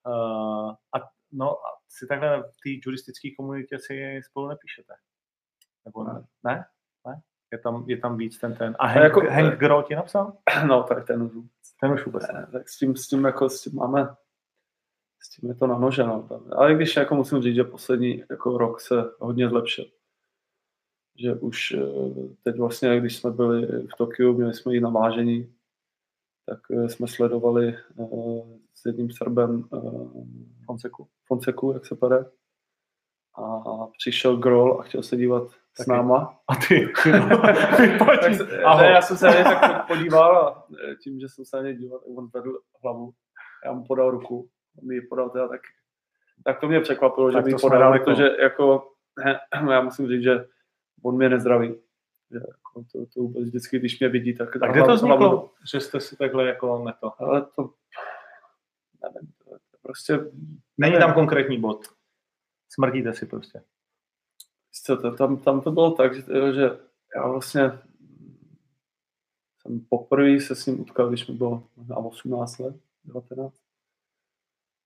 Uh, 0.08 0.70
a, 0.72 1.10
no, 1.32 1.52
a 1.52 1.80
si 1.90 2.08
takhle 2.08 2.40
v 2.42 2.44
té 2.64 2.70
juristické 2.86 3.30
komunitě 3.38 3.80
si 3.80 4.22
spolu 4.30 4.48
nepíšete? 4.48 4.94
Nebo 5.86 6.04
ne? 6.04 6.24
Ne? 6.44 6.66
Ne? 7.08 7.22
Je 7.52 7.58
tam, 7.58 7.84
je 7.88 7.98
tam 7.98 8.18
víc 8.18 8.40
ten 8.40 8.56
ten. 8.56 8.76
A 8.80 8.88
Hank, 8.88 9.04
jako, 9.04 9.22
Hank 9.30 9.60
Gro 9.60 9.84
ti 9.84 9.96
napsal? 9.96 10.38
No, 10.68 10.84
tak 10.84 11.08
ten 11.08 11.24
už. 11.24 11.34
Ten 11.82 11.92
už 11.92 12.06
vůbec 12.06 12.24
ne. 12.34 12.48
Tak 12.52 12.70
s 12.70 12.78
tím, 12.78 12.96
s 12.96 13.08
tím, 13.08 13.26
jako, 13.26 13.50
s 13.50 13.62
tím 13.62 13.76
máme 13.76 14.08
s 15.24 15.30
tím 15.30 15.50
je 15.50 15.56
to 15.56 15.68
na 15.68 15.78
nože. 15.78 16.04
No. 16.04 16.30
Ale 16.52 16.76
když 16.76 16.96
jako 16.96 17.16
musím 17.16 17.42
říct, 17.42 17.56
že 17.56 17.64
poslední 17.64 18.24
jako 18.30 18.58
rok 18.58 18.82
se 18.82 18.96
hodně 19.20 19.50
zlepšil. 19.50 19.86
Že 21.18 21.34
už 21.34 21.72
eh, 21.72 21.80
teď 22.44 22.58
vlastně, 22.58 23.00
když 23.00 23.18
jsme 23.18 23.32
byli 23.32 23.68
v 23.68 23.98
Tokiu, 23.98 24.34
měli 24.34 24.54
jsme 24.54 24.74
ji 24.74 24.82
na 24.82 24.90
vážení, 24.90 25.56
tak 26.46 26.60
eh, 26.72 26.90
jsme 26.90 27.08
sledovali 27.08 27.78
uh, 27.96 28.60
s 28.74 28.86
jedním 28.86 29.12
Srbem 29.12 29.70
Fonseku. 30.66 31.08
Fonseku, 31.26 31.72
jak 31.72 31.86
se 31.86 31.96
pere. 31.96 32.26
A 33.38 33.88
přišel 33.98 34.38
Grol 34.38 34.80
a 34.80 34.84
chtěl 34.84 35.04
se 35.04 35.18
dívat 35.18 35.44
Taky. 35.44 35.84
s 35.84 35.88
náma. 35.88 36.40
A 36.48 36.56
ty? 36.56 36.94
tak 38.22 38.34
se, 38.34 38.44
ne, 38.78 38.92
já 38.92 39.02
jsem 39.02 39.18
se 39.18 39.26
na 39.26 39.38
ně 39.38 39.44
tak 39.44 39.88
podíval 39.88 40.38
a 40.38 40.66
tím, 41.04 41.20
že 41.20 41.30
jsem 41.30 41.46
se 41.46 41.58
na 41.58 41.64
ně 41.64 41.74
díval, 41.74 42.02
on 42.18 42.30
vedl 42.34 42.60
hlavu. 42.84 43.14
Já 43.66 43.74
mu 43.74 43.84
podal 43.84 44.12
ruku 44.12 44.50
mi 44.82 45.02
podal 45.02 45.30
teda, 45.30 45.48
tak, 45.48 45.62
tak 46.44 46.60
to 46.60 46.68
mě 46.68 46.80
překvapilo, 46.80 47.32
tak 47.32 47.46
že 47.46 47.52
mi 47.52 47.60
podal, 47.62 48.00
protože 48.00 48.30
jako, 48.42 48.92
já 49.72 49.82
musím 49.82 50.08
říct, 50.08 50.24
že 50.24 50.46
on 51.04 51.18
mě 51.18 51.30
nezdraví. 51.30 51.76
Že 52.32 52.38
jako 52.38 52.84
to, 52.92 53.06
to 53.14 53.20
vůbec 53.20 53.44
vždycky, 53.44 53.80
když 53.80 54.00
mě 54.00 54.10
vidí, 54.10 54.38
tak... 54.38 54.64
A 54.64 54.68
kde 54.68 54.84
to 54.84 54.96
vzniklo, 54.96 55.18
hlavu, 55.18 55.50
že 55.72 55.80
jste 55.80 56.00
si 56.00 56.18
takhle 56.18 56.48
jako 56.48 56.84
neto? 56.86 57.12
Ale 57.20 57.42
to, 57.56 57.74
nevím, 59.04 59.32
to, 59.44 59.50
to 59.50 59.78
prostě... 59.82 60.20
Není 60.78 60.98
tam 61.00 61.14
konkrétní 61.14 61.62
bod. 61.62 61.86
Smrdíte 62.74 63.14
si 63.14 63.26
prostě. 63.26 63.64
To, 64.86 65.12
tam, 65.12 65.38
tam 65.38 65.62
to 65.62 65.72
bylo 65.72 65.92
tak, 65.92 66.16
že, 66.16 66.54
že 66.54 66.80
já 67.16 67.28
vlastně 67.28 67.72
jsem 69.62 69.86
poprvé 69.90 70.40
se 70.40 70.56
s 70.56 70.66
ním 70.66 70.82
utkal, 70.82 71.10
když 71.10 71.28
mi 71.28 71.34
bylo 71.34 71.64
možná 71.76 71.98
18 71.98 72.60
let, 72.60 72.76
19. 73.04 73.56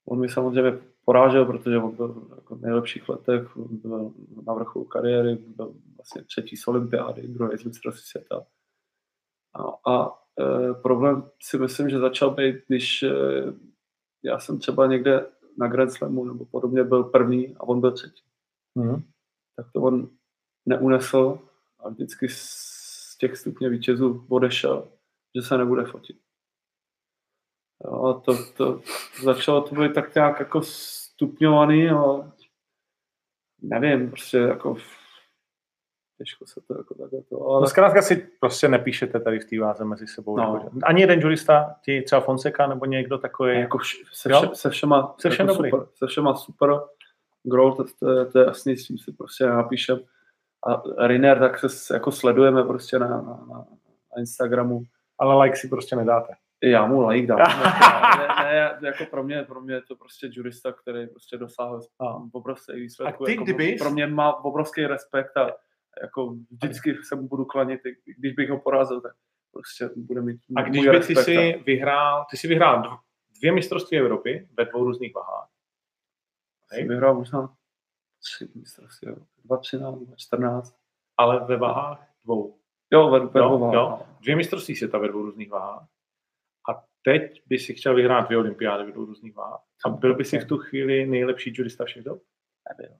On 0.08 0.20
mi 0.20 0.28
samozřejmě 0.28 0.78
porážel, 1.04 1.44
protože 1.44 1.78
on 1.78 1.96
byl 1.96 2.28
jako 2.36 2.56
v 2.56 2.60
nejlepších 2.60 3.08
letech, 3.08 3.56
byl 3.56 4.12
na 4.46 4.54
vrcholu 4.54 4.84
kariéry, 4.84 5.34
byl 5.34 5.74
vlastně 5.96 6.22
třetí 6.22 6.56
z 6.56 6.68
olympiády, 6.68 7.28
druhý 7.28 7.58
z 7.58 7.64
mistrovství 7.64 8.06
světa. 8.06 8.46
A, 9.54 9.92
a 9.92 10.22
e, 10.40 10.74
problém 10.74 11.30
si 11.42 11.58
myslím, 11.58 11.90
že 11.90 11.98
začal 11.98 12.30
být, 12.30 12.56
když 12.66 13.02
e, 13.02 13.12
já 14.22 14.38
jsem 14.38 14.58
třeba 14.58 14.86
někde 14.86 15.26
na 15.58 15.68
Grand 15.68 15.92
Slamu 15.92 16.24
nebo 16.24 16.44
podobně 16.44 16.84
byl 16.84 17.04
první 17.04 17.56
a 17.56 17.62
on 17.62 17.80
byl 17.80 17.92
třetí. 17.92 18.22
Mm. 18.74 19.02
Tak 19.56 19.66
to 19.72 19.82
on 19.82 20.10
neunesl 20.66 21.38
a 21.78 21.88
vždycky 21.88 22.28
z 22.28 23.16
těch 23.18 23.36
stupně 23.36 23.68
vítězů 23.68 24.26
odešel, 24.28 24.88
že 25.34 25.42
se 25.42 25.58
nebude 25.58 25.84
fotit. 25.84 26.16
Jo, 27.84 28.22
to, 28.24 28.52
to 28.56 28.82
začalo 29.22 29.62
to 29.62 29.74
být 29.74 29.94
tak 29.94 30.14
nějak 30.14 30.40
jako 30.40 30.62
stupňovaný, 30.62 31.88
ale 31.88 32.32
nevím, 33.62 34.10
prostě 34.10 34.38
jako 34.38 34.76
těžko 36.18 36.46
se 36.46 36.60
to 36.60 36.78
jako 36.78 36.94
takhle 36.94 37.22
to, 37.22 37.46
ale... 37.46 37.60
No 37.60 37.66
zkrátka 37.66 38.02
si 38.02 38.28
prostě 38.40 38.68
nepíšete 38.68 39.20
tady 39.20 39.38
v 39.38 39.44
té 39.44 39.60
váze 39.60 39.84
mezi 39.84 40.06
sebou. 40.06 40.36
No. 40.36 40.60
Jako, 40.64 40.70
ani 40.82 41.00
jeden 41.00 41.20
jurista, 41.20 41.76
ti 41.84 42.02
třeba 42.02 42.20
Fonseca 42.20 42.66
nebo 42.66 42.86
někdo 42.86 43.18
takový. 43.18 43.60
Jako 43.60 43.78
vš, 43.78 43.96
se, 44.12 44.28
vše, 44.28 44.48
se, 44.52 44.70
všema, 44.70 45.14
se 45.18 45.30
všem 45.30 45.48
jako 45.48 45.64
super, 45.64 45.86
se 45.94 46.06
všema 46.06 46.34
super. 46.34 46.80
Grohl, 47.42 47.76
to, 47.76 47.84
to, 47.84 48.26
to, 48.26 48.38
je 48.38 48.46
jasný, 48.46 48.76
s 48.76 48.86
tím 48.86 48.98
si 48.98 49.12
prostě 49.12 49.46
napíšem. 49.46 50.00
A 50.66 50.82
Riner, 51.06 51.38
tak 51.38 51.58
se 51.58 51.94
jako 51.94 52.12
sledujeme 52.12 52.64
prostě 52.64 52.98
na, 52.98 53.08
na, 53.08 53.46
na 53.48 53.64
Instagramu. 54.18 54.82
Ale 55.18 55.44
like 55.44 55.56
si 55.56 55.68
prostě 55.68 55.96
nedáte. 55.96 56.32
Já 56.62 56.86
mu 56.86 57.08
like 57.08 57.26
dám. 57.26 57.38
ne, 58.42 58.78
ne, 58.80 58.88
jako 58.88 59.04
pro 59.10 59.22
mě, 59.22 59.42
pro 59.42 59.60
mě 59.60 59.74
je 59.74 59.82
to 59.82 59.96
prostě 59.96 60.28
jurista, 60.32 60.72
který 60.72 61.06
prostě 61.06 61.38
dosáhl 61.38 61.80
obrovský 62.32 62.72
výsledku. 62.72 63.24
A 63.24 63.26
ty 63.26 63.32
jako 63.32 63.44
kdyby... 63.44 63.76
Pro 63.78 63.90
mě 63.90 64.06
má 64.06 64.44
obrovský 64.44 64.86
respekt 64.86 65.36
a 65.36 65.50
jako 66.02 66.36
vždycky 66.50 66.94
se 67.02 67.16
mu 67.16 67.28
budu 67.28 67.44
klanit, 67.44 67.80
když 68.18 68.32
bych 68.32 68.50
ho 68.50 68.60
porazil, 68.60 69.00
tak 69.00 69.12
prostě 69.52 69.90
bude 69.96 70.20
mít 70.20 70.40
A 70.56 70.62
když 70.62 70.88
by 70.88 71.00
ty 71.00 71.16
si 71.16 71.62
vyhrál, 71.66 72.26
ty 72.30 72.36
si 72.36 72.48
vyhrál 72.48 73.00
dvě 73.40 73.52
mistrovství 73.52 73.98
Evropy 73.98 74.48
ve 74.58 74.64
dvou 74.64 74.84
různých 74.84 75.14
váhách. 75.14 75.48
Jsem 76.68 76.88
vyhrál 76.88 77.14
možná 77.14 77.54
tři 78.20 78.48
mistrovství 78.54 79.08
Evropy, 79.08 79.26
2.13, 79.48 80.06
2.14. 80.06 80.74
Ale 81.16 81.44
ve 81.44 81.56
váhách 81.56 82.08
dvou. 82.24 82.58
Jo, 82.90 83.10
ve, 83.10 83.20
ve 83.20 83.40
dvou 83.40 83.58
váhách. 83.58 83.74
Jo. 83.74 84.06
Dvě 84.20 84.36
mistrovství 84.36 84.76
světa 84.76 84.98
ve 84.98 85.08
dvou 85.08 85.22
různých 85.22 85.50
váhách 85.50 85.88
teď 87.06 87.42
by 87.46 87.58
si 87.58 87.74
chtěl 87.74 87.94
vyhrát 87.94 88.26
dvě 88.26 88.38
olympiády 88.38 88.92
v 88.92 88.94
různých 88.94 89.34
váh. 89.34 89.60
A 89.84 89.88
byl 89.88 90.14
by 90.14 90.24
si 90.24 90.38
v 90.38 90.46
tu 90.46 90.58
chvíli 90.58 91.06
nejlepší 91.06 91.52
jurista 91.56 91.84
všech 91.84 92.04
dob? 92.04 92.22
Nebyl. 92.68 92.96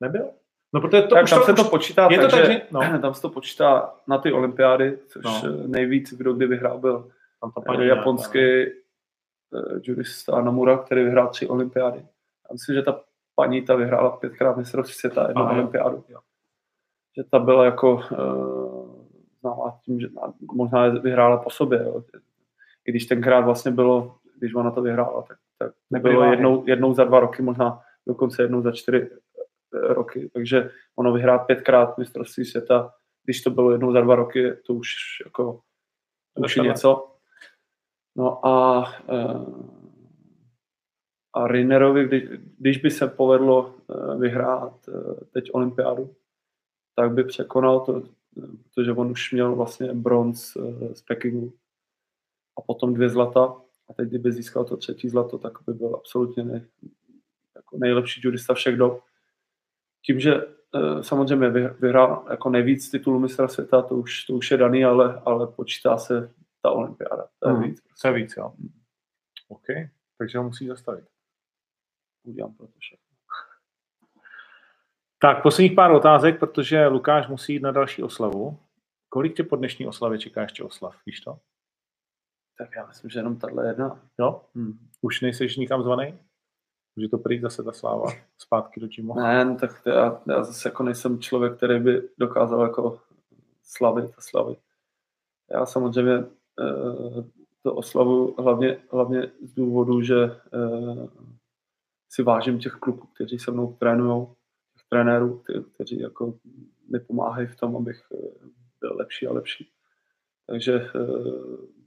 Nebyl? 0.00 0.30
No, 0.76 0.80
protože 0.82 1.02
to, 1.02 1.14
tak 1.14 1.24
už 1.24 1.30
tam 1.30 1.38
to, 1.38 1.46
se 1.46 1.52
to 1.52 1.64
počítá, 1.64 2.08
je 2.10 2.18
to 2.18 2.28
tak, 2.28 2.46
že, 2.46 2.62
no. 2.70 2.80
tam 3.00 3.14
se 3.14 3.22
to 3.22 3.28
počítá 3.28 3.94
na 4.08 4.18
ty 4.18 4.32
olympiády, 4.32 4.98
což 5.06 5.24
no. 5.24 5.42
nejvíc, 5.66 6.14
kdo 6.14 6.32
kdy 6.32 6.46
vyhrál, 6.46 6.78
byl 6.78 7.10
tam 7.40 7.52
to 7.52 7.60
paní 7.60 7.86
japonský 7.86 8.38
uh, 8.38 9.80
jurista 9.82 10.40
Nomura, 10.40 10.78
který 10.78 11.04
vyhrál 11.04 11.28
tři 11.28 11.48
olympiády. 11.48 11.98
Já 11.98 12.52
myslím, 12.52 12.74
že 12.74 12.82
ta 12.82 13.00
paní, 13.34 13.62
ta 13.62 13.74
vyhrála 13.74 14.10
pětkrát 14.10 14.56
mistrovství 14.56 14.94
světa, 14.94 15.28
jednu 15.28 15.50
olympiádu. 15.50 16.04
Že 17.16 17.24
ta 17.30 17.38
byla 17.38 17.64
jako 17.64 17.94
uh, 17.94 19.06
známá 19.40 19.78
tím, 19.84 20.00
že 20.00 20.08
možná 20.52 20.88
vyhrála 20.88 21.36
po 21.36 21.50
sobě. 21.50 21.82
Jo. 21.84 22.02
I 22.86 22.90
když 22.90 23.06
tenkrát 23.06 23.40
vlastně 23.40 23.70
bylo, 23.70 24.16
když 24.38 24.54
ona 24.54 24.70
to 24.70 24.82
vyhrála, 24.82 25.22
tak, 25.22 25.38
tak 25.58 26.02
bylo 26.02 26.24
jednou, 26.24 26.64
jednou 26.66 26.94
za 26.94 27.04
dva 27.04 27.20
roky, 27.20 27.42
možná 27.42 27.80
dokonce 28.06 28.42
jednou 28.42 28.62
za 28.62 28.72
čtyři 28.72 29.10
eh, 29.12 29.18
roky. 29.80 30.30
Takže 30.32 30.70
ono 30.96 31.12
vyhrát 31.12 31.46
pětkrát 31.46 31.98
mistrovství 31.98 32.44
světa, 32.44 32.92
když 33.24 33.42
to 33.42 33.50
bylo 33.50 33.72
jednou 33.72 33.92
za 33.92 34.00
dva 34.00 34.14
roky, 34.14 34.52
to 34.66 34.74
už 34.74 34.94
jako 35.24 35.60
to 36.34 36.42
už 36.42 36.56
je 36.56 36.62
něco. 36.62 37.12
No 38.16 38.46
a 38.46 38.84
uh, 39.08 39.76
a 41.36 41.46
Rinnerovi, 41.48 42.04
když, 42.04 42.22
když 42.58 42.78
by 42.78 42.90
se 42.90 43.06
povedlo 43.06 43.74
eh, 43.90 44.16
vyhrát 44.16 44.88
eh, 44.88 45.24
teď 45.32 45.50
olympiádu, 45.52 46.14
tak 46.94 47.12
by 47.12 47.24
překonal 47.24 47.80
to, 47.80 48.02
protože 48.64 48.92
on 48.92 49.10
už 49.10 49.32
měl 49.32 49.54
vlastně 49.54 49.94
bronz 49.94 50.56
eh, 50.56 50.94
z 50.94 51.02
Pekingu 51.02 51.52
a 52.58 52.62
potom 52.62 52.94
dvě 52.94 53.08
zlata 53.08 53.56
a 53.88 53.92
teď 53.92 54.08
kdyby 54.08 54.32
získal 54.32 54.64
to 54.64 54.76
třetí 54.76 55.08
zlato, 55.08 55.38
tak 55.38 55.52
by 55.66 55.74
byl 55.74 55.94
absolutně 55.94 56.44
nej, 56.44 56.62
jako 57.54 57.78
nejlepší 57.78 58.20
judista 58.24 58.54
všech 58.54 58.76
dob. 58.76 59.02
Tím, 60.06 60.20
že 60.20 60.40
samozřejmě 61.00 61.48
vyhrál 61.80 62.26
jako 62.30 62.50
nejvíc 62.50 62.90
titulů 62.90 63.18
mistra 63.18 63.48
světa, 63.48 63.82
to 63.82 63.94
už, 63.94 64.24
to 64.24 64.34
už 64.34 64.50
je 64.50 64.56
daný, 64.56 64.84
ale, 64.84 65.22
ale 65.24 65.46
počítá 65.46 65.98
se 65.98 66.30
ta 66.62 66.70
olympiáda. 66.70 67.28
To 67.38 67.48
je 67.48 67.54
mm, 67.54 67.62
víc. 67.62 67.82
To 68.02 68.08
je 68.08 68.14
víc, 68.14 68.36
jo. 68.36 68.52
OK, 69.48 69.66
takže 70.18 70.38
ho 70.38 70.44
musí 70.44 70.66
zastavit 70.66 71.04
udělám 72.26 72.54
pro 72.54 72.66
to 72.66 72.78
všechno. 72.78 73.06
Tak, 75.18 75.42
posledních 75.42 75.72
pár 75.72 75.92
otázek, 75.92 76.38
protože 76.38 76.86
Lukáš 76.86 77.28
musí 77.28 77.52
jít 77.52 77.62
na 77.62 77.72
další 77.72 78.02
oslavu. 78.02 78.60
Kolik 79.08 79.36
tě 79.36 79.44
po 79.44 79.56
dnešní 79.56 79.86
oslavě 79.86 80.18
čeká 80.18 80.42
ještě 80.42 80.64
oslav, 80.64 80.96
víš 81.06 81.20
to? 81.20 81.38
Tak 82.58 82.68
já 82.76 82.86
myslím, 82.86 83.10
že 83.10 83.18
jenom 83.18 83.38
tahle 83.38 83.66
jedna. 83.66 84.08
Jo? 84.20 84.44
Hmm. 84.54 84.78
Už 85.02 85.20
nejseš 85.20 85.56
nikam 85.56 85.82
zvaný? 85.82 86.18
Může 86.96 87.08
to 87.08 87.18
přijít 87.18 87.42
zase 87.42 87.62
ta 87.62 87.72
sláva 87.72 88.06
zpátky 88.38 88.80
do 88.80 88.88
Čímu? 88.88 89.14
Ne, 89.14 89.44
no, 89.44 89.56
tak 89.56 89.82
já, 89.86 90.22
já 90.28 90.44
zase 90.44 90.68
jako 90.68 90.82
nejsem 90.82 91.18
člověk, 91.18 91.56
který 91.56 91.80
by 91.80 92.08
dokázal 92.18 92.62
jako 92.62 93.00
slavit 93.62 94.10
a 94.18 94.20
slavit. 94.20 94.58
Já 95.50 95.66
samozřejmě 95.66 96.14
e, 96.14 96.24
to 97.62 97.74
oslavu 97.74 98.34
hlavně, 98.38 98.78
hlavně 98.92 99.30
z 99.42 99.52
důvodu, 99.52 100.02
že 100.02 100.24
e, 100.24 100.30
si 102.16 102.22
vážím 102.22 102.58
těch 102.58 102.72
kluků, 102.72 103.06
kteří 103.14 103.38
se 103.38 103.50
mnou 103.50 103.72
trénují, 103.72 104.26
těch 104.26 104.86
trenérů, 104.88 105.38
kte, 105.38 105.62
kteří 105.74 106.00
jako 106.00 106.34
mi 106.92 107.00
pomáhají 107.00 107.46
v 107.46 107.56
tom, 107.56 107.76
abych 107.76 108.02
eh, 108.14 108.16
byl 108.80 108.96
lepší 108.96 109.26
a 109.26 109.32
lepší. 109.32 109.70
Takže 110.46 110.74
eh, 110.74 110.90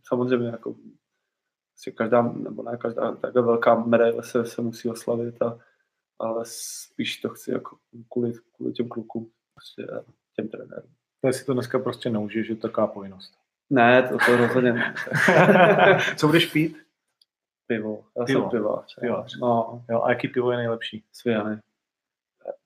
samozřejmě 0.03 0.47
jako 0.47 0.75
si 1.79 1.91
každá, 1.91 2.21
nebo 2.21 2.63
ne 2.63 2.77
každá 2.77 3.15
taková 3.15 3.45
velká 3.45 3.75
medaile 3.75 4.23
se, 4.23 4.45
se 4.45 4.61
musí 4.61 4.89
oslavit, 4.89 5.41
a, 5.41 5.59
ale 6.19 6.43
spíš 6.45 7.17
to 7.17 7.29
chci 7.29 7.51
jako 7.51 7.77
kvůli, 8.09 8.33
kvůli 8.55 8.73
těm 8.73 8.89
klukům, 8.89 9.31
prostě 9.53 9.87
těm 10.35 10.47
trenérům. 10.47 10.91
To 11.21 11.33
si 11.33 11.45
to 11.45 11.53
dneska 11.53 11.79
prostě 11.79 12.09
neužiješ, 12.09 12.47
že 12.47 12.55
to 12.55 12.61
taková 12.61 12.87
povinnost. 12.87 13.33
Ne, 13.69 14.09
to, 14.09 14.17
to 14.25 14.37
rozhodně 14.37 14.73
ne. 14.73 14.95
Co 16.15 16.27
budeš 16.27 16.45
pít? 16.45 16.77
Pivo. 17.67 18.05
Já 18.19 18.25
pivo. 18.25 18.41
jsem 18.41 18.49
pivář. 18.49 18.95
pivář. 18.99 19.39
No. 19.41 19.85
Jo, 19.89 20.01
a 20.01 20.09
jaký 20.09 20.27
pivo 20.27 20.51
je 20.51 20.57
nejlepší? 20.57 21.03
Sviany. 21.11 21.59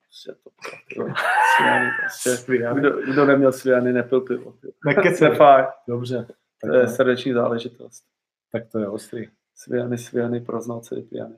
Prostě 0.03 0.32
to 0.43 0.49
pivo. 0.93 1.07
Sviany, 1.57 1.91
prostě. 1.99 2.30
Sviany. 2.30 2.80
Kdo, 2.80 3.01
kdo, 3.01 3.26
neměl 3.26 3.51
sviany, 3.51 3.93
nepil 3.93 4.22
pivo. 4.22 4.55
Nekece. 4.86 5.38
Dobře. 5.88 6.28
Tak 6.61 6.72
to 6.72 6.78
je 6.78 6.88
srdeční 6.88 7.34
záležitost. 7.34 8.12
Tak 8.54 8.70
to 8.72 8.80
je 8.80 8.88
ostrý. 8.88 9.28
Sviany, 9.56 9.97
sviany, 9.97 10.41
pro 10.41 10.62
znalce 10.62 10.95
pijany. 11.01 11.38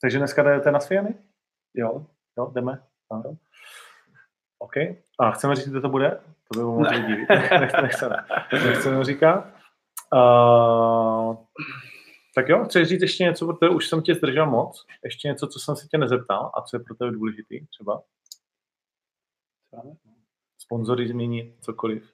Takže 0.00 0.18
dneska 0.18 0.42
jdete 0.42 0.70
na 0.70 0.80
sviany? 0.80 1.14
Jo. 1.74 2.06
Jo, 2.38 2.50
jdeme. 2.54 2.82
Ano. 3.10 3.36
OK. 4.58 4.76
A 5.18 5.30
chceme 5.30 5.56
říct, 5.56 5.68
kde 5.68 5.80
to 5.80 5.88
bude? 5.88 6.10
To 6.10 6.54
by 6.54 6.60
bylo 6.60 6.78
moc 6.78 6.90
lidí. 6.90 7.26
Nechceme, 7.60 8.26
nechceme, 8.68 9.04
říkat. 9.04 9.46
Uh, 10.12 11.36
tak 12.34 12.48
jo, 12.48 12.64
chceš 12.64 12.88
říct 12.88 13.02
ještě 13.02 13.24
něco, 13.24 13.46
protože 13.46 13.68
už 13.68 13.88
jsem 13.88 14.02
tě 14.02 14.14
zdržel 14.14 14.46
moc. 14.46 14.86
Ještě 15.04 15.28
něco, 15.28 15.48
co 15.48 15.58
jsem 15.58 15.76
se 15.76 15.86
tě 15.86 15.98
nezeptal 15.98 16.52
a 16.54 16.62
co 16.62 16.76
je 16.76 16.84
pro 16.84 16.94
tebe 16.94 17.10
důležitý 17.10 17.66
třeba? 17.66 18.02
Sponzory 20.58 21.08
změnit, 21.08 21.56
cokoliv. 21.60 22.12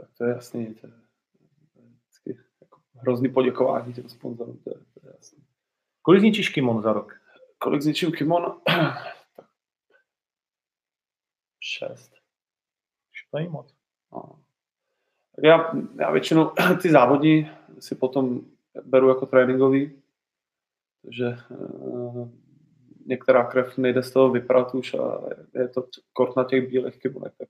Tak 0.00 0.08
to 0.18 0.24
je 0.24 0.34
jasný. 0.34 0.74
To 0.74 0.86
je, 0.86 0.92
jako 0.92 1.01
hrozný 3.02 3.28
poděkování 3.28 3.92
těm 3.92 4.08
sponzorům, 4.08 4.58
to 4.64 4.70
je, 4.70 4.74
to 4.74 5.08
je 5.08 5.12
jasný. 5.16 5.44
Kolik 6.02 6.20
zničíš 6.20 6.48
kimon 6.48 6.82
za 6.82 6.92
rok? 6.92 7.20
Kolik 7.58 7.82
zničím 7.82 8.12
kimon? 8.12 8.60
Šest. 11.60 12.12
To 13.32 13.38
je 13.38 13.48
moc. 13.48 13.74
No. 14.12 14.38
Já, 15.42 15.72
já 15.98 16.10
většinou 16.10 16.50
ty 16.82 16.90
závodní 16.90 17.50
si 17.78 17.94
potom 17.94 18.40
beru 18.84 19.08
jako 19.08 19.26
tréninkový, 19.26 20.02
takže 21.02 21.36
uh, 21.50 22.28
některá 23.06 23.44
krev 23.44 23.78
nejde 23.78 24.02
z 24.02 24.12
toho 24.12 24.30
vyprat 24.30 24.74
už 24.74 24.94
a 24.94 25.20
je 25.54 25.68
to 25.68 25.86
kort 26.12 26.36
na 26.36 26.44
těch 26.44 26.68
bílých 26.68 26.98
kybonech, 26.98 27.32
tak, 27.38 27.48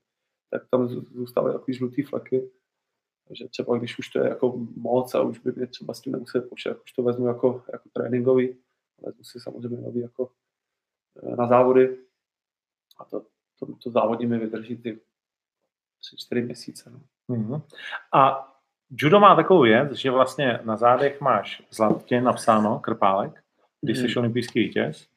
tak 0.51 0.63
tam 0.71 0.89
zůstávají 0.89 1.55
takový 1.55 1.75
žlutý 1.75 2.03
fleky. 2.03 2.51
Takže 3.29 3.49
třeba 3.49 3.79
když 3.79 3.99
už 3.99 4.09
to 4.09 4.19
je 4.19 4.29
jako 4.29 4.59
moc 4.77 5.15
a 5.15 5.21
už 5.21 5.39
by 5.39 5.53
mě 5.53 5.67
třeba 5.67 5.95
s 5.95 6.01
tím 6.01 6.13
nemusel 6.13 6.43
počítat, 6.43 6.77
už 6.85 6.93
to 6.93 7.03
vezmu 7.03 7.27
jako, 7.27 7.63
jako 7.73 7.89
tréninkový, 7.93 8.57
vezmu 9.07 9.25
si 9.25 9.41
samozřejmě 9.41 9.81
nový 9.81 10.01
jako 10.01 10.31
eh, 11.23 11.37
na 11.37 11.47
závody 11.47 11.99
a 12.99 13.05
to, 13.05 13.27
to, 13.59 13.67
to 13.83 13.91
závodní 13.91 14.27
mi 14.27 14.39
vydrží 14.39 14.77
ty 14.77 15.01
tři, 16.01 16.17
čtyři 16.17 16.43
měsíce. 16.43 16.91
No. 16.91 17.01
Mm-hmm. 17.37 17.63
A 18.15 18.53
judo 18.91 19.21
má 19.21 19.37
takovou 19.37 19.63
věc, 19.63 19.93
že 19.93 20.11
vlastně 20.11 20.61
na 20.65 20.77
zádech 20.77 21.21
máš 21.21 21.63
zlatě 21.71 22.21
napsáno, 22.21 22.79
krpálek, 22.79 23.43
když 23.81 23.99
jsi 23.99 24.19
olympijský 24.19 24.61
vítěz, 24.61 25.09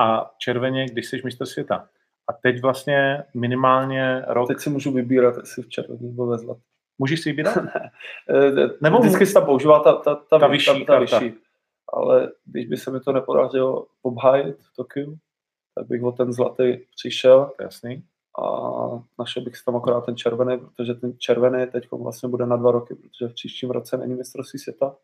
a 0.00 0.34
červeně, 0.38 0.86
když 0.86 1.08
jsi 1.08 1.20
mistr 1.24 1.46
světa. 1.46 1.88
A 2.28 2.32
teď 2.32 2.62
vlastně 2.62 3.24
minimálně 3.34 4.24
rok... 4.28 4.48
Teď 4.48 4.60
si 4.60 4.70
můžu 4.70 4.92
vybírat, 4.92 5.36
jestli 5.36 5.62
v 5.62 5.68
červeně 5.68 6.02
nebo 6.02 6.26
ve 6.26 6.38
zlatě. 6.38 6.60
Můžeš 7.00 7.20
si 7.20 7.30
vybírat? 7.30 7.56
ne. 7.56 7.90
Nebo 8.80 8.98
vždycky 8.98 9.26
se 9.26 9.34
tam 9.34 9.44
používá 9.44 9.80
ta, 9.80 9.92
ta, 9.92 10.14
ta, 10.14 10.38
ta, 10.38 10.46
vyšší, 10.46 10.84
ta, 10.84 10.92
ta 10.92 10.98
vyšší. 10.98 11.34
Ale 11.92 12.32
když 12.44 12.66
by 12.66 12.76
se 12.76 12.90
mi 12.90 13.00
to 13.00 13.12
nepodařilo 13.12 13.86
obhájit 14.02 14.56
v 14.56 14.76
Tokiu, 14.76 15.16
tak 15.74 15.86
bych 15.86 16.02
o 16.02 16.12
ten 16.12 16.32
zlatý 16.32 16.76
přišel. 16.96 17.52
Jasný 17.60 18.02
a 18.38 18.42
našel 19.18 19.42
bych 19.42 19.56
si 19.56 19.64
tam 19.64 19.76
akorát 19.76 20.06
ten 20.06 20.16
červený, 20.16 20.58
protože 20.58 20.94
ten 20.94 21.18
červený 21.18 21.66
teď 21.66 21.90
vlastně 21.92 22.28
bude 22.28 22.46
na 22.46 22.56
dva 22.56 22.72
roky, 22.72 22.94
protože 22.94 23.28
v 23.28 23.34
příštím 23.34 23.70
roce 23.70 23.96
není 23.96 24.14
mistrovství 24.14 24.58
světa, 24.58 24.96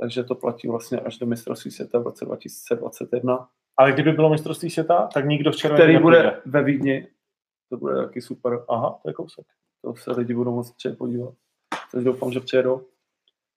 takže 0.00 0.24
to 0.24 0.34
platí 0.34 0.68
vlastně 0.68 1.00
až 1.00 1.18
do 1.18 1.26
mistrovství 1.26 1.70
světa 1.70 1.98
v 1.98 2.02
roce 2.02 2.24
2021. 2.24 3.48
Ale 3.76 3.92
kdyby 3.92 4.12
bylo 4.12 4.30
mistrovství 4.30 4.70
světa, 4.70 5.08
tak 5.14 5.24
nikdo 5.24 5.52
v 5.52 5.56
červeném 5.56 5.86
Který 5.86 5.98
bude 5.98 6.42
ve 6.46 6.62
Vídni, 6.62 7.08
to 7.70 7.76
bude 7.76 7.94
taky 7.96 8.22
super. 8.22 8.64
Aha, 8.68 8.98
to 9.02 9.10
je 9.10 9.14
kousek. 9.14 9.46
To 9.82 9.96
se 9.96 10.12
lidi 10.12 10.34
budou 10.34 10.54
moc 10.54 10.72
přijet 10.72 10.98
podívat. 10.98 11.34
Takže 11.92 12.04
doufám, 12.04 12.32
že 12.32 12.40
přijedou. 12.40 12.86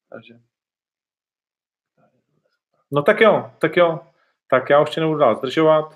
Takže. 0.09 0.39
No 2.91 3.01
tak 3.01 3.21
jo, 3.21 3.51
tak 3.59 3.77
jo. 3.77 3.99
Tak 4.49 4.69
já 4.69 4.81
už 4.81 4.89
tě 4.89 5.01
nebudu 5.01 5.19
dál 5.19 5.35
zdržovat. 5.35 5.95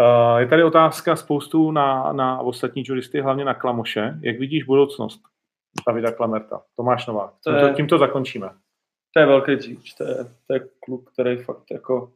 Eh, 0.00 0.40
je 0.40 0.48
tady 0.48 0.64
otázka 0.64 1.16
spoustu 1.16 1.70
na, 1.70 2.12
na 2.12 2.40
ostatní 2.40 2.82
juristy, 2.86 3.20
hlavně 3.20 3.44
na 3.44 3.54
Klamoše. 3.54 4.18
Jak 4.22 4.38
vidíš 4.38 4.64
budoucnost 4.64 5.20
Davida 5.86 6.12
Klamerta? 6.12 6.62
Tomáš 6.76 7.06
Novák. 7.06 7.34
To 7.44 7.50
je, 7.50 7.74
tím 7.74 7.86
to 7.86 7.98
zakončíme. 7.98 8.50
To 9.14 9.20
je 9.20 9.26
velký 9.26 9.56
dříč. 9.56 9.94
To 9.94 10.04
je, 10.04 10.16
to 10.46 10.54
je 10.54 10.60
kluk, 10.80 11.12
který 11.12 11.36
fakt 11.36 11.70
jako 11.70 12.12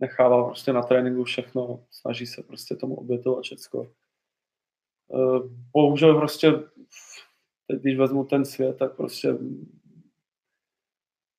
nechává 0.00 0.44
prostě 0.44 0.72
na 0.72 0.82
tréninku 0.82 1.24
všechno, 1.24 1.80
snaží 1.90 2.26
se 2.26 2.42
prostě 2.42 2.76
tomu 2.76 2.94
obětovat 2.94 3.42
všechno. 3.44 3.86
Eh, 5.14 5.48
bohužel 5.72 6.16
prostě 6.16 6.52
teď, 7.66 7.80
když 7.80 7.98
vezmu 7.98 8.24
ten 8.24 8.44
svět, 8.44 8.76
tak 8.78 8.96
prostě 8.96 9.34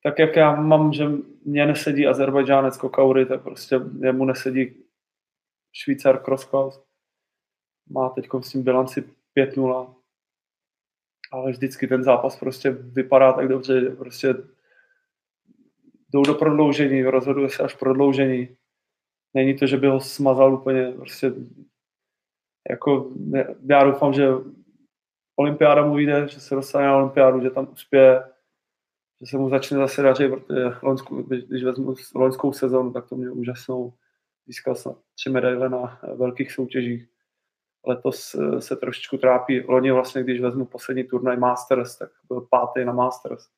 tak 0.03 0.19
jak 0.19 0.35
já 0.35 0.55
mám, 0.55 0.93
že 0.93 1.05
mě 1.45 1.65
nesedí 1.65 2.07
Azerbajdžánec 2.07 2.77
Kokaury, 2.77 3.25
tak 3.25 3.43
prostě 3.43 3.79
jemu 3.99 4.25
nesedí 4.25 4.75
Švýcar 5.73 6.23
Crossclaus. 6.23 6.83
Má 7.89 8.09
teď 8.09 8.27
s 8.41 8.51
tím 8.51 8.63
bilanci 8.63 9.03
5-0. 9.37 9.95
Ale 11.31 11.51
vždycky 11.51 11.87
ten 11.87 12.03
zápas 12.03 12.39
prostě 12.39 12.71
vypadá 12.71 13.33
tak 13.33 13.47
dobře, 13.47 13.81
že 13.81 13.89
prostě 13.89 14.35
jdou 16.13 16.21
do 16.21 16.33
prodloužení, 16.33 17.03
rozhoduje 17.03 17.49
se 17.49 17.63
až 17.63 17.75
prodloužení. 17.75 18.57
Není 19.33 19.57
to, 19.57 19.67
že 19.67 19.77
by 19.77 19.87
ho 19.87 19.99
smazal 19.99 20.53
úplně, 20.53 20.91
prostě 20.91 21.33
jako, 22.69 23.11
já 23.69 23.83
doufám, 23.83 24.13
že 24.13 24.27
olympiáda 25.35 25.85
mu 25.85 25.95
vyjde, 25.95 26.27
že 26.27 26.39
se 26.39 26.55
dostane 26.55 26.87
na 26.87 26.97
olympiádu, 26.97 27.41
že 27.41 27.49
tam 27.49 27.67
uspěje, 27.71 28.23
že 29.21 29.25
se 29.25 29.37
mu 29.37 29.49
začne 29.49 29.77
zase 29.77 30.01
dařit, 30.01 30.31
protože 30.31 30.71
loňskou, 30.83 31.23
když 31.23 31.63
vezmu 31.63 31.95
loňskou 32.15 32.53
sezonu, 32.53 32.93
tak 32.93 33.09
to 33.09 33.15
mě 33.15 33.29
úžasnou. 33.29 33.93
Získal 34.45 34.75
jsem 34.75 34.95
tři 35.15 35.29
medaile 35.29 35.69
na 35.69 35.99
velkých 36.15 36.51
soutěžích. 36.51 37.09
Letos 37.85 38.35
eh, 38.35 38.61
se 38.61 38.75
trošičku 38.75 39.17
trápí. 39.17 39.59
Loni 39.59 39.91
vlastně, 39.91 40.23
když 40.23 40.41
vezmu 40.41 40.65
poslední 40.65 41.03
turnaj 41.03 41.37
Masters, 41.37 41.97
tak 41.97 42.09
byl 42.27 42.41
pátý 42.41 42.85
na 42.85 42.93
Masters. 42.93 43.49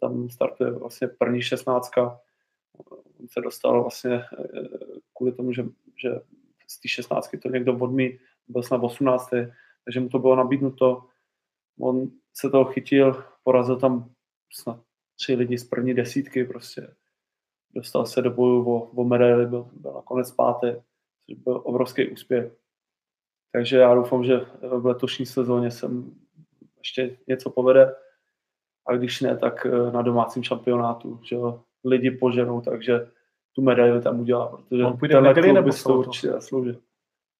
Tam 0.00 0.30
startuje 0.30 0.70
vlastně 0.70 1.08
první 1.08 1.42
šestnáctka. 1.42 2.20
On 3.20 3.28
se 3.28 3.40
dostal 3.40 3.82
vlastně 3.82 4.14
eh, 4.14 4.68
kvůli 5.16 5.32
tomu, 5.32 5.52
že, 5.52 5.64
že 5.96 6.20
z 6.66 6.80
té 6.80 6.88
šestnáctky 6.88 7.38
to 7.38 7.48
někdo 7.48 7.76
odmí, 7.78 8.18
byl 8.48 8.62
snad 8.62 8.82
18. 8.82 9.30
Takže 9.84 10.00
mu 10.00 10.08
to 10.08 10.18
bylo 10.18 10.36
nabídnuto. 10.36 11.06
On 11.80 12.10
se 12.34 12.50
toho 12.50 12.64
chytil, 12.64 13.24
porazil 13.44 13.76
tam 13.76 14.10
snad 14.52 14.80
tři 15.20 15.34
lidi 15.34 15.58
z 15.58 15.64
první 15.64 15.94
desítky 15.94 16.44
prostě. 16.44 16.94
Dostal 17.74 18.06
se 18.06 18.22
do 18.22 18.30
boju 18.30 18.72
o, 18.72 18.80
o 18.80 19.04
medaily, 19.04 19.46
byl, 19.46 19.70
byl 19.72 19.92
nakonec 19.92 20.30
pátý, 20.30 20.66
což 21.26 21.38
byl 21.38 21.60
obrovský 21.64 22.08
úspěch. 22.08 22.52
Takže 23.52 23.76
já 23.76 23.94
doufám, 23.94 24.24
že 24.24 24.40
v 24.78 24.86
letošní 24.86 25.26
sezóně 25.26 25.70
jsem 25.70 26.14
ještě 26.78 27.16
něco 27.26 27.50
povede. 27.50 27.94
A 28.86 28.96
když 28.96 29.20
ne, 29.20 29.36
tak 29.36 29.66
eh, 29.66 29.92
na 29.92 30.02
domácím 30.02 30.42
šampionátu, 30.42 31.20
že 31.22 31.36
lidi 31.84 32.10
poženou, 32.10 32.60
takže 32.60 33.10
tu 33.52 33.62
medaili 33.62 34.02
tam 34.02 34.20
udělá, 34.20 34.56
protože 34.56 34.84
On 34.84 34.98
půjde 34.98 35.20
neděli 35.20 35.52
nebo 35.52 35.70
v 35.70 35.78
sobotu? 35.78 36.08
určitě 36.08 36.28
zaslouží. 36.28 36.78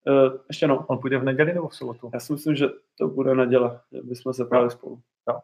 Uh, 0.07 0.39
ještě 0.49 0.67
no. 0.67 0.87
On 0.87 0.99
půjde 0.99 1.19
v 1.19 1.25
neděli 1.25 1.55
nebo 1.55 1.69
v 1.69 1.77
sobotu? 1.77 2.11
Já 2.15 2.21
si 2.21 2.33
myslím, 2.33 2.57
že 2.57 2.67
to 2.99 3.09
bude 3.09 3.35
neděle, 3.35 3.81
že 3.93 4.03
bychom 4.03 4.35
se 4.35 4.45
právě 4.45 4.71
spolu. 4.71 5.01
No. 5.29 5.41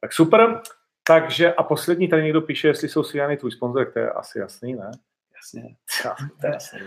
Tak 0.00 0.12
super. 0.12 0.60
Takže 1.06 1.54
a 1.54 1.62
poslední 1.62 2.08
tady 2.08 2.22
někdo 2.22 2.40
píše, 2.40 2.68
jestli 2.68 2.88
jsou 2.88 3.02
Sviany 3.02 3.36
tvůj 3.36 3.52
sponzor, 3.52 3.92
to 3.92 3.98
je 3.98 4.10
asi 4.10 4.38
jasný, 4.38 4.74
ne? 4.74 4.90
Jasně. 5.36 5.76
to 6.40 6.46
je 6.46 6.52
jasný. 6.52 6.80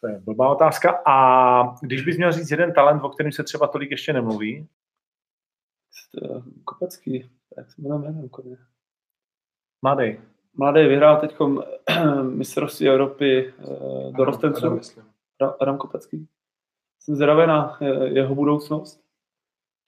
To 0.00 0.08
je 0.08 0.18
blbá 0.18 0.48
otázka. 0.48 1.02
A 1.06 1.76
když 1.82 2.04
bys 2.04 2.16
měl 2.16 2.32
říct 2.32 2.50
jeden 2.50 2.72
talent, 2.72 3.04
o 3.04 3.08
kterém 3.08 3.32
se 3.32 3.44
třeba 3.44 3.66
tolik 3.66 3.90
ještě 3.90 4.12
nemluví? 4.12 4.68
Kopecký, 6.64 7.30
jak 7.56 7.72
se 7.72 7.82
jmenuje 7.82 8.00
jménem 8.00 8.28
koně. 8.28 8.56
Mladý. 9.82 10.20
Mladý 10.54 10.86
vyhrál 10.86 11.20
teď 11.20 11.36
mistrovství 12.22 12.88
Evropy 12.88 13.54
eh, 13.58 14.12
do 14.12 14.24
Rostenců. 14.24 14.80
Adam, 15.46 15.78
Kopecký. 15.78 16.28
Jsem 17.04 17.14
zvědavý 17.14 17.46
na 17.46 17.78
eh, 17.80 18.08
jeho 18.08 18.34
budoucnost, 18.34 19.04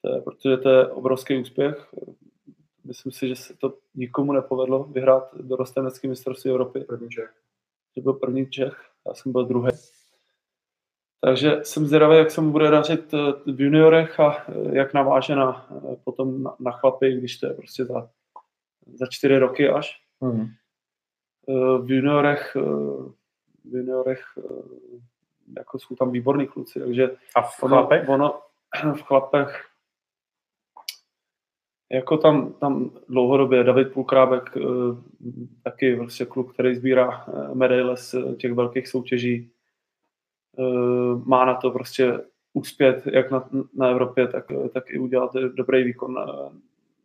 to 0.01 0.13
je, 0.13 0.21
protože 0.21 0.57
to 0.57 0.69
je 0.69 0.87
obrovský 0.87 1.37
úspěch. 1.37 1.93
Myslím 2.83 3.11
si, 3.11 3.27
že 3.27 3.35
se 3.35 3.57
to 3.57 3.77
nikomu 3.95 4.33
nepovedlo 4.33 4.83
vyhrát 4.83 5.35
do 5.35 5.55
rostenecký 5.55 6.07
mistrovství 6.07 6.51
Evropy. 6.51 6.79
První 6.79 7.09
Čech. 7.09 7.33
Že 7.95 8.01
byl 8.01 8.13
první 8.13 8.49
Čech, 8.49 8.89
já 9.07 9.13
jsem 9.13 9.31
byl 9.31 9.45
druhý. 9.45 9.71
Takže 11.21 11.59
jsem 11.63 11.87
zvědavý, 11.87 12.17
jak 12.17 12.31
se 12.31 12.41
mu 12.41 12.51
bude 12.51 12.71
dařit 12.71 13.13
eh, 13.13 13.51
v 13.51 13.61
juniorech 13.61 14.19
a 14.19 14.45
eh, 14.49 14.77
jak 14.77 14.93
naváže 14.93 15.35
na, 15.35 15.67
potom 16.03 16.43
na, 16.43 16.55
na 16.59 16.71
chlapy, 16.71 17.17
když 17.17 17.37
to 17.37 17.47
je 17.47 17.53
prostě 17.53 17.85
za, 17.85 18.09
za 18.93 19.05
čtyři 19.09 19.37
roky 19.37 19.69
až. 19.69 20.01
Hmm. 20.21 20.47
V 21.81 21.91
juniorech, 21.91 22.55
v 23.65 23.75
juniorech 23.75 24.23
jako 25.57 25.79
jsou 25.79 25.95
tam 25.95 26.11
výborní 26.11 26.47
kluci, 26.47 26.79
takže 26.79 27.15
a 27.35 27.41
v 27.41 27.55
chlapech? 27.55 28.09
Ono, 28.09 28.41
ono 28.83 28.93
v 28.95 29.01
chlapech 29.01 29.65
jako 31.91 32.17
tam, 32.17 32.53
tam 32.53 32.91
dlouhodobě 33.09 33.63
David 33.63 33.93
Pulkrábek, 33.93 34.57
taky 35.63 35.95
vlastně 35.95 36.25
kluk, 36.25 36.53
který 36.53 36.75
sbírá 36.75 37.25
medaile 37.53 37.97
z 37.97 38.15
těch 38.37 38.53
velkých 38.53 38.87
soutěží, 38.87 39.51
Eh, 40.59 41.21
má 41.25 41.45
na 41.45 41.55
to 41.55 41.71
prostě 41.71 42.19
uspět 42.53 43.07
jak 43.07 43.31
na, 43.31 43.49
na 43.73 43.87
Evropě, 43.89 44.27
tak, 44.27 44.45
tak 44.73 44.89
i 44.89 44.99
udělat 44.99 45.33
dobrý 45.33 45.83
výkon 45.83 46.13
na, 46.13 46.25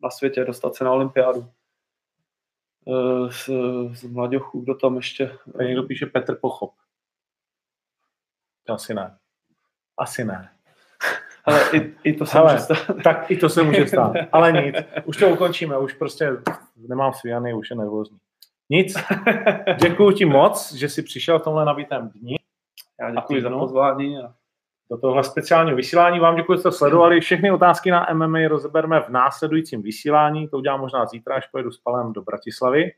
na 0.03 0.09
světě, 0.09 0.45
dostat 0.45 0.75
se 0.75 0.83
na 0.83 0.91
olympiádu. 0.91 1.45
Eh, 2.87 3.31
z, 3.31 3.49
z 3.93 4.03
mladěchů, 4.03 4.61
kdo 4.61 4.75
tam 4.75 4.95
ještě... 4.95 5.37
Tady 5.53 5.67
někdo 5.67 5.83
píše 5.83 6.05
Petr 6.05 6.35
Pochop. 6.35 6.73
Asi 8.69 8.93
ne. 8.93 9.17
Asi 9.97 10.25
ne. 10.25 10.49
Ale 11.45 11.61
i, 11.73 11.93
i 12.03 12.13
to 12.13 12.25
se 12.25 12.37
Hele, 12.37 12.53
může 12.53 12.63
stát. 12.63 12.95
Tak 13.03 13.31
i 13.31 13.37
to 13.37 13.49
se 13.49 13.63
může 13.63 13.87
stát. 13.87 14.13
Ale 14.31 14.51
nic. 14.51 14.75
Už 15.05 15.17
to 15.17 15.29
ukončíme. 15.29 15.77
Už 15.77 15.93
prostě 15.93 16.31
nemám 16.77 17.13
svíjany, 17.13 17.53
už 17.53 17.69
je 17.69 17.75
nervózní. 17.75 18.17
Nic. 18.69 18.97
Děkuji 19.81 20.11
ti 20.11 20.25
moc, 20.25 20.73
že 20.73 20.89
jsi 20.89 21.03
přišel 21.03 21.39
v 21.39 21.43
tomhle 21.43 21.65
nabitém 21.65 22.09
dni. 22.09 22.35
Já 22.99 23.11
děkuji 23.11 23.41
za 23.41 23.49
pozvání. 23.49 24.17
A... 24.17 24.33
Do 24.91 24.97
tohle 24.97 25.23
speciálního 25.23 25.77
vysílání 25.77 26.19
vám 26.19 26.35
děkuji, 26.35 26.53
že 26.53 26.59
jste 26.59 26.71
sledovali. 26.71 27.21
Všechny 27.21 27.51
otázky 27.51 27.91
na 27.91 28.07
MMA 28.13 28.47
rozebereme 28.47 28.99
v 29.01 29.09
následujícím 29.09 29.81
vysílání. 29.81 30.47
To 30.47 30.57
udělám 30.57 30.79
možná 30.79 31.05
zítra, 31.05 31.35
až 31.35 31.47
pojedu 31.47 31.71
s 31.71 31.77
Palem 31.77 32.13
do 32.13 32.21
Bratislavy. 32.21 32.91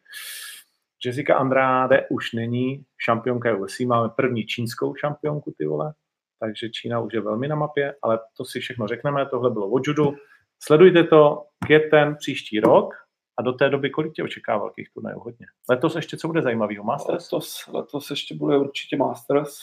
Jessica 1.05 1.35
Andrade 1.35 2.07
už 2.09 2.33
není 2.33 2.85
šampionka 2.97 3.55
UFC, 3.55 3.79
máme 3.79 4.09
první 4.09 4.45
čínskou 4.45 4.95
šampionku, 4.95 5.53
ty 5.57 5.65
vole. 5.65 5.93
Takže 6.39 6.69
Čína 6.69 6.99
už 6.99 7.13
je 7.13 7.21
velmi 7.21 7.47
na 7.47 7.55
mapě, 7.55 7.95
ale 8.01 8.19
to 8.37 8.45
si 8.45 8.59
všechno 8.59 8.87
řekneme. 8.87 9.25
Tohle 9.25 9.49
bylo 9.49 9.71
o 9.71 9.79
judu. 9.85 10.15
Sledujte 10.59 11.03
to 11.03 11.45
květen 11.65 12.15
příští 12.15 12.59
rok 12.59 12.93
a 13.37 13.41
do 13.41 13.53
té 13.53 13.69
doby 13.69 13.89
kolik 13.89 14.13
tě 14.13 14.23
očeká 14.23 14.57
velkých 14.57 14.89
turnajů 14.93 15.19
hodně? 15.19 15.45
Letos 15.69 15.95
ještě 15.95 16.17
co 16.17 16.27
bude 16.27 16.41
zajímavého? 16.41 16.83
Masters? 16.83 17.31
Letos, 17.31 17.67
letos 17.67 18.09
ještě 18.09 18.35
bude 18.35 18.57
určitě 18.57 18.97
Masters 18.97 19.57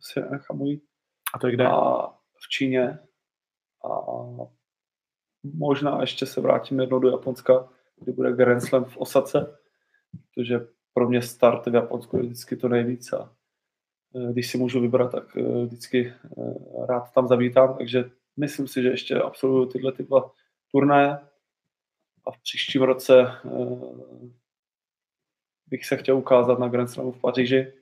se 0.00 0.20
nechamují. 0.20 0.82
A 1.34 1.38
to 1.38 1.46
je 1.46 1.52
kde? 1.52 1.66
A 1.66 2.08
v 2.34 2.48
Číně. 2.50 2.98
A 3.84 3.88
možná 5.42 6.00
ještě 6.00 6.26
se 6.26 6.40
vrátím 6.40 6.80
jednou 6.80 6.98
do 6.98 7.10
Japonska, 7.10 7.68
kdy 7.96 8.12
bude 8.12 8.32
Grand 8.32 8.62
Slam 8.62 8.84
v 8.84 8.96
Osace, 8.96 9.58
protože 10.34 10.66
pro 10.94 11.08
mě 11.08 11.22
start 11.22 11.66
v 11.66 11.74
Japonsku 11.74 12.16
je 12.16 12.22
vždycky 12.22 12.56
to 12.56 12.68
nejvíc 12.68 13.12
a 13.12 13.32
e, 14.14 14.32
když 14.32 14.50
si 14.50 14.58
můžu 14.58 14.80
vybrat, 14.80 15.12
tak 15.12 15.36
e, 15.36 15.64
vždycky 15.64 16.06
e, 16.06 16.14
rád 16.86 17.12
tam 17.12 17.28
zavítám, 17.28 17.76
takže 17.78 18.10
myslím 18.36 18.68
si, 18.68 18.82
že 18.82 18.88
ještě 18.88 19.20
absolvuju 19.20 19.66
tyhle 19.66 19.92
ty 19.92 20.02
dva 20.02 20.30
turnaje 20.72 21.18
a 22.26 22.30
v 22.30 22.38
příštím 22.42 22.82
roce 22.82 23.26
bych 25.66 25.86
se 25.86 25.96
chtěl 25.96 26.16
ukázat 26.16 26.58
na 26.58 26.68
Grand 26.68 26.90
Slamu 26.90 27.12
v 27.12 27.20
Paříži 27.20 27.72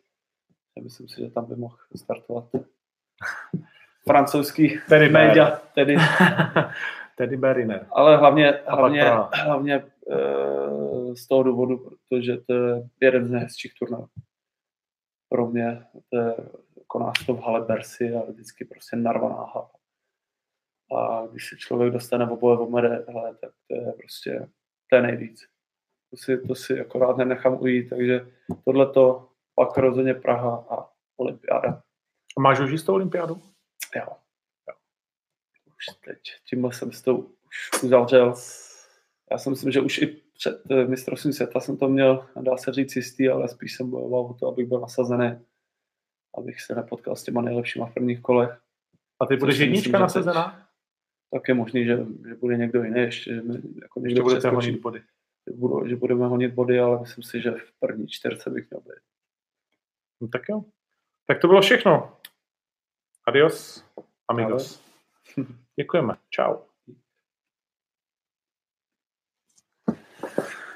já 0.76 0.82
myslím 0.84 1.08
si, 1.08 1.20
že 1.20 1.30
tam 1.30 1.44
by 1.44 1.56
mohl 1.56 1.76
startovat 1.96 2.44
francouzský 4.08 4.80
Teddy 4.88 5.08
média, 5.08 5.60
tedy, 5.74 5.96
tedy 7.16 7.36
Beriner. 7.36 7.86
Ale 7.90 8.16
hlavně, 8.16 8.60
hlavně, 8.66 9.04
hlavně 9.32 9.74
e, 9.74 9.84
z 11.16 11.26
toho 11.26 11.42
důvodu, 11.42 11.78
protože 11.78 12.36
to 12.36 12.52
je 12.52 12.88
jeden 13.00 13.28
z 13.28 13.30
nejhezčích 13.30 13.74
turnajů. 13.74 14.08
Pro 15.28 15.46
mě 15.46 15.86
to 16.10 16.18
je, 16.18 16.34
koná 16.86 17.12
to 17.26 17.34
v 17.34 17.40
hale 17.40 17.60
Bersi 17.60 18.14
a 18.14 18.30
vždycky 18.30 18.64
prostě 18.64 18.96
narvaná 18.96 19.34
hala. 19.34 19.70
A 20.96 21.26
když 21.26 21.48
se 21.48 21.56
člověk 21.56 21.92
dostane 21.92 22.26
v 22.26 22.32
oboje 22.32 22.56
v 22.56 22.70
medaile, 22.70 23.34
tak 23.34 23.50
to 23.68 23.74
je 23.74 23.92
prostě, 23.92 24.48
to 24.90 24.96
je 24.96 25.02
nejvíc. 25.02 25.40
To 26.10 26.16
si, 26.16 26.38
to 26.38 26.54
si 26.54 26.80
akorát 26.80 27.16
nenechám 27.16 27.62
ujít, 27.62 27.90
takže 27.90 28.26
tohle 28.64 28.92
to 28.92 29.28
pak 29.54 29.78
rozhodně 29.78 30.14
Praha 30.14 30.66
a 30.70 30.90
olympiáda. 31.16 31.82
A 32.36 32.40
máš 32.40 32.60
už 32.60 32.70
jistou 32.70 32.94
olympiádu? 32.94 33.42
Jo. 33.96 34.06
jo. 34.68 34.74
Už 35.66 35.96
teď, 36.04 36.18
tímhle 36.48 36.72
jsem 36.72 36.92
s 36.92 37.02
tou 37.02 37.16
už 37.16 37.82
uzavřel. 37.82 38.34
Já 39.32 39.38
si 39.38 39.50
myslím, 39.50 39.72
že 39.72 39.80
už 39.80 39.98
i 39.98 40.06
před 40.06 40.62
eh, 40.70 40.84
mistrovstvím 40.86 41.32
světa 41.32 41.60
jsem 41.60 41.76
to 41.76 41.88
měl, 41.88 42.26
dá 42.40 42.56
se 42.56 42.72
říct 42.72 42.96
jistý, 42.96 43.28
ale 43.28 43.48
spíš 43.48 43.76
jsem 43.76 43.90
bojoval 43.90 44.20
o 44.20 44.34
to, 44.34 44.46
abych 44.46 44.66
byl 44.66 44.80
nasazený, 44.80 45.40
abych 46.38 46.60
se 46.60 46.74
nepotkal 46.74 47.16
s 47.16 47.22
těma 47.22 47.42
nejlepšíma 47.42 47.86
v 47.86 47.94
prvních 47.94 48.20
kolech. 48.20 48.60
A 49.20 49.26
ty 49.26 49.36
budeš 49.36 49.58
jednička 49.58 49.98
nasazená? 49.98 50.66
Tak 51.32 51.48
je 51.48 51.54
možný, 51.54 51.84
že, 51.84 51.96
že 52.28 52.34
bude 52.34 52.56
někdo 52.56 52.82
jiný 52.82 53.00
ještě. 53.00 53.34
Že 53.34 53.42
jako 53.82 54.00
někdo 54.00 54.22
bude 54.22 54.50
honit 54.50 54.80
body. 54.80 55.02
Že, 55.46 55.56
budu, 55.56 55.88
že 55.88 55.96
budeme 55.96 56.26
honit 56.26 56.54
body, 56.54 56.80
ale 56.80 57.00
myslím 57.00 57.24
si, 57.24 57.40
že 57.40 57.50
v 57.50 57.72
první 57.80 58.08
čtyřce 58.08 58.50
bych 58.50 58.70
měl 58.70 58.80
být. 58.80 59.02
No 60.20 60.28
tak 60.28 60.42
jo. 60.48 60.64
Tak 61.26 61.40
to 61.40 61.48
bylo 61.48 61.60
všechno. 61.60 62.16
Adios, 63.26 63.84
amigos. 64.28 64.82
Děkujeme. 65.76 66.14
Ciao. 66.34 66.69